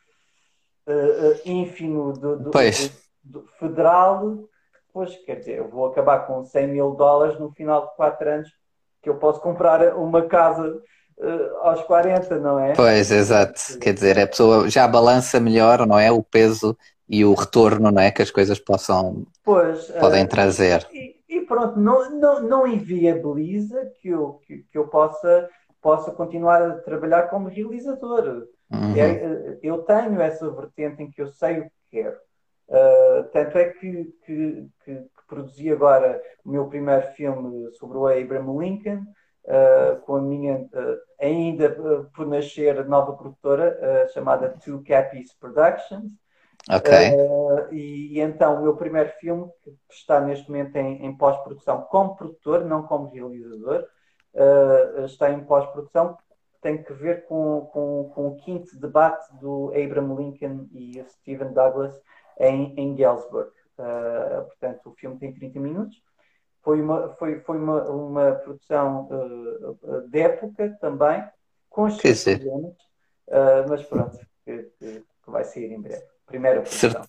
uh, 0.88 1.42
ínfimo 1.46 2.14
do, 2.14 2.38
do, 2.38 2.52
do, 2.52 2.52
do, 3.24 3.48
federal, 3.60 4.38
depois, 4.88 5.16
quer 5.26 5.40
dizer, 5.40 5.58
eu 5.58 5.70
vou 5.70 5.88
acabar 5.88 6.20
com 6.28 6.44
100 6.44 6.68
mil 6.68 6.92
dólares 6.92 7.40
no 7.40 7.52
final 7.52 7.88
de 7.88 7.96
4 7.96 8.30
anos, 8.30 8.50
que 9.02 9.10
eu 9.10 9.16
posso 9.16 9.42
comprar 9.42 9.96
uma 9.98 10.22
casa 10.24 10.82
uh, 11.18 11.58
aos 11.62 11.82
40, 11.84 12.38
não 12.40 12.60
é? 12.60 12.74
Pois, 12.74 13.12
exato. 13.12 13.80
Quer 13.80 13.94
dizer, 13.94 14.20
a 14.20 14.28
pessoa 14.28 14.70
já 14.70 14.88
balança 14.88 15.40
melhor, 15.40 15.86
não 15.88 15.98
é? 15.98 16.12
O 16.12 16.22
peso 16.22 16.78
e 17.10 17.26
o 17.26 17.34
retorno, 17.34 17.92
não 17.92 18.02
é? 18.02 18.12
Que 18.12 18.22
as 18.22 18.32
coisas 18.32 18.60
possam 18.60 19.26
pois, 19.44 19.88
podem 20.00 20.26
uh, 20.26 20.28
trazer. 20.28 20.88
E, 20.92 21.16
e, 21.28 21.42
pronto, 21.42 21.80
não, 21.80 22.10
não, 22.12 22.42
não 22.42 22.68
inviabiliza 22.68 23.92
que 24.00 24.10
eu, 24.10 24.40
que, 24.46 24.66
que 24.72 24.78
eu 24.78 24.88
possa, 24.88 25.50
possa 25.82 26.12
continuar 26.12 26.62
a 26.62 26.78
trabalhar 26.78 27.24
como 27.24 27.50
realizador. 27.50 28.48
Uhum. 28.72 28.96
É, 28.96 29.60
eu 29.62 29.84
tenho 29.84 30.22
essa 30.22 30.50
vertente 30.50 31.04
em 31.04 31.12
que 31.12 31.22
eu 31.22 31.28
sei 31.28 31.60
o 31.60 31.64
que 31.64 31.72
quero. 31.92 32.18
Uh, 32.68 33.24
tanto 33.32 33.58
é 33.58 33.70
que, 33.70 34.06
que, 34.26 34.68
que, 34.84 34.96
que, 34.96 35.28
produzi 35.28 35.72
agora 35.72 36.22
o 36.44 36.50
meu 36.50 36.68
primeiro 36.68 37.06
filme 37.12 37.72
sobre 37.76 37.98
o 37.98 38.08
Abraham 38.08 38.58
Lincoln, 38.60 39.04
uh, 39.46 40.00
com 40.02 40.16
a 40.16 40.22
minha, 40.22 40.58
uh, 40.58 40.98
ainda 41.20 41.70
por 42.16 42.26
nascer, 42.26 42.86
nova 42.86 43.14
produtora 43.14 44.08
chamada 44.14 44.58
Two 44.64 44.84
Cappies 44.84 45.34
Productions. 45.34 46.12
Ok. 46.70 46.94
E, 47.72 48.18
e, 48.18 48.22
então, 48.22 48.60
o 48.60 48.64
meu 48.64 48.76
primeiro 48.78 49.10
filme, 49.20 49.50
que 49.62 49.76
está 49.92 50.22
neste 50.22 50.50
momento 50.50 50.76
em, 50.78 51.06
em 51.06 51.18
pós-produção 51.18 51.82
como 51.82 52.16
produtor, 52.16 52.64
não 52.64 52.84
como 52.84 53.10
realizador, 53.10 53.86
está 55.06 55.30
em 55.30 55.44
pós-produção, 55.44 56.18
tem 56.64 56.82
que 56.82 56.94
ver 56.94 57.26
com, 57.28 57.70
com, 57.72 58.12
com 58.16 58.28
o 58.30 58.36
quinto 58.38 58.80
debate 58.80 59.36
do 59.36 59.68
Abraham 59.76 60.16
Lincoln 60.16 60.68
e 60.72 61.04
Stephen 61.10 61.54
Douglas 61.54 62.02
em, 62.40 62.74
em 62.80 62.96
Galesburg. 62.96 63.52
Uh, 63.78 64.46
portanto, 64.46 64.90
o 64.90 64.94
filme 64.94 65.20
tem 65.20 65.34
30 65.34 65.60
minutos. 65.60 66.02
Foi 66.64 66.82
uma, 66.82 67.10
foi, 67.16 67.42
foi 67.42 67.58
uma, 67.58 67.84
uma 67.90 68.32
produção 68.36 69.10
uh, 69.12 70.08
de 70.10 70.20
época 70.22 70.76
também, 70.80 71.24
com 71.70 71.84
os 71.84 71.98
seus 71.98 72.24
problemas, 72.24 72.74
uh, 73.28 73.70
mas 73.70 73.84
pronto, 73.84 74.18
que, 74.46 74.64
que, 74.80 75.04
vai 75.28 75.44
sair 75.44 75.74
em 75.74 75.82
breve. 75.82 76.06
Primeira 76.26 76.62
produção. 76.62 77.04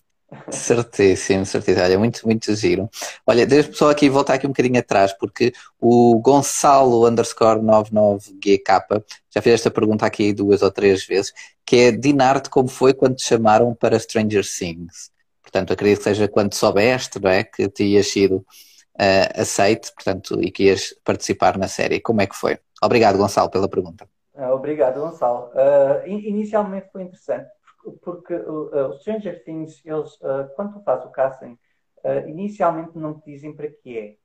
Certíssimo, 0.50 1.44
certíssimo. 1.44 1.84
Olha, 1.84 1.98
muito, 1.98 2.26
muito 2.26 2.54
giro. 2.54 2.88
Olha, 3.26 3.46
deixa-me 3.46 3.74
só 3.74 3.90
aqui 3.90 4.08
voltar 4.08 4.34
aqui 4.34 4.46
um 4.46 4.50
bocadinho 4.50 4.78
atrás, 4.78 5.12
porque 5.12 5.52
o 5.80 6.18
Gonçalo 6.20 7.08
underscore 7.08 7.60
99GK 7.60 9.02
já 9.30 9.42
fez 9.42 9.54
esta 9.54 9.70
pergunta 9.70 10.06
aqui 10.06 10.32
duas 10.32 10.62
ou 10.62 10.70
três 10.70 11.04
vezes, 11.04 11.32
que 11.64 11.76
é 11.76 11.90
Dinarte, 11.90 12.50
como 12.50 12.68
foi 12.68 12.94
quando 12.94 13.16
te 13.16 13.24
chamaram 13.24 13.74
para 13.74 13.98
Stranger 13.98 14.44
Things? 14.46 15.10
Portanto, 15.42 15.72
acredito 15.72 15.98
que 15.98 16.04
seja 16.04 16.28
quando 16.28 16.54
soubeste, 16.54 17.20
não 17.20 17.30
é? 17.30 17.44
Que 17.44 17.68
te 17.68 17.84
ias 17.84 18.08
sido 18.08 18.36
uh, 18.36 19.40
aceite, 19.40 19.92
portanto, 19.94 20.40
e 20.42 20.50
que 20.50 20.64
ias 20.64 20.94
participar 21.04 21.58
na 21.58 21.68
série. 21.68 22.00
Como 22.00 22.20
é 22.20 22.26
que 22.26 22.34
foi? 22.34 22.58
Obrigado, 22.82 23.18
Gonçalo, 23.18 23.50
pela 23.50 23.68
pergunta. 23.68 24.06
Uh, 24.34 24.50
obrigado, 24.50 25.00
Gonçalo. 25.00 25.50
Uh, 25.54 26.08
inicialmente 26.08 26.88
foi 26.92 27.02
interessante, 27.02 27.48
porque 28.02 28.34
uh, 28.34 28.88
os 28.88 29.00
Stranger 29.00 29.44
Things, 29.44 29.84
eles, 29.84 30.14
uh, 30.20 30.48
quando 30.54 30.74
tu 30.74 30.82
fazes 30.82 31.06
o 31.06 31.10
casting, 31.10 31.58
uh, 32.04 32.28
inicialmente 32.28 32.98
não 32.98 33.20
te 33.20 33.32
dizem 33.32 33.54
para 33.54 33.68
que 33.68 33.98
é, 33.98 34.16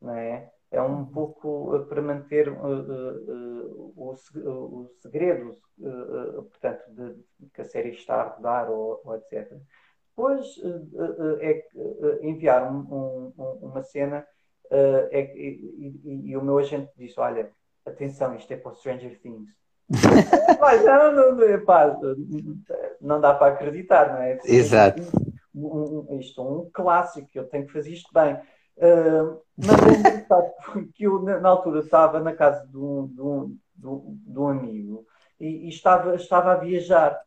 não 0.00 0.14
é? 0.14 0.50
É 0.70 0.82
um 0.82 1.06
pouco 1.06 1.86
para 1.88 2.02
manter 2.02 2.46
o, 2.50 3.94
o, 3.96 4.90
segredo, 5.00 5.56
portanto, 5.78 6.82
de, 6.90 7.14
de, 7.40 7.50
que 7.54 7.62
a 7.62 7.64
série 7.64 7.92
está 7.92 8.16
a 8.16 8.28
rodar 8.28 8.70
ou, 8.70 9.00
ou 9.02 9.16
etc. 9.16 9.50
Depois 10.10 10.46
é 11.40 11.66
enviar 12.20 12.70
um, 12.70 12.80
um, 12.80 13.32
uma 13.62 13.82
cena 13.82 14.26
é, 14.70 15.34
e, 15.34 16.00
e, 16.04 16.30
e, 16.30 16.36
o 16.36 16.44
meu 16.44 16.58
agente 16.58 16.92
disse: 16.98 17.18
Olha, 17.18 17.50
atenção, 17.86 18.36
isto 18.36 18.52
é 18.52 18.58
para 18.58 18.74
Stranger 18.74 19.18
Things. 19.22 19.48
Mas 20.60 20.84
não, 20.84 21.12
não, 21.12 21.64
pá, 21.64 21.96
não 23.00 23.20
dá 23.20 23.34
para 23.34 23.54
acreditar, 23.54 24.12
não 24.12 24.22
é? 24.22 24.38
Exato. 24.44 25.02
Um, 25.54 26.06
um, 26.10 26.20
isto 26.20 26.40
é 26.40 26.44
um 26.44 26.70
clássico, 26.72 27.28
eu 27.34 27.44
tenho 27.48 27.66
que 27.66 27.72
fazer 27.72 27.92
isto 27.92 28.12
bem. 28.12 28.34
Uh, 28.76 29.40
mas 29.56 30.04
é 30.04 30.24
que 30.94 31.04
eu, 31.04 31.22
na 31.22 31.48
altura, 31.48 31.80
estava 31.80 32.20
na 32.20 32.32
casa 32.32 32.64
de 32.66 32.76
um, 32.76 33.06
de 33.08 33.20
um, 33.20 33.58
de 33.76 34.38
um 34.38 34.48
amigo 34.48 35.06
e, 35.40 35.66
e, 35.66 35.68
estava, 35.68 36.14
estava 36.14 36.52
a 36.52 36.56
viajar. 36.56 37.20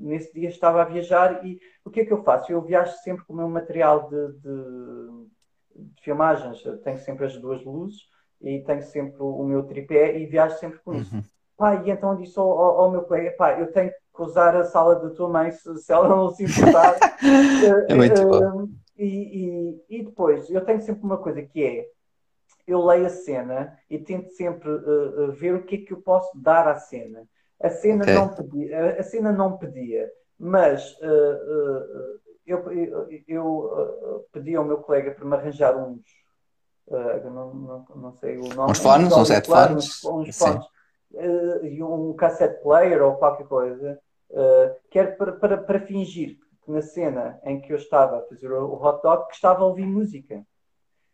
Nesse 0.00 0.32
dia 0.34 0.48
estava 0.48 0.82
a 0.82 0.84
viajar 0.84 1.44
e 1.44 1.58
o 1.84 1.90
que 1.90 2.00
é 2.00 2.04
que 2.04 2.12
eu 2.12 2.22
faço? 2.22 2.50
Eu 2.50 2.60
viajo 2.62 2.92
sempre 2.98 3.24
com 3.24 3.32
o 3.32 3.36
meu 3.36 3.48
material 3.48 4.08
de, 4.08 4.32
de, 4.40 5.86
de 5.94 6.02
filmagens. 6.02 6.64
Eu 6.64 6.78
tenho 6.78 6.98
sempre 6.98 7.26
as 7.26 7.36
duas 7.36 7.64
luzes 7.64 8.02
e 8.40 8.60
tenho 8.60 8.82
sempre 8.82 9.22
o 9.22 9.44
meu 9.44 9.62
tripé 9.62 10.18
e 10.18 10.26
viajo 10.26 10.58
sempre 10.58 10.78
com 10.80 10.94
isso. 10.94 11.14
Uhum. 11.14 11.22
Pá, 11.56 11.76
e 11.76 11.90
então 11.90 12.16
disse 12.16 12.38
ao, 12.38 12.50
ao, 12.50 12.80
ao, 12.82 12.90
meu 12.90 13.02
colega, 13.02 13.30
pá, 13.36 13.58
eu 13.58 13.70
tenho 13.70 13.90
que 13.90 14.22
usar 14.22 14.56
a 14.56 14.64
sala 14.64 14.96
da 14.96 15.10
tua 15.10 15.28
mãe 15.28 15.52
se, 15.52 15.76
se 15.78 15.92
ela 15.92 16.08
não 16.08 16.30
se 16.30 16.44
importar. 16.44 16.96
é 17.88 17.94
muito 17.94 18.22
uh, 18.22 18.28
bom. 18.28 18.68
E, 18.96 19.06
e, 19.06 19.84
e, 19.88 20.04
depois, 20.04 20.50
eu 20.50 20.64
tenho 20.64 20.80
sempre 20.80 21.04
uma 21.04 21.18
coisa 21.18 21.42
que 21.42 21.64
é, 21.64 21.86
eu 22.66 22.84
leio 22.84 23.06
a 23.06 23.10
cena 23.10 23.76
e 23.88 23.98
tento 23.98 24.30
sempre 24.30 24.68
uh, 24.68 25.32
ver 25.32 25.54
o 25.54 25.64
que 25.64 25.76
é 25.76 25.78
que 25.78 25.92
eu 25.92 26.02
posso 26.02 26.30
dar 26.36 26.66
à 26.66 26.76
cena. 26.76 27.24
A 27.62 27.70
cena, 27.70 28.02
okay. 28.02 28.14
não, 28.14 28.28
pedia, 28.28 28.96
a, 28.98 29.02
cena 29.02 29.32
não 29.32 29.56
pedia, 29.56 30.10
mas 30.38 30.92
uh, 31.00 32.20
eu, 32.44 32.72
eu, 32.72 33.08
eu 33.28 34.26
pedi 34.32 34.56
ao 34.56 34.64
meu 34.64 34.78
colega 34.78 35.12
para 35.12 35.24
me 35.24 35.34
arranjar 35.34 35.76
uns, 35.76 36.02
não, 36.90 37.54
não, 37.54 37.86
não, 37.94 38.12
sei 38.12 38.38
o 38.38 38.48
nome. 38.48 38.72
Uns 38.72 38.78
fones, 38.78 39.12
uns 39.12 39.30
headphones. 39.30 40.04
Uns, 40.04 40.28
uns 40.28 40.36
fones 40.36 40.73
uh, 41.14 41.64
e 41.64 41.82
um 41.82 42.14
cassette 42.14 42.62
player 42.62 43.02
ou 43.02 43.16
qualquer 43.16 43.46
coisa, 43.46 43.98
uh, 44.30 44.74
quer 44.90 45.16
para, 45.16 45.32
para, 45.32 45.58
para 45.58 45.80
fingir 45.80 46.38
que 46.64 46.70
na 46.70 46.82
cena 46.82 47.38
em 47.44 47.60
que 47.60 47.72
eu 47.72 47.76
estava 47.76 48.18
a 48.18 48.22
fazer 48.22 48.50
o 48.50 48.74
hot 48.74 49.02
dog, 49.02 49.26
que 49.28 49.34
estava 49.34 49.62
a 49.62 49.66
ouvir 49.66 49.86
música. 49.86 50.44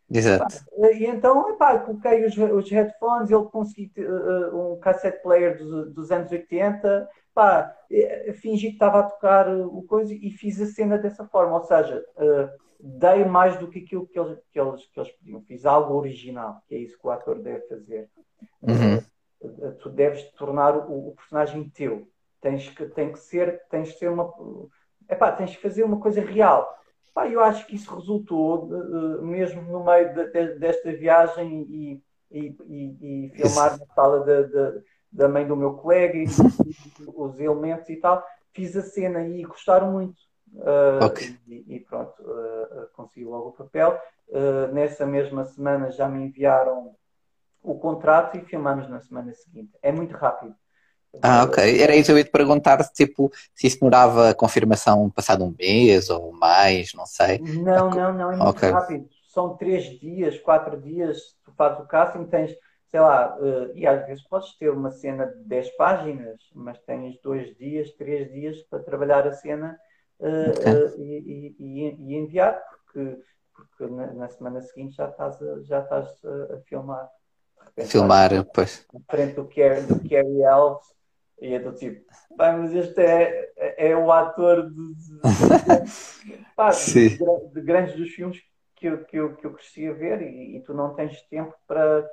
Exato. 0.09 0.65
E 0.93 1.05
então, 1.05 1.49
epá, 1.49 1.79
coloquei 1.79 2.25
os, 2.25 2.37
os 2.37 2.69
headphones, 2.69 3.31
ele 3.31 3.45
consegui 3.45 3.91
uh, 4.01 4.73
um 4.73 4.79
cassette 4.79 5.21
player 5.21 5.57
dos, 5.57 5.93
dos 5.93 6.11
anos 6.11 6.31
80, 6.31 7.09
pá, 7.33 7.73
fingi 8.35 8.67
que 8.67 8.73
estava 8.73 8.99
a 8.99 9.03
tocar 9.03 9.49
o 9.49 9.83
coisa 9.83 10.13
e 10.13 10.29
fiz 10.31 10.59
a 10.61 10.65
cena 10.65 10.97
dessa 10.97 11.25
forma. 11.25 11.57
Ou 11.57 11.63
seja, 11.63 12.03
uh, 12.17 12.49
dei 12.81 13.23
mais 13.25 13.57
do 13.57 13.69
que 13.69 13.79
aquilo 13.79 14.07
que 14.07 14.19
eles, 14.19 14.39
que, 14.51 14.59
eles, 14.59 14.85
que 14.87 14.99
eles 14.99 15.11
pediam. 15.13 15.41
Fiz 15.41 15.65
algo 15.65 15.93
original, 15.93 16.61
que 16.67 16.75
é 16.75 16.79
isso 16.79 16.97
que 16.99 17.07
o 17.07 17.11
ator 17.11 17.39
deve 17.39 17.67
fazer. 17.67 18.09
Uhum. 18.61 19.01
Uh, 19.41 19.71
tu 19.73 19.89
deves 19.89 20.23
tornar 20.33 20.75
o, 20.77 21.09
o, 21.09 21.15
personagem 21.15 21.69
teu. 21.69 22.07
Tens 22.39 22.69
que, 22.69 22.85
tem 22.85 23.11
que 23.11 23.19
ser, 23.19 23.61
tens 23.69 23.91
que 23.91 23.99
ser 23.99 24.09
uma. 24.09 24.31
Epá, 25.09 25.31
tens 25.31 25.55
que 25.55 25.61
fazer 25.61 25.83
uma 25.83 25.99
coisa 25.99 26.21
real. 26.21 26.77
Pá, 27.13 27.27
eu 27.27 27.41
acho 27.41 27.65
que 27.67 27.75
isso 27.75 27.93
resultou, 27.93 28.65
uh, 28.65 29.21
mesmo 29.21 29.61
no 29.63 29.83
meio 29.83 30.13
de, 30.13 30.25
de, 30.27 30.59
desta 30.59 30.91
viagem 30.93 31.65
e, 31.69 32.03
e, 32.31 32.55
e, 32.67 33.25
e 33.25 33.29
filmar 33.29 33.77
na 33.77 33.85
sala 33.87 34.23
de, 34.23 34.47
de, 34.47 34.83
da 35.11 35.27
mãe 35.27 35.45
do 35.45 35.57
meu 35.57 35.73
colega 35.73 36.17
e, 36.17 36.25
os 37.07 37.39
elementos 37.39 37.89
e 37.89 37.97
tal. 37.97 38.23
Fiz 38.53 38.75
a 38.75 38.81
cena 38.81 39.27
e 39.27 39.43
gostaram 39.43 39.91
muito. 39.91 40.19
Uh, 40.53 41.05
okay. 41.05 41.37
e, 41.47 41.75
e, 41.75 41.79
pronto, 41.79 42.21
uh, 42.21 42.87
consegui 42.93 43.25
logo 43.25 43.49
o 43.49 43.53
papel. 43.53 43.99
Uh, 44.27 44.73
nessa 44.73 45.05
mesma 45.05 45.45
semana 45.45 45.91
já 45.91 46.07
me 46.07 46.25
enviaram 46.25 46.95
o 47.63 47.75
contrato 47.75 48.37
e 48.37 48.45
filmamos 48.45 48.89
na 48.89 48.99
semana 48.99 49.33
seguinte. 49.33 49.71
É 49.81 49.91
muito 49.91 50.15
rápido. 50.15 50.55
Ah, 51.21 51.43
ok. 51.43 51.81
Era 51.81 51.95
isso 51.95 52.11
eu 52.11 52.17
ia 52.17 52.23
te 52.23 52.31
perguntar 52.31 52.77
tipo, 52.91 53.31
se 53.53 53.67
isso 53.67 53.79
demorava 53.79 54.29
a 54.29 54.33
confirmação 54.33 55.09
passado 55.09 55.43
um 55.43 55.53
mês 55.59 56.09
ou 56.09 56.31
mais, 56.31 56.93
não 56.93 57.05
sei. 57.05 57.39
Não, 57.39 57.89
não, 57.89 58.13
não, 58.13 58.31
é 58.31 58.35
muito 58.37 58.49
okay. 58.49 58.69
rápido. 58.69 59.09
São 59.27 59.55
três 59.57 59.83
dias, 59.99 60.39
quatro 60.39 60.79
dias, 60.79 61.35
tu 61.43 61.51
fazes 61.53 61.79
o 61.79 61.87
casting, 61.87 62.25
tens, 62.25 62.53
sei 62.87 62.99
lá, 62.99 63.37
uh, 63.37 63.71
e 63.75 63.85
às 63.85 64.05
vezes 64.05 64.23
podes 64.23 64.55
ter 64.57 64.69
uma 64.69 64.91
cena 64.91 65.25
de 65.25 65.43
10 65.43 65.69
páginas, 65.77 66.39
mas 66.53 66.79
tens 66.79 67.19
dois 67.21 67.55
dias, 67.57 67.91
três 67.91 68.31
dias 68.31 68.61
para 68.63 68.83
trabalhar 68.83 69.25
a 69.25 69.31
cena 69.31 69.77
uh, 70.19 70.49
okay. 70.49 70.73
uh, 70.73 71.01
e, 71.01 71.55
e, 71.59 71.95
e, 71.97 72.15
enviar, 72.15 72.61
porque, 72.83 73.21
porque 73.53 73.93
na, 73.93 74.13
na, 74.13 74.27
semana 74.27 74.61
seguinte 74.61 74.95
já 74.95 75.07
estás 75.07 75.41
a, 75.41 75.61
já 75.61 75.79
estás 75.79 76.07
a, 76.25 76.55
a 76.55 76.57
filmar. 77.85 78.29
Filmar, 78.29 78.47
pois. 78.53 78.85
Na 78.93 78.99
frente 79.09 79.35
do 79.35 79.45
Carrie, 79.45 79.81
do 79.83 80.09
Carrie 80.09 80.43
Elves 80.43 80.91
e 81.41 81.55
é 81.55 81.59
do 81.59 81.73
tipo, 81.73 82.05
pá, 82.37 82.53
mas 82.53 82.73
este 82.73 83.01
é, 83.01 83.51
é, 83.57 83.89
é 83.89 83.97
o 83.97 84.11
ator 84.11 84.69
de, 84.69 84.93
de, 84.93 85.19
pá, 86.55 86.69
de, 86.69 87.17
de, 87.17 87.61
grandes 87.61 87.95
dos 87.95 88.11
filmes 88.11 88.39
que 88.75 88.85
eu, 88.85 89.03
que 89.05 89.17
eu, 89.17 89.35
que 89.35 89.45
eu 89.47 89.53
cresci 89.53 89.87
a 89.87 89.93
ver 89.93 90.21
e, 90.21 90.57
e 90.57 90.61
tu 90.61 90.73
não 90.73 90.93
tens 90.93 91.19
tempo 91.23 91.53
para. 91.67 92.07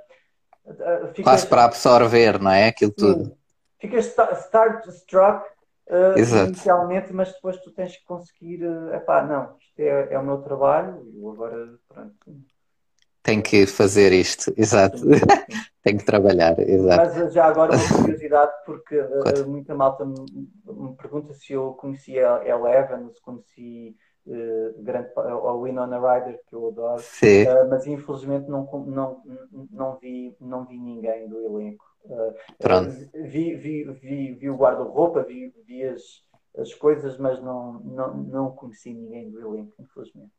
Ficas, 1.09 1.25
Quase 1.25 1.47
para 1.47 1.65
absorver, 1.65 2.41
não 2.41 2.51
é? 2.51 2.69
Aquilo 2.69 2.93
sim, 2.99 3.07
tudo. 3.07 3.39
Ficas 3.79 4.07
start 4.07 4.87
struck 4.89 5.47
uh, 5.89 6.19
inicialmente, 6.19 7.13
mas 7.13 7.33
depois 7.33 7.59
tu 7.59 7.71
tens 7.71 7.97
que 7.97 8.05
conseguir. 8.05 8.65
Uh, 8.65 8.95
epá, 8.95 9.23
não, 9.23 9.57
isto 9.59 9.79
é, 9.79 10.15
é 10.15 10.19
o 10.19 10.25
meu 10.25 10.39
trabalho 10.39 11.03
e 11.07 11.23
eu 11.23 11.31
agora. 11.31 11.75
Pronto, 11.87 12.15
tem 13.29 13.43
que 13.43 13.67
fazer 13.67 14.11
isto, 14.11 14.51
exato. 14.57 15.03
tem 15.83 15.99
que 15.99 16.05
trabalhar, 16.05 16.59
exato. 16.59 17.19
Mas 17.21 17.35
já 17.35 17.45
agora 17.45 17.77
uma 17.77 17.89
curiosidade, 18.03 18.53
porque 18.65 18.99
uh, 18.99 19.47
muita 19.47 19.75
malta 19.75 20.07
me, 20.07 20.15
me, 20.67 20.97
pergunta 20.97 21.35
se 21.35 21.53
eu 21.53 21.75
conhecia 21.75 22.37
a 22.37 22.49
Eleven, 22.49 23.13
se 23.13 23.21
conheci 23.21 23.95
uh, 24.27 24.83
grande, 24.83 25.11
a 25.15 25.53
Winona 25.53 25.99
Ryder, 25.99 26.41
que 26.49 26.55
eu 26.55 26.69
adoro, 26.69 27.03
uh, 27.03 27.69
mas 27.69 27.87
infelizmente 27.87 28.49
não, 28.49 28.65
não, 28.87 29.23
não, 29.71 29.99
vi, 29.99 30.35
não 30.41 30.65
vi 30.65 30.79
ninguém 30.79 31.29
do 31.29 31.39
elenco. 31.45 31.85
Uh, 32.05 32.35
Pronto. 32.59 32.91
vi, 33.13 33.55
vi, 33.57 33.85
vi, 33.85 34.33
vi 34.33 34.49
o 34.49 34.57
guarda-roupa, 34.57 35.23
vi, 35.23 35.53
vi 35.67 35.85
as, 35.85 36.03
as 36.57 36.73
coisas, 36.73 37.19
mas 37.19 37.43
não, 37.43 37.75
não, 37.81 38.15
não 38.15 38.51
conheci 38.53 38.95
ninguém 38.95 39.31
do 39.31 39.39
elenco, 39.39 39.75
infelizmente. 39.79 40.38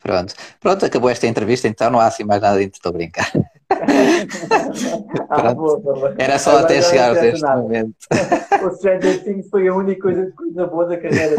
Pronto. 0.00 0.34
Pronto, 0.60 0.86
acabou 0.86 1.10
esta 1.10 1.26
entrevista, 1.26 1.68
então 1.68 1.90
não 1.90 2.00
há 2.00 2.06
assim 2.06 2.24
mais 2.24 2.40
nada 2.40 2.56
dentro, 2.58 2.76
estou 2.76 2.90
a 2.90 2.92
brincar. 2.92 3.30
ah, 5.30 5.54
boa, 5.54 5.80
boa. 5.80 6.14
Era 6.18 6.38
só 6.38 6.50
Agora 6.50 6.64
até 6.64 6.82
chegar 6.82 7.16
a 7.16 7.26
este 7.26 7.42
nada. 7.42 7.60
momento. 7.60 7.94
o 8.62 8.70
Stranger 8.76 9.24
Things 9.24 9.48
foi 9.48 9.68
a 9.68 9.74
única 9.74 10.02
coisa, 10.02 10.32
coisa 10.36 10.66
boa 10.66 10.86
da 10.86 10.96
carreira. 10.96 11.36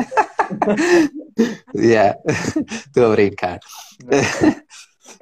yeah, 1.75 2.17
estou 2.85 3.07
a 3.07 3.15
brincar. 3.15 3.59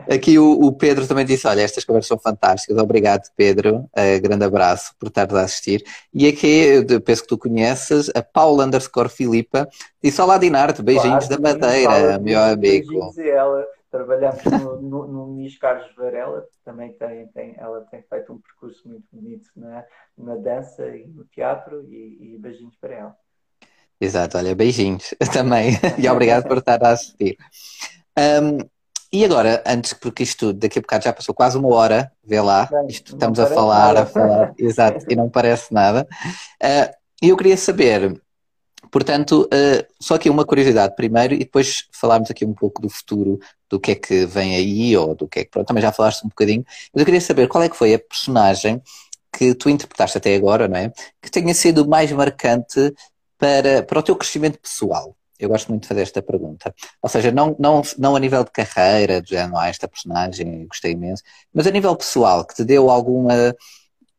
Aqui 0.10 0.40
o, 0.40 0.52
o, 0.52 0.72
Pedro 0.74 1.08
também 1.08 1.26
disse: 1.26 1.48
Olha, 1.48 1.62
estas 1.62 1.84
conversas 1.84 2.08
são 2.08 2.20
fantásticas. 2.20 2.78
Obrigado, 2.78 3.30
Pedro. 3.36 3.90
Uh, 3.92 4.22
grande 4.22 4.46
abraço 4.46 4.94
por 5.00 5.08
estar 5.08 5.34
a 5.34 5.42
assistir. 5.42 5.84
E 6.14 6.28
aqui, 6.28 6.86
eu 6.90 7.02
penso 7.02 7.24
que 7.24 7.28
tu 7.28 7.38
conheces, 7.38 8.10
a 8.16 8.22
Paula 8.22 8.66
underscore 8.66 9.10
Filipa 9.10 9.68
disse: 10.04 10.22
Olá, 10.22 10.38
Dinarte, 10.38 10.82
beijinhos 10.82 11.28
claro, 11.28 11.42
da 11.42 11.50
Madeira, 11.50 12.20
meu 12.20 12.40
amigo. 12.40 12.88
Beijinhos 12.88 13.18
e 13.18 13.30
ela. 13.30 13.66
Trabalhamos 13.92 14.42
no, 14.46 14.82
no, 14.82 15.08
no 15.08 15.28
Nis 15.36 15.58
Carlos 15.58 15.94
Varela, 15.98 16.46
também 16.64 16.94
tem, 16.94 17.28
tem, 17.28 17.56
ela 17.58 17.82
tem 17.92 18.02
feito 18.02 18.32
um 18.32 18.40
percurso 18.40 18.88
muito 18.88 19.04
bonito 19.12 19.50
na, 19.54 19.84
na 20.18 20.36
dança 20.38 20.88
e 20.96 21.06
no 21.08 21.26
teatro, 21.26 21.86
e, 21.90 22.36
e 22.36 22.38
beijinhos 22.40 22.78
para 22.80 22.96
ela. 22.96 23.16
Exato, 24.00 24.38
olha, 24.38 24.56
beijinhos 24.56 25.14
também. 25.34 25.72
e 26.00 26.08
obrigado 26.08 26.48
por 26.48 26.60
estar 26.60 26.82
a 26.82 26.92
assistir. 26.92 27.38
Um, 28.18 28.60
e 29.12 29.26
agora, 29.26 29.64
antes, 29.66 29.94
porque 29.94 30.24
isto 30.24 30.54
daqui 30.54 30.80
a 30.80 30.82
bocado 30.82 31.04
já 31.04 31.14
passou 31.14 31.36
quase 31.36 31.58
uma 31.58 31.74
hora, 31.76 32.12
vê 32.24 32.40
lá, 32.40 32.70
isto 32.88 33.14
estamos 33.14 33.40
a 33.40 33.48
falar, 33.48 33.94
nada. 33.94 34.02
a 34.02 34.06
falar, 34.06 34.54
exato, 34.58 35.06
e 35.10 35.16
não 35.16 35.30
parece 35.30 35.74
nada. 35.74 36.08
E 37.22 37.30
eu 37.30 37.38
queria 37.38 37.56
saber, 37.56 38.20
portanto, 38.90 39.48
uh, 39.54 39.86
só 40.00 40.16
aqui 40.16 40.28
uma 40.28 40.44
curiosidade 40.44 40.96
primeiro, 40.96 41.36
e 41.36 41.40
depois 41.40 41.88
falarmos 41.92 42.32
aqui 42.32 42.44
um 42.44 42.54
pouco 42.54 42.82
do 42.82 42.90
futuro, 42.90 43.40
do 43.70 43.80
que 43.80 43.92
é 43.92 43.96
que 43.96 44.26
vem 44.26 44.56
aí, 44.56 44.98
ou 44.98 45.14
do 45.14 45.28
que 45.28 45.40
é 45.40 45.44
que, 45.44 45.52
pronto, 45.52 45.68
também 45.68 45.84
já 45.84 45.92
falaste 45.92 46.24
um 46.26 46.30
bocadinho, 46.30 46.66
mas 46.92 47.02
eu 47.02 47.06
queria 47.06 47.22
saber 47.22 47.48
qual 47.48 47.64
é 47.64 47.70
que 47.70 47.78
foi 47.78 47.94
a 47.94 48.00
personagem 48.00 48.82
que 49.32 49.54
tu 49.54 49.70
interpretaste 49.70 50.18
até 50.18 50.36
agora, 50.36 50.68
não 50.68 50.78
é? 50.78 50.92
Que 51.22 51.30
tenha 51.30 51.54
sido 51.54 51.88
mais 51.88 52.12
marcante 52.12 52.92
para, 53.38 53.84
para 53.84 54.00
o 54.00 54.04
teu 54.04 54.16
crescimento 54.16 54.60
pessoal. 54.60 55.16
Eu 55.42 55.50
gosto 55.50 55.70
muito 55.70 55.84
de 55.84 55.88
fazer 55.88 56.02
esta 56.02 56.22
pergunta. 56.22 56.74
Ou 57.02 57.10
seja, 57.10 57.32
não, 57.32 57.56
não, 57.60 57.82
não 57.98 58.16
a 58.16 58.20
nível 58.20 58.44
de 58.44 58.52
carreira, 58.52 59.22
de 59.22 59.32
género, 59.32 59.58
ah, 59.58 59.68
esta 59.68 59.88
personagem, 59.88 60.68
gostei 60.68 60.92
imenso, 60.92 61.24
mas 61.52 61.66
a 61.66 61.72
nível 61.72 61.96
pessoal, 61.96 62.46
que 62.46 62.54
te 62.54 62.64
deu 62.64 62.90
alguma, 62.90 63.56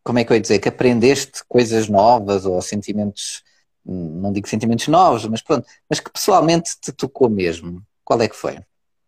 como 0.03 0.19
é 0.19 0.25
que 0.25 0.33
eu 0.33 0.37
ia 0.37 0.41
dizer, 0.41 0.59
que 0.59 0.69
aprendeste 0.69 1.45
coisas 1.49 1.89
novas 1.89 2.45
ou 2.45 2.61
sentimentos, 2.61 3.43
não 3.85 4.33
digo 4.33 4.49
sentimentos 4.49 4.89
novos, 4.89 5.27
mas 5.27 5.43
pronto, 5.43 5.67
mas 5.89 6.01
que 6.01 6.11
pessoalmente 6.11 6.73
te 6.81 6.93
tocou 6.93 7.31
mesmo. 7.31 7.83
Qual 8.05 8.21
é 8.21 8.29
que 8.29 8.37
foi? 8.37 8.59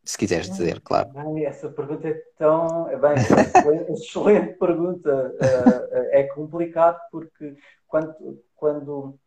Se 0.05 0.19
quiseres 0.19 0.51
dizer, 0.51 0.81
claro. 0.83 1.11
Ai, 1.17 1.47
essa 1.47 1.69
pergunta 1.69 2.07
é 2.07 2.21
tão. 2.39 2.89
É 2.91 2.97
bem, 2.97 3.15
excelente, 3.15 3.91
excelente 3.93 4.59
pergunta. 4.59 5.35
É, 5.91 6.21
é 6.21 6.23
complicado 6.25 6.99
porque 7.11 7.57
quando, 7.89 8.15
quando 8.55 9.19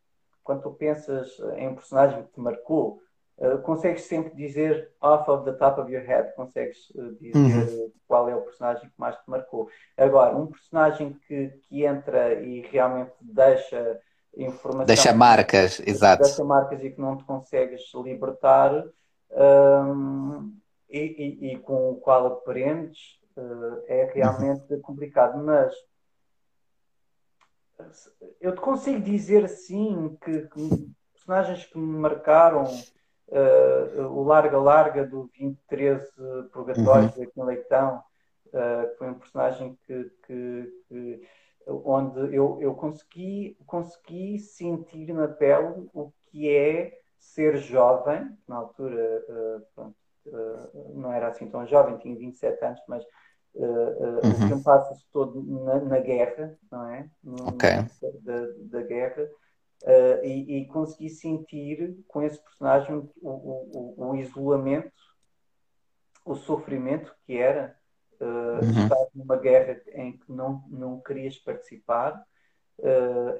quando 0.47 0.61
tu 0.61 0.71
pensas 0.71 1.37
em 1.57 1.67
um 1.67 1.75
personagem 1.75 2.23
que 2.23 2.31
te 2.31 2.39
marcou, 2.39 3.01
uh, 3.37 3.57
consegues 3.63 4.03
sempre 4.03 4.33
dizer 4.33 4.89
off 5.01 5.29
of 5.29 5.43
the 5.43 5.51
top 5.51 5.81
of 5.81 5.91
your 5.91 6.03
head, 6.03 6.33
consegues 6.35 6.89
uh, 6.95 7.13
dizer 7.19 7.67
uhum. 7.67 7.91
qual 8.07 8.29
é 8.29 8.35
o 8.35 8.41
personagem 8.41 8.89
que 8.89 8.95
mais 8.97 9.17
te 9.17 9.29
marcou. 9.29 9.69
Agora, 9.97 10.37
um 10.37 10.47
personagem 10.47 11.19
que, 11.27 11.49
que 11.67 11.83
entra 11.85 12.35
e 12.41 12.61
realmente 12.61 13.11
deixa 13.21 13.99
informação. 14.37 14.85
Deixa 14.85 15.13
marcas, 15.13 15.81
exato. 15.85 16.23
Deixa 16.23 16.43
marcas 16.45 16.81
e 16.81 16.91
que 16.91 17.01
não 17.01 17.17
te 17.17 17.25
consegues 17.25 17.81
libertar 17.93 18.85
um, 19.31 20.55
e, 20.89 20.99
e, 20.99 21.51
e, 21.51 21.57
com 21.57 21.91
o 21.91 21.95
qual 21.97 22.25
aprendes, 22.27 23.19
uh, 23.35 23.83
é 23.87 24.09
realmente 24.13 24.73
uhum. 24.73 24.81
complicado. 24.81 25.37
Mas 25.43 25.73
eu 28.41 28.53
te 28.53 28.61
consigo 28.61 28.99
dizer 28.99 29.45
assim 29.45 30.17
que, 30.21 30.47
que 30.47 30.95
personagens 31.13 31.65
que 31.65 31.77
me 31.77 31.99
marcaram 31.99 32.63
uh, 32.63 34.01
o 34.01 34.23
Larga 34.23 34.57
Larga 34.57 35.05
do 35.05 35.29
2013 35.37 36.05
Purgatório 36.51 37.13
uhum. 37.15 37.23
aqui 37.23 37.39
em 37.39 37.43
Leitão, 37.43 38.03
uh, 38.47 38.97
foi 38.97 39.09
um 39.09 39.15
personagem 39.15 39.77
que, 39.85 40.11
que, 40.25 40.73
que 40.87 41.27
onde 41.67 42.33
eu, 42.33 42.57
eu 42.61 42.73
consegui, 42.75 43.57
consegui 43.65 44.39
sentir 44.39 45.13
na 45.13 45.27
pele 45.27 45.89
o 45.93 46.11
que 46.27 46.49
é 46.49 46.99
ser 47.19 47.57
jovem, 47.57 48.37
na 48.47 48.57
altura 48.57 49.23
uh, 49.27 49.61
pronto, 49.75 49.95
não 50.93 51.13
era 51.13 51.29
assim 51.29 51.49
tão 51.49 51.65
jovem, 51.65 51.97
tinha 51.99 52.17
27 52.17 52.65
anos, 52.65 52.81
mas 52.85 53.05
Uh, 53.57 53.63
uh, 53.63 54.21
uhum. 54.23 54.31
O 54.31 54.35
filme 54.35 54.63
passa-se 54.63 55.03
todo 55.11 55.41
na, 55.41 55.79
na, 55.79 55.99
guerra, 55.99 56.55
não 56.71 56.87
é? 56.89 57.09
No, 57.23 57.49
okay. 57.49 57.85
da, 58.21 58.47
da, 58.59 58.81
guerra. 58.83 59.23
Uh, 59.83 60.23
e, 60.23 60.59
e, 60.59 60.67
consegui 60.67 61.09
sentir 61.09 61.97
com 62.07 62.21
esse 62.21 62.39
personagem 62.43 62.95
o, 62.95 63.09
o, 63.23 64.09
o, 64.09 64.15
isolamento, 64.15 64.91
o 66.23 66.35
sofrimento 66.35 67.15
que 67.25 67.35
era 67.35 67.75
uh, 68.21 68.63
uhum. 68.63 68.83
estar 68.83 69.07
numa 69.15 69.37
guerra 69.37 69.81
em 69.93 70.13
que 70.13 70.31
não, 70.31 70.63
não 70.69 70.99
querias 70.99 71.35
participar, 71.37 72.23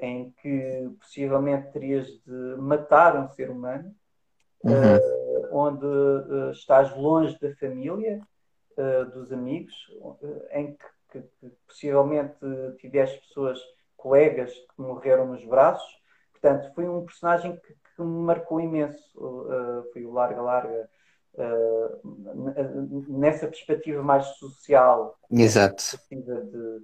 em 0.01 0.33
que 0.41 0.89
possivelmente 0.99 1.71
terias 1.71 2.07
de 2.07 2.55
matar 2.57 3.15
um 3.15 3.29
ser 3.29 3.51
humano, 3.51 3.93
uhum. 4.63 5.49
onde 5.51 6.51
estás 6.53 6.95
longe 6.97 7.37
da 7.39 7.55
família, 7.57 8.19
dos 9.13 9.31
amigos, 9.31 9.73
em 10.51 10.75
que, 10.75 10.85
que, 11.11 11.21
que 11.39 11.49
possivelmente 11.67 12.35
tiveste 12.79 13.19
pessoas, 13.27 13.59
colegas 13.95 14.53
que 14.53 14.81
morreram 14.81 15.27
nos 15.27 15.43
braços 15.43 15.97
Portanto, 16.41 16.73
foi 16.73 16.87
um 16.87 17.05
personagem 17.05 17.55
que, 17.57 17.73
que 17.73 18.01
me 18.01 18.23
marcou 18.23 18.59
imenso. 18.59 19.01
Uh, 19.17 19.91
foi 19.91 20.05
o 20.05 20.11
Larga 20.11 20.41
Larga. 20.41 20.89
Uh, 21.33 23.05
nessa 23.07 23.47
perspectiva 23.47 24.01
mais 24.01 24.25
social. 24.37 25.17
Exato. 25.29 25.83
De, 26.09 26.81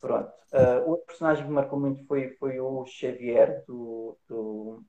pronto. 0.00 0.32
Uh, 0.52 0.90
outro 0.90 1.06
personagem 1.06 1.44
que 1.44 1.48
me 1.48 1.54
marcou 1.54 1.78
muito 1.78 2.04
foi, 2.06 2.30
foi 2.38 2.60
o 2.60 2.84
Xavier, 2.86 3.62
do, 3.66 4.16
do, 4.28 4.82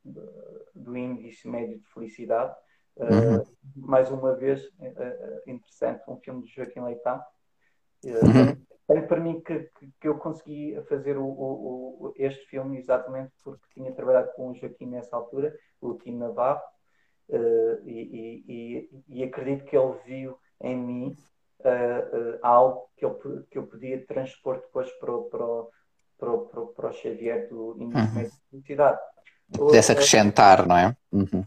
do 0.73 0.97
Índice 0.97 1.47
Médio 1.47 1.79
de 1.79 1.87
Felicidade. 1.93 2.55
Uhum. 2.97 3.43
Mais 3.75 4.11
uma 4.11 4.35
vez, 4.35 4.69
interessante, 5.47 6.03
um 6.07 6.17
filme 6.17 6.43
de 6.43 6.53
Joaquim 6.53 6.81
Leitão. 6.81 7.21
Uhum 8.03 8.57
para 9.07 9.19
mim 9.19 9.39
que, 9.41 9.69
que, 9.99 10.07
eu 10.07 10.17
consegui 10.17 10.75
fazer 10.89 11.17
o, 11.17 11.23
o, 11.23 12.07
o, 12.07 12.13
este 12.17 12.45
filme 12.47 12.77
exatamente 12.77 13.31
porque 13.43 13.63
tinha 13.73 13.91
trabalhado 13.93 14.31
com 14.35 14.49
o 14.49 14.55
Joaquim 14.55 14.87
nessa 14.87 15.15
altura, 15.15 15.55
o 15.79 15.93
Tim 15.93 16.17
Navarro, 16.17 16.61
uh, 17.29 17.87
e, 17.87 18.43
e, 18.47 19.03
e, 19.07 19.23
acredito 19.23 19.65
que 19.65 19.77
ele 19.77 19.93
viu 20.05 20.37
em 20.61 20.75
mim 20.75 21.17
uh, 21.59 22.17
uh, 22.17 22.39
algo 22.41 22.89
que 22.97 23.05
eu, 23.05 23.45
que 23.49 23.57
eu 23.57 23.67
podia 23.67 24.05
transpor 24.05 24.55
depois 24.57 24.89
para 24.99 25.11
o, 25.11 25.23
para 25.25 25.45
o, 25.45 25.71
para 26.17 26.31
o, 26.31 26.67
para 26.67 26.89
o, 26.89 26.93
Xavier 26.93 27.47
do 27.47 27.75
Início 27.79 27.99
uhum. 27.99 28.23
de 28.23 28.49
Felicidade. 28.49 28.99
Pudesse 29.53 29.91
acrescentar, 29.91 30.65
não 30.67 30.77
é? 30.77 30.95
Uhum 31.11 31.45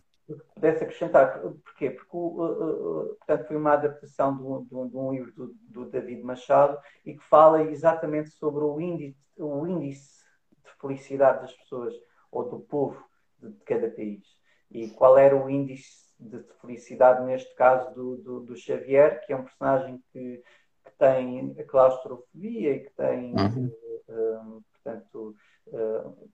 pudesse 0.54 0.84
acrescentar. 0.84 1.40
Porquê? 1.40 1.90
Porque 1.90 2.16
uh, 2.16 3.16
portanto, 3.16 3.46
foi 3.46 3.56
uma 3.56 3.72
adaptação 3.72 4.36
de 4.36 4.42
um, 4.42 4.64
de 4.64 4.74
um, 4.74 4.88
de 4.88 4.96
um 4.96 5.12
livro 5.12 5.32
do, 5.32 5.54
do, 5.68 5.90
David 5.90 6.22
Machado 6.22 6.78
e 7.04 7.14
que 7.14 7.24
fala 7.24 7.62
exatamente 7.62 8.30
sobre 8.30 8.64
o 8.64 8.80
índice, 8.80 9.18
o 9.36 9.66
índice 9.66 10.24
de 10.64 10.70
felicidade 10.80 11.42
das 11.42 11.52
pessoas 11.52 11.94
ou 12.30 12.48
do 12.48 12.60
povo 12.60 13.02
de, 13.38 13.50
de 13.50 13.64
cada 13.64 13.90
país. 13.90 14.24
E 14.70 14.88
qual 14.90 15.18
era 15.18 15.36
o 15.36 15.48
índice 15.48 16.12
de, 16.18 16.38
de 16.38 16.52
felicidade, 16.60 17.24
neste 17.24 17.54
caso, 17.54 17.94
do, 17.94 18.16
do, 18.16 18.40
do, 18.40 18.56
Xavier, 18.56 19.24
que 19.26 19.32
é 19.32 19.36
um 19.36 19.44
personagem 19.44 20.02
que, 20.12 20.42
que 20.84 20.92
tem 20.98 21.54
a 21.58 21.64
claustrofobia 21.64 22.76
e 22.76 22.80
que 22.80 22.90
tem, 22.94 23.34
uhum. 23.34 23.70
uh, 24.08 24.64
portanto, 24.72 25.36
uh, 25.68 26.30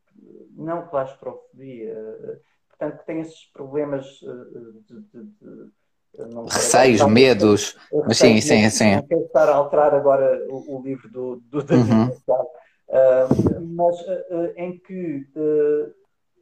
não 0.53 0.87
claustrofobia 0.87 2.41
portanto, 2.81 3.01
que 3.01 3.07
tem 3.07 3.21
esses 3.21 3.45
problemas 3.53 4.07
eh, 4.23 4.89
de, 4.89 5.01
de, 5.01 5.23
de 5.23 5.71
receios, 6.51 7.07
medos, 7.07 7.77
mas 8.07 8.17
sim, 8.17 8.41
sim, 8.41 8.69
sim. 8.71 8.97
Não 8.97 9.07
quero 9.07 9.25
estar 9.27 9.49
a 9.49 9.55
alterar 9.55 9.95
agora 9.95 10.45
o, 10.49 10.79
o 10.79 10.83
livro 10.83 11.09
do, 11.09 11.37
do 11.37 11.63
David 11.63 11.93
uhum. 11.93 12.09
uh, 12.09 13.61
mas 13.77 14.01
uh, 14.01 14.53
em 14.57 14.79
que 14.79 15.27
uh, 15.37 15.95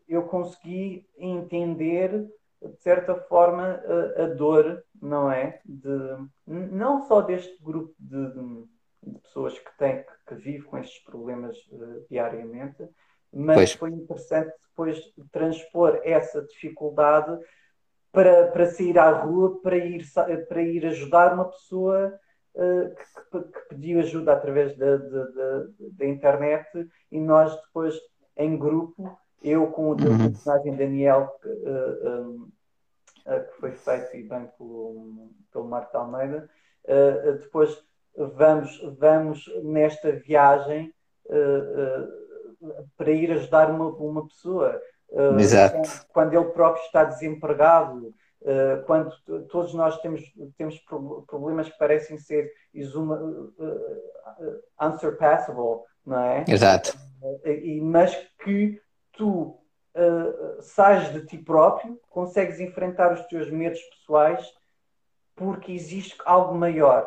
eu 0.09 0.23
consegui 0.23 1.07
entender 1.19 2.27
de 2.63 2.83
certa 2.83 3.15
forma 3.15 3.81
a 4.17 4.27
dor, 4.35 4.83
não 5.01 5.31
é? 5.31 5.61
De, 5.65 6.17
não 6.45 7.07
só 7.07 7.21
deste 7.21 7.63
grupo 7.63 7.95
de, 8.01 8.33
de 8.33 9.21
pessoas 9.21 9.57
que 9.57 9.79
têm 9.79 9.99
que, 9.99 10.13
que 10.27 10.35
vive 10.35 10.65
com 10.65 10.77
estes 10.77 10.99
problemas 11.05 11.57
diariamente, 12.11 12.89
mas 13.33 13.57
pois. 13.57 13.73
foi 13.73 13.91
interessante 13.91 14.53
depois 14.69 15.01
transpor 15.33 16.01
essa 16.05 16.43
dificuldade 16.43 17.39
para, 18.13 18.49
para 18.49 18.67
sair 18.67 18.99
à 18.99 19.11
rua, 19.11 19.61
para 19.61 19.77
ir, 19.77 20.05
para 20.49 20.63
ir 20.63 20.87
ajudar 20.87 21.35
uma 21.35 21.47
pessoa 21.47 22.19
uh, 22.55 22.95
que, 22.95 23.53
que, 23.53 23.69
pediu 23.69 24.01
ajuda 24.01 24.33
através 24.33 24.77
da, 24.77 24.97
da, 24.97 25.25
da, 25.25 25.67
da, 25.79 26.07
internet 26.07 26.89
e 27.11 27.21
nós 27.21 27.55
depois, 27.63 27.99
em 28.37 28.57
grupo, 28.57 29.19
eu 29.43 29.67
com 29.69 29.91
o 29.91 29.91
uhum. 29.91 30.31
personagem 30.31 30.77
Daniel, 30.77 31.29
que, 31.43 31.49
uh, 31.49 32.33
uh, 32.35 33.45
que 33.45 33.61
foi 33.61 33.73
feito 33.73 34.17
e 34.17 34.23
bem 34.23 34.49
pelo, 34.57 35.31
pelo 35.53 35.69
Marco 35.69 35.97
Almeida, 35.97 36.49
depois 37.41 37.79
vamos, 38.17 38.81
vamos 38.99 39.45
nesta 39.63 40.11
viagem 40.13 40.93
para 42.97 43.11
ir 43.11 43.31
ajudar 43.33 43.71
uma, 43.71 43.87
uma 43.87 44.27
pessoa. 44.27 44.81
Uh, 45.09 45.39
Exato. 45.39 46.07
Quando 46.09 46.35
ele 46.35 46.51
próprio 46.51 46.85
está 46.85 47.05
desempregado, 47.05 48.15
uh, 48.43 48.85
quando 48.87 49.11
todos 49.49 49.73
nós 49.75 49.99
temos, 50.01 50.23
temos 50.57 50.79
problemas 51.27 51.69
que 51.69 51.79
parecem 51.79 52.19
ser 52.19 52.51
exuma, 52.75 53.17
uh, 53.17 54.63
unsurpassable, 54.81 55.83
não 56.05 56.21
é? 56.21 56.45
Exato. 56.47 56.97
E, 57.45 57.81
mas 57.81 58.15
que 58.45 58.81
tu 59.13 59.59
uh, 59.95 60.63
sais 60.63 61.13
de 61.13 61.27
ti 61.27 61.39
próprio, 61.39 62.01
consegues 62.09 62.61
enfrentar 62.61 63.13
os 63.13 63.23
teus 63.27 63.51
medos 63.51 63.81
pessoais 63.81 64.47
porque 65.35 65.73
existe 65.73 66.17
algo 66.25 66.55
maior. 66.55 67.07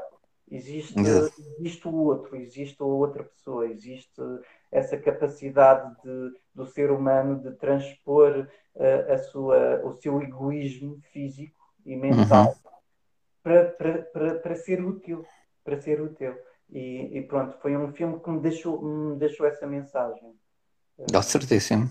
Existe, 0.49 0.99
existe 0.99 1.87
o 1.87 1.93
outro, 1.93 2.35
existe 2.35 2.75
a 2.81 2.85
outra 2.85 3.23
pessoa, 3.23 3.67
existe 3.67 4.21
essa 4.71 4.97
capacidade 4.97 5.93
de, 6.01 6.31
do 6.55 6.65
ser 6.65 6.91
humano 6.91 7.39
de 7.39 7.51
transpor 7.57 8.47
uh, 8.75 9.13
a 9.13 9.17
sua, 9.17 9.81
o 9.83 9.91
seu 9.93 10.21
egoísmo 10.21 11.01
físico 11.11 11.59
e 11.85 11.95
mental 11.95 12.47
uhum. 12.47 12.71
para, 13.43 13.65
para, 13.65 14.01
para, 14.03 14.35
para 14.35 14.55
ser 14.55 14.83
útil. 14.83 15.25
Para 15.63 15.79
ser 15.79 16.01
útil. 16.01 16.35
E, 16.69 17.17
e, 17.17 17.21
pronto, 17.23 17.57
foi 17.61 17.75
um 17.75 17.91
filme 17.91 18.19
que 18.19 18.29
me 18.29 18.39
deixou, 18.39 18.81
me 18.81 19.17
deixou 19.17 19.45
essa 19.45 19.67
mensagem. 19.67 20.33
Oh, 21.13 21.21
certíssimo. 21.21 21.89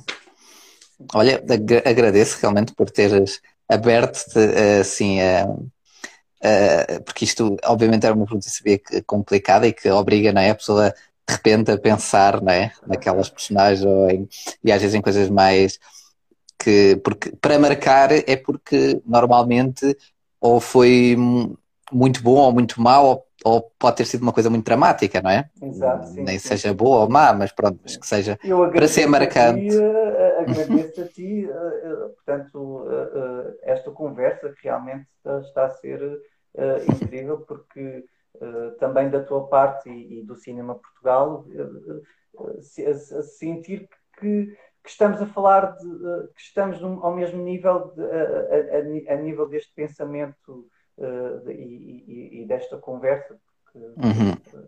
Olha, 1.14 1.42
agradeço 1.84 2.38
realmente 2.40 2.74
por 2.74 2.90
teres 2.90 3.40
aberto 3.68 4.18
assim 4.80 5.20
a. 5.20 5.46
Porque 7.04 7.24
isto 7.24 7.56
obviamente 7.64 8.06
era 8.06 8.14
uma 8.14 8.24
pergunta 8.24 8.48
complicada 9.06 9.66
e 9.66 9.72
que 9.72 9.90
obriga 9.90 10.32
não 10.32 10.40
é, 10.40 10.50
a 10.50 10.54
pessoa 10.54 10.94
de 11.30 11.36
repente 11.36 11.70
a 11.70 11.78
pensar 11.78 12.42
né, 12.42 12.72
naquelas 12.86 13.30
personagens 13.30 13.84
ou 13.84 14.10
em, 14.10 14.28
e 14.64 14.72
às 14.72 14.80
vezes 14.80 14.94
em 14.94 15.00
coisas 15.00 15.30
mais 15.30 15.78
que 16.58 16.96
porque 17.04 17.32
para 17.40 17.58
marcar 17.58 18.10
é 18.12 18.36
porque 18.36 19.00
normalmente 19.06 19.96
ou 20.40 20.60
foi 20.60 21.16
muito 21.92 22.22
bom 22.22 22.38
ou 22.38 22.52
muito 22.52 22.80
mau 22.80 23.06
ou, 23.06 23.26
ou 23.44 23.72
pode 23.78 23.96
ter 23.96 24.04
sido 24.04 24.22
uma 24.22 24.32
coisa 24.32 24.50
muito 24.50 24.64
dramática, 24.64 25.22
não 25.22 25.30
é? 25.30 25.48
Exato, 25.62 26.08
sim, 26.08 26.24
Nem 26.24 26.38
sim. 26.38 26.48
seja 26.48 26.74
boa 26.74 27.00
ou 27.00 27.08
má, 27.08 27.32
mas 27.32 27.52
pronto, 27.52 27.78
mas 27.82 27.96
que 27.96 28.06
seja 28.06 28.38
para 28.72 28.88
ser 28.88 29.06
marcante. 29.06 29.68
Ti, 29.70 29.76
eh, 29.76 30.36
agradeço 30.40 31.00
a 31.00 31.06
ti, 31.06 31.44
eh, 31.44 31.80
eh, 31.84 32.08
portanto, 32.14 32.86
esta 33.62 33.90
conversa 33.90 34.50
que 34.50 34.64
realmente 34.64 35.06
está 35.42 35.66
a 35.66 35.70
ser 35.70 36.20
incrível 36.88 37.38
porque 37.38 38.04
eh, 38.40 38.70
também 38.78 39.10
da 39.10 39.22
tua 39.22 39.48
parte 39.48 39.90
e, 39.90 40.20
e 40.20 40.22
do 40.22 40.36
Cinema 40.36 40.74
Portugal, 40.76 41.44
uh, 41.48 42.62
se, 42.62 42.86
a, 42.86 42.90
a 42.90 43.22
sentir 43.22 43.88
que, 44.18 44.46
que, 44.82 44.88
estamos 44.88 45.20
a 45.20 45.26
falar 45.26 45.76
de, 45.76 45.88
que 46.34 46.40
estamos 46.40 46.80
num, 46.80 47.04
ao 47.04 47.14
mesmo 47.14 47.42
nível 47.42 47.92
de, 47.94 48.02
a, 48.02 49.14
a, 49.14 49.16
nível 49.16 49.48
deste 49.48 49.72
pensamento 49.74 50.66
de, 51.44 51.52
e, 51.52 52.42
e, 52.42 52.46
desta 52.46 52.78
conversa. 52.78 53.36
uhum. 53.74 54.62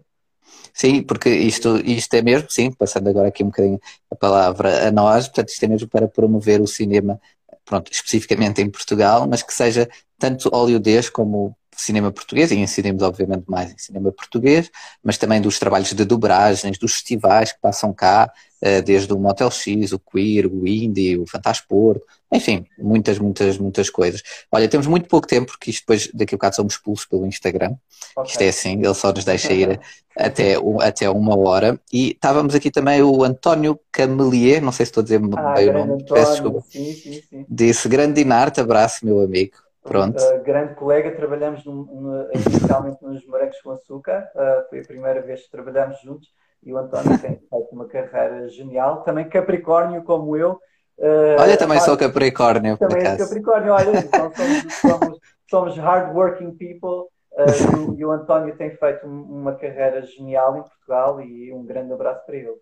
Sim, 0.74 1.02
porque 1.04 1.30
isto, 1.30 1.76
isto 1.78 2.12
é 2.14 2.20
mesmo, 2.20 2.50
sim, 2.50 2.72
passando 2.72 3.08
agora 3.08 3.28
aqui 3.28 3.44
um 3.44 3.46
bocadinho 3.46 3.80
a 4.10 4.16
palavra 4.16 4.88
a 4.88 4.90
nós, 4.90 5.28
portanto, 5.28 5.50
isto 5.50 5.64
é 5.64 5.68
mesmo 5.68 5.88
para 5.88 6.08
promover 6.08 6.60
o 6.60 6.66
cinema, 6.66 7.20
pronto, 7.64 7.90
especificamente 7.92 8.60
em 8.60 8.68
Portugal, 8.68 9.26
mas 9.28 9.42
que 9.42 9.54
seja 9.54 9.88
tanto 10.18 10.48
hollywoodês 10.48 11.08
como 11.08 11.56
cinema 11.82 12.10
português, 12.10 12.50
e 12.50 12.56
incidimos 12.56 13.02
obviamente 13.02 13.44
mais 13.46 13.72
em 13.72 13.78
cinema 13.78 14.12
português, 14.12 14.70
mas 15.02 15.18
também 15.18 15.40
dos 15.40 15.58
trabalhos 15.58 15.92
de 15.92 16.04
dobragens, 16.04 16.78
dos 16.78 16.92
festivais 16.92 17.52
que 17.52 17.60
passam 17.60 17.92
cá, 17.92 18.32
uh, 18.62 18.82
desde 18.82 19.12
o 19.12 19.18
Motel 19.18 19.50
X, 19.50 19.92
o 19.92 19.98
Queer, 19.98 20.46
o 20.46 20.66
Indie, 20.66 21.18
o 21.18 21.26
Fantasporto, 21.26 22.04
enfim, 22.32 22.64
muitas, 22.78 23.18
muitas, 23.18 23.58
muitas 23.58 23.90
coisas. 23.90 24.22
Olha, 24.50 24.66
temos 24.66 24.86
muito 24.86 25.06
pouco 25.06 25.26
tempo, 25.26 25.52
porque 25.52 25.70
isto 25.70 25.82
depois, 25.82 26.08
daqui 26.14 26.34
a 26.34 26.38
bocado, 26.38 26.56
somos 26.56 26.74
expulsos 26.74 27.04
pelo 27.04 27.26
Instagram. 27.26 27.74
Okay. 28.16 28.30
Isto 28.30 28.42
é 28.42 28.48
assim, 28.48 28.72
ele 28.72 28.94
só 28.94 29.12
nos 29.12 29.24
deixa 29.24 29.52
ir 29.52 29.78
até, 30.16 30.54
até 30.80 31.10
uma 31.10 31.36
hora. 31.36 31.78
E 31.92 32.10
estávamos 32.10 32.54
aqui 32.54 32.70
também 32.70 33.02
o 33.02 33.22
António 33.22 33.78
Camelier, 33.90 34.62
não 34.62 34.72
sei 34.72 34.86
se 34.86 34.90
estou 34.90 35.02
a 35.02 35.04
dizer 35.04 35.20
ah, 35.36 35.52
bem 35.52 35.68
o 35.68 35.72
nome, 35.72 35.92
António, 35.94 36.14
peço 36.14 36.32
desculpa. 36.32 36.64
Sim, 36.70 36.92
sim, 36.94 37.22
sim. 37.28 37.46
Disse 37.48 37.88
grande 37.88 38.14
Dinarte, 38.14 38.60
abraço, 38.60 39.04
meu 39.04 39.20
amigo. 39.20 39.56
Pronto. 39.82 40.22
Uh, 40.22 40.42
grande 40.42 40.74
colega, 40.74 41.14
trabalhamos 41.14 41.64
inicialmente 41.66 43.02
nos 43.02 43.26
morangos 43.26 43.60
com 43.60 43.72
açúcar, 43.72 44.30
uh, 44.34 44.68
foi 44.68 44.80
a 44.80 44.84
primeira 44.84 45.20
vez 45.22 45.42
que 45.42 45.50
trabalhamos 45.50 46.00
juntos 46.00 46.28
e 46.62 46.72
o 46.72 46.78
António 46.78 47.18
tem 47.18 47.36
feito 47.36 47.68
uma 47.72 47.86
carreira 47.86 48.48
genial, 48.48 49.02
também 49.02 49.28
Capricórnio 49.28 50.04
como 50.04 50.36
eu, 50.36 50.60
Uh, 50.98 51.40
olha, 51.40 51.56
também 51.56 51.80
sou 51.80 51.96
Capricórnio. 51.96 52.76
Também 52.76 53.04
sou 53.04 53.26
Capricórnio, 53.26 53.72
olha, 53.72 53.98
então 53.98 54.30
somos, 54.34 54.74
somos, 54.74 55.18
somos 55.50 55.76
hardworking 55.76 56.52
people 56.52 57.08
uh, 57.32 57.98
e, 57.98 58.04
o, 58.04 58.12
António 58.12 58.56
tem 58.56 58.70
feito 58.76 59.06
uma 59.06 59.54
carreira 59.54 60.02
genial 60.02 60.56
em 60.58 60.62
Portugal 60.62 61.20
e 61.20 61.52
um 61.52 61.64
grande 61.64 61.92
abraço 61.92 62.24
para 62.26 62.36
ele. 62.36 62.54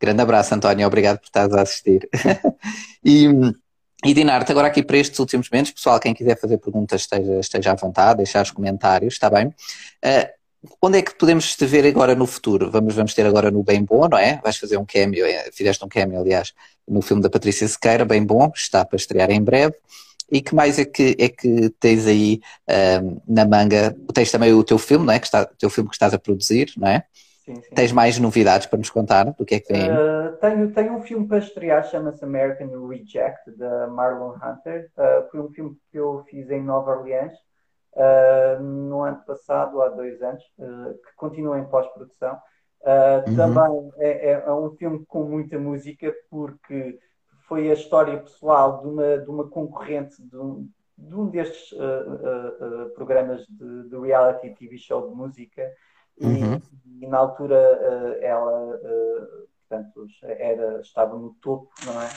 Grande 0.00 0.20
abraço, 0.20 0.54
António, 0.54 0.86
obrigado 0.86 1.18
por 1.18 1.26
estares 1.26 1.54
a 1.54 1.62
assistir. 1.62 2.08
e, 3.04 3.28
e 4.04 4.14
Dinarte, 4.14 4.50
agora 4.50 4.68
aqui 4.68 4.82
para 4.82 4.98
estes 4.98 5.18
últimos 5.18 5.48
momentos, 5.50 5.72
pessoal, 5.72 6.00
quem 6.00 6.14
quiser 6.14 6.38
fazer 6.38 6.58
perguntas 6.58 7.02
esteja, 7.02 7.40
esteja 7.40 7.72
à 7.72 7.74
vontade, 7.74 8.18
deixar 8.18 8.42
os 8.42 8.50
comentários, 8.50 9.14
está 9.14 9.30
bem? 9.30 9.46
Uh, 9.46 10.42
Onde 10.80 10.98
é 10.98 11.02
que 11.02 11.14
podemos 11.14 11.56
te 11.56 11.66
ver 11.66 11.84
agora 11.86 12.14
no 12.14 12.24
futuro? 12.24 12.70
Vamos, 12.70 12.94
vamos 12.94 13.14
ter 13.14 13.26
agora 13.26 13.50
no 13.50 13.64
Bem 13.64 13.84
Bom, 13.84 14.08
não 14.08 14.16
é? 14.16 14.40
Vais 14.42 14.56
fazer 14.56 14.76
um 14.76 14.84
cameo, 14.84 15.26
é, 15.26 15.50
fizeste 15.52 15.84
um 15.84 15.88
cameo, 15.88 16.20
aliás, 16.20 16.52
no 16.86 17.02
filme 17.02 17.20
da 17.20 17.28
Patrícia 17.28 17.66
Sequeira, 17.66 18.04
Bem 18.04 18.24
Bom, 18.24 18.50
está 18.54 18.84
para 18.84 18.96
estrear 18.96 19.30
em 19.30 19.42
breve. 19.42 19.74
E 20.30 20.40
que 20.40 20.54
mais 20.54 20.78
é 20.78 20.84
que, 20.84 21.16
é 21.18 21.28
que 21.28 21.68
tens 21.80 22.06
aí 22.06 22.40
um, 23.02 23.20
na 23.26 23.44
manga? 23.44 23.94
Tens 24.14 24.30
também 24.30 24.52
o 24.52 24.62
teu 24.62 24.78
filme, 24.78 25.04
não 25.04 25.12
é? 25.12 25.18
Que 25.18 25.26
está, 25.26 25.42
o 25.42 25.56
teu 25.58 25.68
filme 25.68 25.90
que 25.90 25.96
estás 25.96 26.14
a 26.14 26.18
produzir, 26.18 26.72
não 26.76 26.88
é? 26.88 27.04
Sim, 27.44 27.56
sim. 27.56 27.74
Tens 27.74 27.90
mais 27.90 28.18
novidades 28.20 28.68
para 28.68 28.78
nos 28.78 28.90
contar 28.90 29.24
do 29.24 29.44
que 29.44 29.56
é 29.56 29.60
que? 29.60 29.72
Uh, 29.72 30.36
tenho, 30.40 30.72
tenho 30.72 30.94
um 30.94 31.02
filme 31.02 31.26
para 31.26 31.38
estrear, 31.38 31.84
chama-se 31.84 32.24
American 32.24 32.86
Reject, 32.86 33.50
da 33.56 33.88
Marlon 33.88 34.34
Hunter. 34.36 34.88
Uh, 34.96 35.28
foi 35.28 35.40
um 35.40 35.50
filme 35.50 35.76
que 35.90 35.98
eu 35.98 36.22
fiz 36.30 36.48
em 36.50 36.62
Nova 36.62 36.92
Orleans 36.92 37.32
uh, 37.94 38.62
no 38.62 39.02
ano 39.02 39.20
passado, 39.26 39.82
há 39.82 39.88
dois 39.88 40.22
anos, 40.22 40.42
que 40.56 41.16
continua 41.16 41.58
em 41.58 41.64
pós-produção. 41.64 42.38
Uh, 42.80 43.28
uhum. 43.28 43.36
Também 43.36 43.92
é, 43.98 44.30
é, 44.30 44.44
é, 44.46 44.52
um 44.52 44.70
filme 44.76 45.04
com 45.06 45.24
muita 45.24 45.58
música, 45.58 46.14
porque 46.30 46.96
foi 47.48 47.70
a 47.70 47.74
história 47.74 48.18
pessoal 48.18 48.82
de 48.82 48.88
uma, 48.88 49.18
de 49.18 49.28
uma 49.28 49.48
concorrente 49.48 50.22
de 50.22 50.36
um, 50.36 50.68
de 50.96 51.14
um 51.14 51.26
destes 51.26 51.76
programas 52.94 53.44
de, 53.48 53.88
de, 53.88 53.98
reality 53.98 54.50
TV 54.50 54.78
show 54.78 55.08
de 55.08 55.14
música. 55.14 55.68
Uhum. 56.20 56.60
E, 56.86 57.04
e, 57.04 57.08
na 57.08 57.18
altura 57.18 57.56
ela 58.20 58.78
portanto, 59.72 60.06
era, 60.22 60.80
estava 60.80 61.16
no 61.16 61.34
topo, 61.40 61.70
não 61.86 62.02
é? 62.02 62.08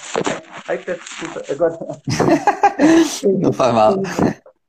Ai, 0.68 0.78
peço 0.78 1.00
desculpa, 1.00 1.42
agora. 1.50 1.78
não 3.40 3.54
faz 3.54 3.74
mal. 3.74 3.94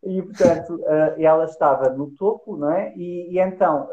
E, 0.04 0.22
portanto, 0.22 0.76
uh, 0.76 1.20
ela 1.20 1.44
estava 1.46 1.88
no 1.90 2.12
topo, 2.12 2.56
não 2.56 2.70
é? 2.70 2.94
E, 2.96 3.32
e 3.32 3.40
então, 3.40 3.88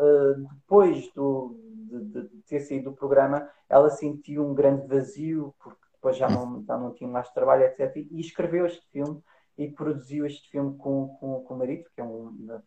depois 0.59 1.11
do, 1.13 1.57
de, 1.89 2.21
de, 2.21 2.41
ter 2.47 2.59
saído 2.61 2.91
do 2.91 2.95
programa, 2.95 3.49
ela 3.67 3.89
sentiu 3.89 4.45
um 4.45 4.53
grande 4.53 4.85
vazio, 4.87 5.55
porque 5.59 5.81
depois 5.93 6.17
já 6.17 6.29
não, 6.29 6.63
já 6.63 6.77
não 6.77 6.93
tinha 6.93 7.09
mais 7.09 7.29
trabalho, 7.31 7.63
etc. 7.63 7.95
E, 7.95 8.19
escreveu 8.19 8.65
este 8.65 8.85
filme 8.91 9.21
e 9.57 9.69
produziu 9.69 10.25
este 10.25 10.49
filme 10.49 10.75
com, 10.77 11.09
com, 11.19 11.41
com 11.41 11.53
o 11.53 11.57
marido, 11.57 11.89
que 11.95 12.01
é 12.01 12.03
um, 12.03 12.59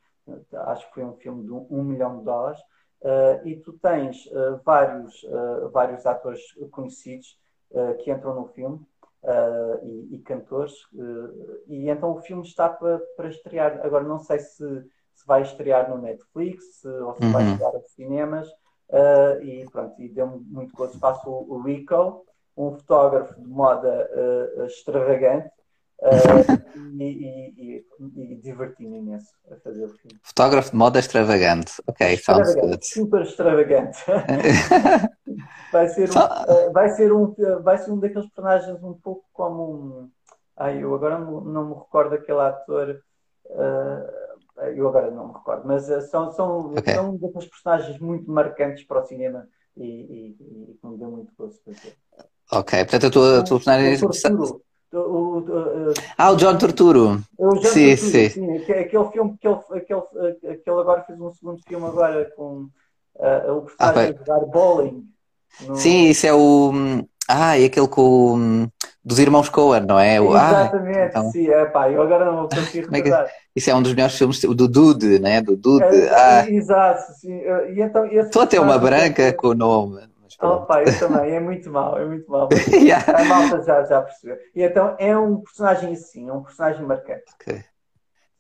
acho 0.67 0.89
que 0.89 0.95
foi 0.95 1.05
um 1.05 1.15
filme 1.15 1.45
de 1.45 1.53
um, 1.53 1.67
um 1.71 1.83
milhão 1.83 2.19
de 2.19 2.25
dólares. 2.25 2.61
Uh, 3.03 3.47
e 3.47 3.57
tu 3.57 3.75
tens 3.75 4.29
vários, 4.65 5.25
vários 5.73 6.07
atores 6.07 6.43
conhecidos 6.71 7.39
que 8.03 8.11
entram 8.11 8.35
no 8.35 8.47
filme 8.47 8.81
uh, 9.27 9.85
e, 9.85 10.15
e, 10.15 10.19
cantores. 10.21 10.73
Uh, 10.93 11.63
e 11.67 11.89
então 11.89 12.13
o 12.13 12.21
filme 12.23 12.43
está 12.43 12.69
para, 12.69 13.01
para 13.17 13.29
estrear. 13.29 13.81
Agora 13.85 14.05
não 14.05 14.19
sei 14.19 14.39
se, 14.39 14.57
se 15.15 15.27
vai 15.27 15.43
estrear 15.43 15.91
no 15.91 15.99
Netflix 15.99 16.85
ou 16.85 17.15
se 17.15 17.25
uhum. 17.25 17.33
vai 17.33 17.51
estrear 17.51 17.75
aos 17.75 17.91
cinemas. 17.91 18.49
Uh, 18.89 19.43
e 19.43 19.69
pronto, 19.71 20.01
e 20.01 20.09
deu-me 20.09 20.39
muito 20.39 20.75
gosto. 20.75 20.99
Faço 20.99 21.29
o, 21.29 21.55
o 21.55 21.63
Rico, 21.63 22.25
um 22.57 22.73
fotógrafo 22.73 23.35
de 23.35 23.47
moda 23.47 24.09
extravagante. 24.67 25.51
Uh, 25.99 27.01
e, 27.01 27.55
e, 27.57 27.87
e, 28.17 28.37
diverti-me 28.37 28.99
imenso 28.99 29.33
a 29.51 29.57
fazer 29.57 29.87
o 29.87 29.89
filme. 29.89 30.19
Fotógrafo 30.23 30.71
de 30.71 30.77
moda 30.77 30.99
extravagante, 30.99 31.73
ok, 31.87 32.13
extravagante, 32.13 32.53
sounds 32.53 32.71
good. 32.71 32.87
Super 32.87 33.23
extravagante. 33.23 33.99
vai, 35.73 35.89
ser 35.89 36.11
um, 36.11 36.19
uh, 36.19 36.73
vai, 36.73 36.89
ser 36.91 37.13
um, 37.13 37.35
vai 37.63 37.79
ser 37.79 37.91
um 37.93 37.99
daqueles 37.99 38.29
personagens 38.29 38.83
um 38.83 38.95
pouco 38.95 39.25
como 39.33 39.73
um. 39.73 40.11
Ai, 40.57 40.83
eu 40.83 40.95
agora 40.95 41.19
não, 41.19 41.41
não 41.41 41.69
me 41.69 41.75
recordo 41.75 42.15
aquele 42.15 42.41
ator. 42.41 43.01
Uh, 43.47 44.27
eu 44.75 44.89
agora 44.89 45.11
não 45.11 45.29
me 45.29 45.35
recordo, 45.35 45.67
mas 45.67 45.85
são, 46.11 46.31
são, 46.33 46.73
okay. 46.73 46.95
são 46.95 47.17
daqueles 47.17 47.49
personagens 47.49 47.99
muito 47.99 48.31
marcantes 48.31 48.85
para 48.85 49.01
o 49.01 49.05
cinema 49.05 49.47
e, 49.77 49.85
e, 49.85 50.37
e 50.41 50.87
me 50.87 50.97
deu 50.97 51.11
muito 51.11 51.33
gosto 51.37 51.61
fazer. 51.65 51.95
Ok, 52.51 52.79
portanto 52.85 53.07
a 53.07 53.11
tua, 53.11 53.41
a 53.41 53.45
tua 53.45 53.59
personagem. 53.59 53.99
O, 54.93 55.26
o, 55.39 55.91
o, 55.91 55.95
ah, 56.17 56.31
o 56.31 56.37
John 56.37 56.57
Torturo. 56.57 57.23
O 57.39 57.55
John 57.55 57.63
sim, 57.63 57.97
Torturo, 57.97 58.11
sim. 58.11 58.29
sim. 58.29 58.57
Aquele 58.57 59.11
filme 59.11 59.37
que 59.41 59.49
ele, 59.49 59.59
aquele, 59.75 60.03
aquele 60.53 60.81
agora 60.81 61.05
fez 61.05 61.21
um 61.21 61.33
segundo 61.33 61.61
filme 61.67 61.87
agora 61.87 62.31
com 62.37 62.69
uh, 63.17 63.53
o 63.53 63.63
personagem 63.63 64.15
ah, 64.15 64.25
jogar 64.25 64.47
bowling. 64.47 65.05
No... 65.67 65.77
Sim, 65.77 66.09
isso 66.09 66.27
é 66.27 66.35
o. 66.35 66.73
Ah, 67.29 67.59
e 67.59 67.65
aquele 67.65 67.89
com 67.89 68.69
dos 69.07 69.21
irmãos 69.21 69.49
Coen, 69.49 69.87
não 69.87 70.01
é? 70.01 70.19
Ah, 70.19 70.21
Exatamente, 70.21 70.99
ah, 70.99 71.07
então... 71.07 71.31
sim, 71.31 71.49
é 71.49 71.65
pá, 71.67 71.89
eu 71.89 72.03
agora 72.03 72.25
não 72.25 72.39
vou 72.39 72.49
conseguir 72.49 72.89
é 72.93 72.97
recordar. 72.97 73.31
Isso 73.55 73.71
é 73.71 73.75
um 73.75 73.81
dos 73.81 73.95
melhores 73.95 74.19
filmes, 74.19 74.41
do 74.41 74.69
Dude, 74.69 75.21
né? 75.21 75.41
Do 75.41 75.57
Dude. 75.57 75.85
É, 75.85 76.11
ah. 76.11 76.51
Exato, 76.51 77.13
sim. 77.13 77.41
E 77.73 77.81
então, 77.81 78.05
Estou 78.07 78.43
a 78.43 78.47
ter 78.47 78.61
uma 78.61 78.79
branca 78.79 79.33
com 79.33 79.49
o 79.49 79.55
nome. 79.55 80.01
Oh, 80.41 80.67
pai, 80.67 80.85
eu 80.87 80.99
também, 80.99 81.35
é 81.35 81.41
muito 81.41 81.71
mal, 81.71 81.99
é 81.99 82.05
muito 82.05 82.31
mal. 82.31 82.49
yeah. 82.73 83.05
A 83.19 83.25
malta 83.25 83.63
já, 83.63 83.85
já 83.85 84.03
percebeu. 84.03 84.37
E 84.55 84.63
então 84.63 84.95
é 84.99 85.17
um 85.17 85.41
personagem 85.41 85.93
assim, 85.93 86.29
é 86.29 86.33
um 86.33 86.43
personagem 86.43 86.85
marcante. 86.85 87.25
Ok, 87.35 87.65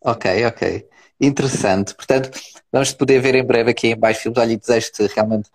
ok, 0.02 0.46
ok. 0.46 0.88
Interessante. 1.20 1.94
Portanto, 1.94 2.30
vamos 2.70 2.92
poder 2.92 3.20
ver 3.20 3.34
em 3.34 3.44
breve 3.44 3.70
aqui 3.70 3.88
em 3.88 3.96
baixo 3.96 4.20
filmes. 4.20 4.38
Olha, 4.38 4.52
e 4.52 4.56
desejo-te 4.56 5.06
realmente, 5.06 5.50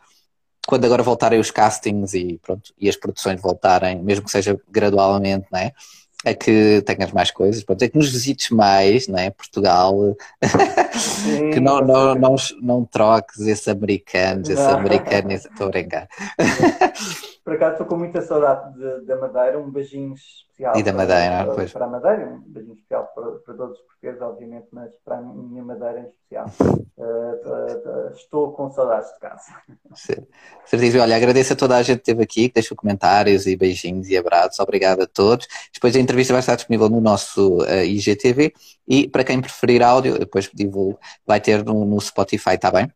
quando 0.67 0.85
agora 0.85 1.03
voltarem 1.03 1.39
os 1.39 1.51
castings 1.51 2.13
e, 2.13 2.39
pronto, 2.41 2.73
e 2.77 2.89
as 2.89 2.95
produções 2.95 3.39
voltarem, 3.39 4.01
mesmo 4.01 4.25
que 4.25 4.31
seja 4.31 4.59
gradualmente, 4.69 5.45
não 5.51 5.59
é? 5.59 5.73
É 6.23 6.33
que 6.33 6.81
tenhas 6.85 7.11
mais 7.11 7.31
coisas, 7.31 7.63
pode 7.63 7.79
ser 7.79 7.89
que 7.89 7.97
nos 7.97 8.09
visites 8.09 8.49
mais, 8.51 9.07
não 9.07 9.17
é? 9.17 9.29
Portugal, 9.31 10.15
Sim, 10.93 11.49
que 11.51 11.59
não, 11.59 11.81
não, 11.81 12.15
não, 12.15 12.35
não 12.61 12.85
troques 12.85 13.39
esses 13.41 13.67
americanos, 13.67 14.49
esses 14.49 14.65
americanos, 14.65 15.45
estou 15.45 15.67
a 15.67 15.69
brincar. 15.69 16.07
Por 17.43 17.53
acaso 17.53 17.71
estou 17.73 17.87
com 17.87 17.97
muita 17.97 18.21
saudade 18.21 18.77
da 19.05 19.15
Madeira, 19.15 19.57
um 19.57 19.71
beijinho 19.71 20.13
especial 20.13 20.77
e 20.77 20.83
da 20.83 20.93
Madeira, 20.93 21.43
para, 21.45 21.55
pois. 21.55 21.73
para 21.73 21.85
a 21.85 21.89
Madeira, 21.89 22.27
um 22.27 22.41
beijinho 22.45 22.75
especial 22.75 23.11
para, 23.15 23.31
para 23.31 23.53
todos 23.55 23.79
os 23.79 23.85
portugueses, 23.85 24.21
obviamente, 24.21 24.67
mas 24.71 24.91
para 25.03 25.17
a 25.17 25.21
minha 25.21 25.63
Madeira 25.63 26.01
em 26.01 26.05
especial. 26.05 26.51
Uh, 26.59 27.03
uh, 27.03 28.09
uh, 28.09 28.13
estou 28.13 28.51
com 28.51 28.69
saudades 28.69 29.11
de 29.13 29.19
casa. 29.19 29.53
Certíssimo. 30.65 31.01
Olha, 31.01 31.15
agradeço 31.15 31.53
a 31.53 31.55
toda 31.55 31.77
a 31.77 31.81
gente 31.81 31.97
que 31.97 32.11
esteve 32.11 32.23
aqui, 32.23 32.47
que 32.47 32.53
deixou 32.53 32.77
comentários 32.77 33.47
e 33.47 33.55
beijinhos 33.55 34.07
e 34.07 34.15
abraços. 34.15 34.59
Obrigado 34.59 35.01
a 35.01 35.07
todos. 35.07 35.47
Depois 35.73 35.95
a 35.95 35.99
entrevista 35.99 36.33
vai 36.33 36.41
estar 36.41 36.55
disponível 36.55 36.89
no 36.89 37.01
nosso 37.01 37.65
IGTV 37.65 38.53
e 38.87 39.07
para 39.07 39.23
quem 39.23 39.41
preferir 39.41 39.81
áudio, 39.81 40.19
depois 40.19 40.49
divulgo, 40.53 40.99
vai 41.25 41.39
ter 41.39 41.63
no, 41.63 41.85
no 41.85 41.99
Spotify, 41.99 42.53
está 42.53 42.69
bem? 42.69 42.91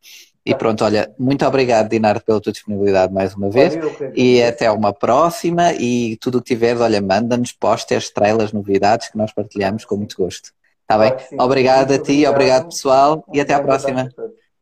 E 0.46 0.54
pronto, 0.54 0.84
olha, 0.86 1.12
muito 1.18 1.44
obrigado, 1.46 1.90
Dinar, 1.90 2.22
pela 2.22 2.40
tua 2.40 2.52
disponibilidade 2.52 3.12
mais 3.12 3.34
uma 3.34 3.50
vez. 3.50 3.74
e 4.14 4.44
até 4.44 4.70
uma 4.70 4.94
próxima. 4.94 5.74
E 5.74 6.18
tudo 6.18 6.38
o 6.38 6.42
que 6.42 6.54
tiveres, 6.54 6.82
olha, 6.82 7.02
manda-nos 7.02 7.52
posters, 7.52 8.06
estrelas, 8.06 8.54
novidades 8.54 9.10
que 9.10 9.18
nós 9.18 9.34
partilhamos 9.34 9.86
com 9.86 9.98
muito 9.98 10.16
gosto. 10.16 10.52
Está 10.84 11.00
bem? 11.00 11.14
Obrigado 11.40 11.94
a 11.94 11.98
ti, 11.98 12.26
obrigado 12.28 12.66
pessoal 12.68 13.26
e 13.34 13.42
até 13.42 13.56
à 13.56 13.62
próxima. 13.62 14.08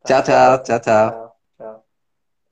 Tchau, 0.05 0.23
tchau, 0.23 0.63
tchau, 0.63 0.79
tchau. 0.79 1.22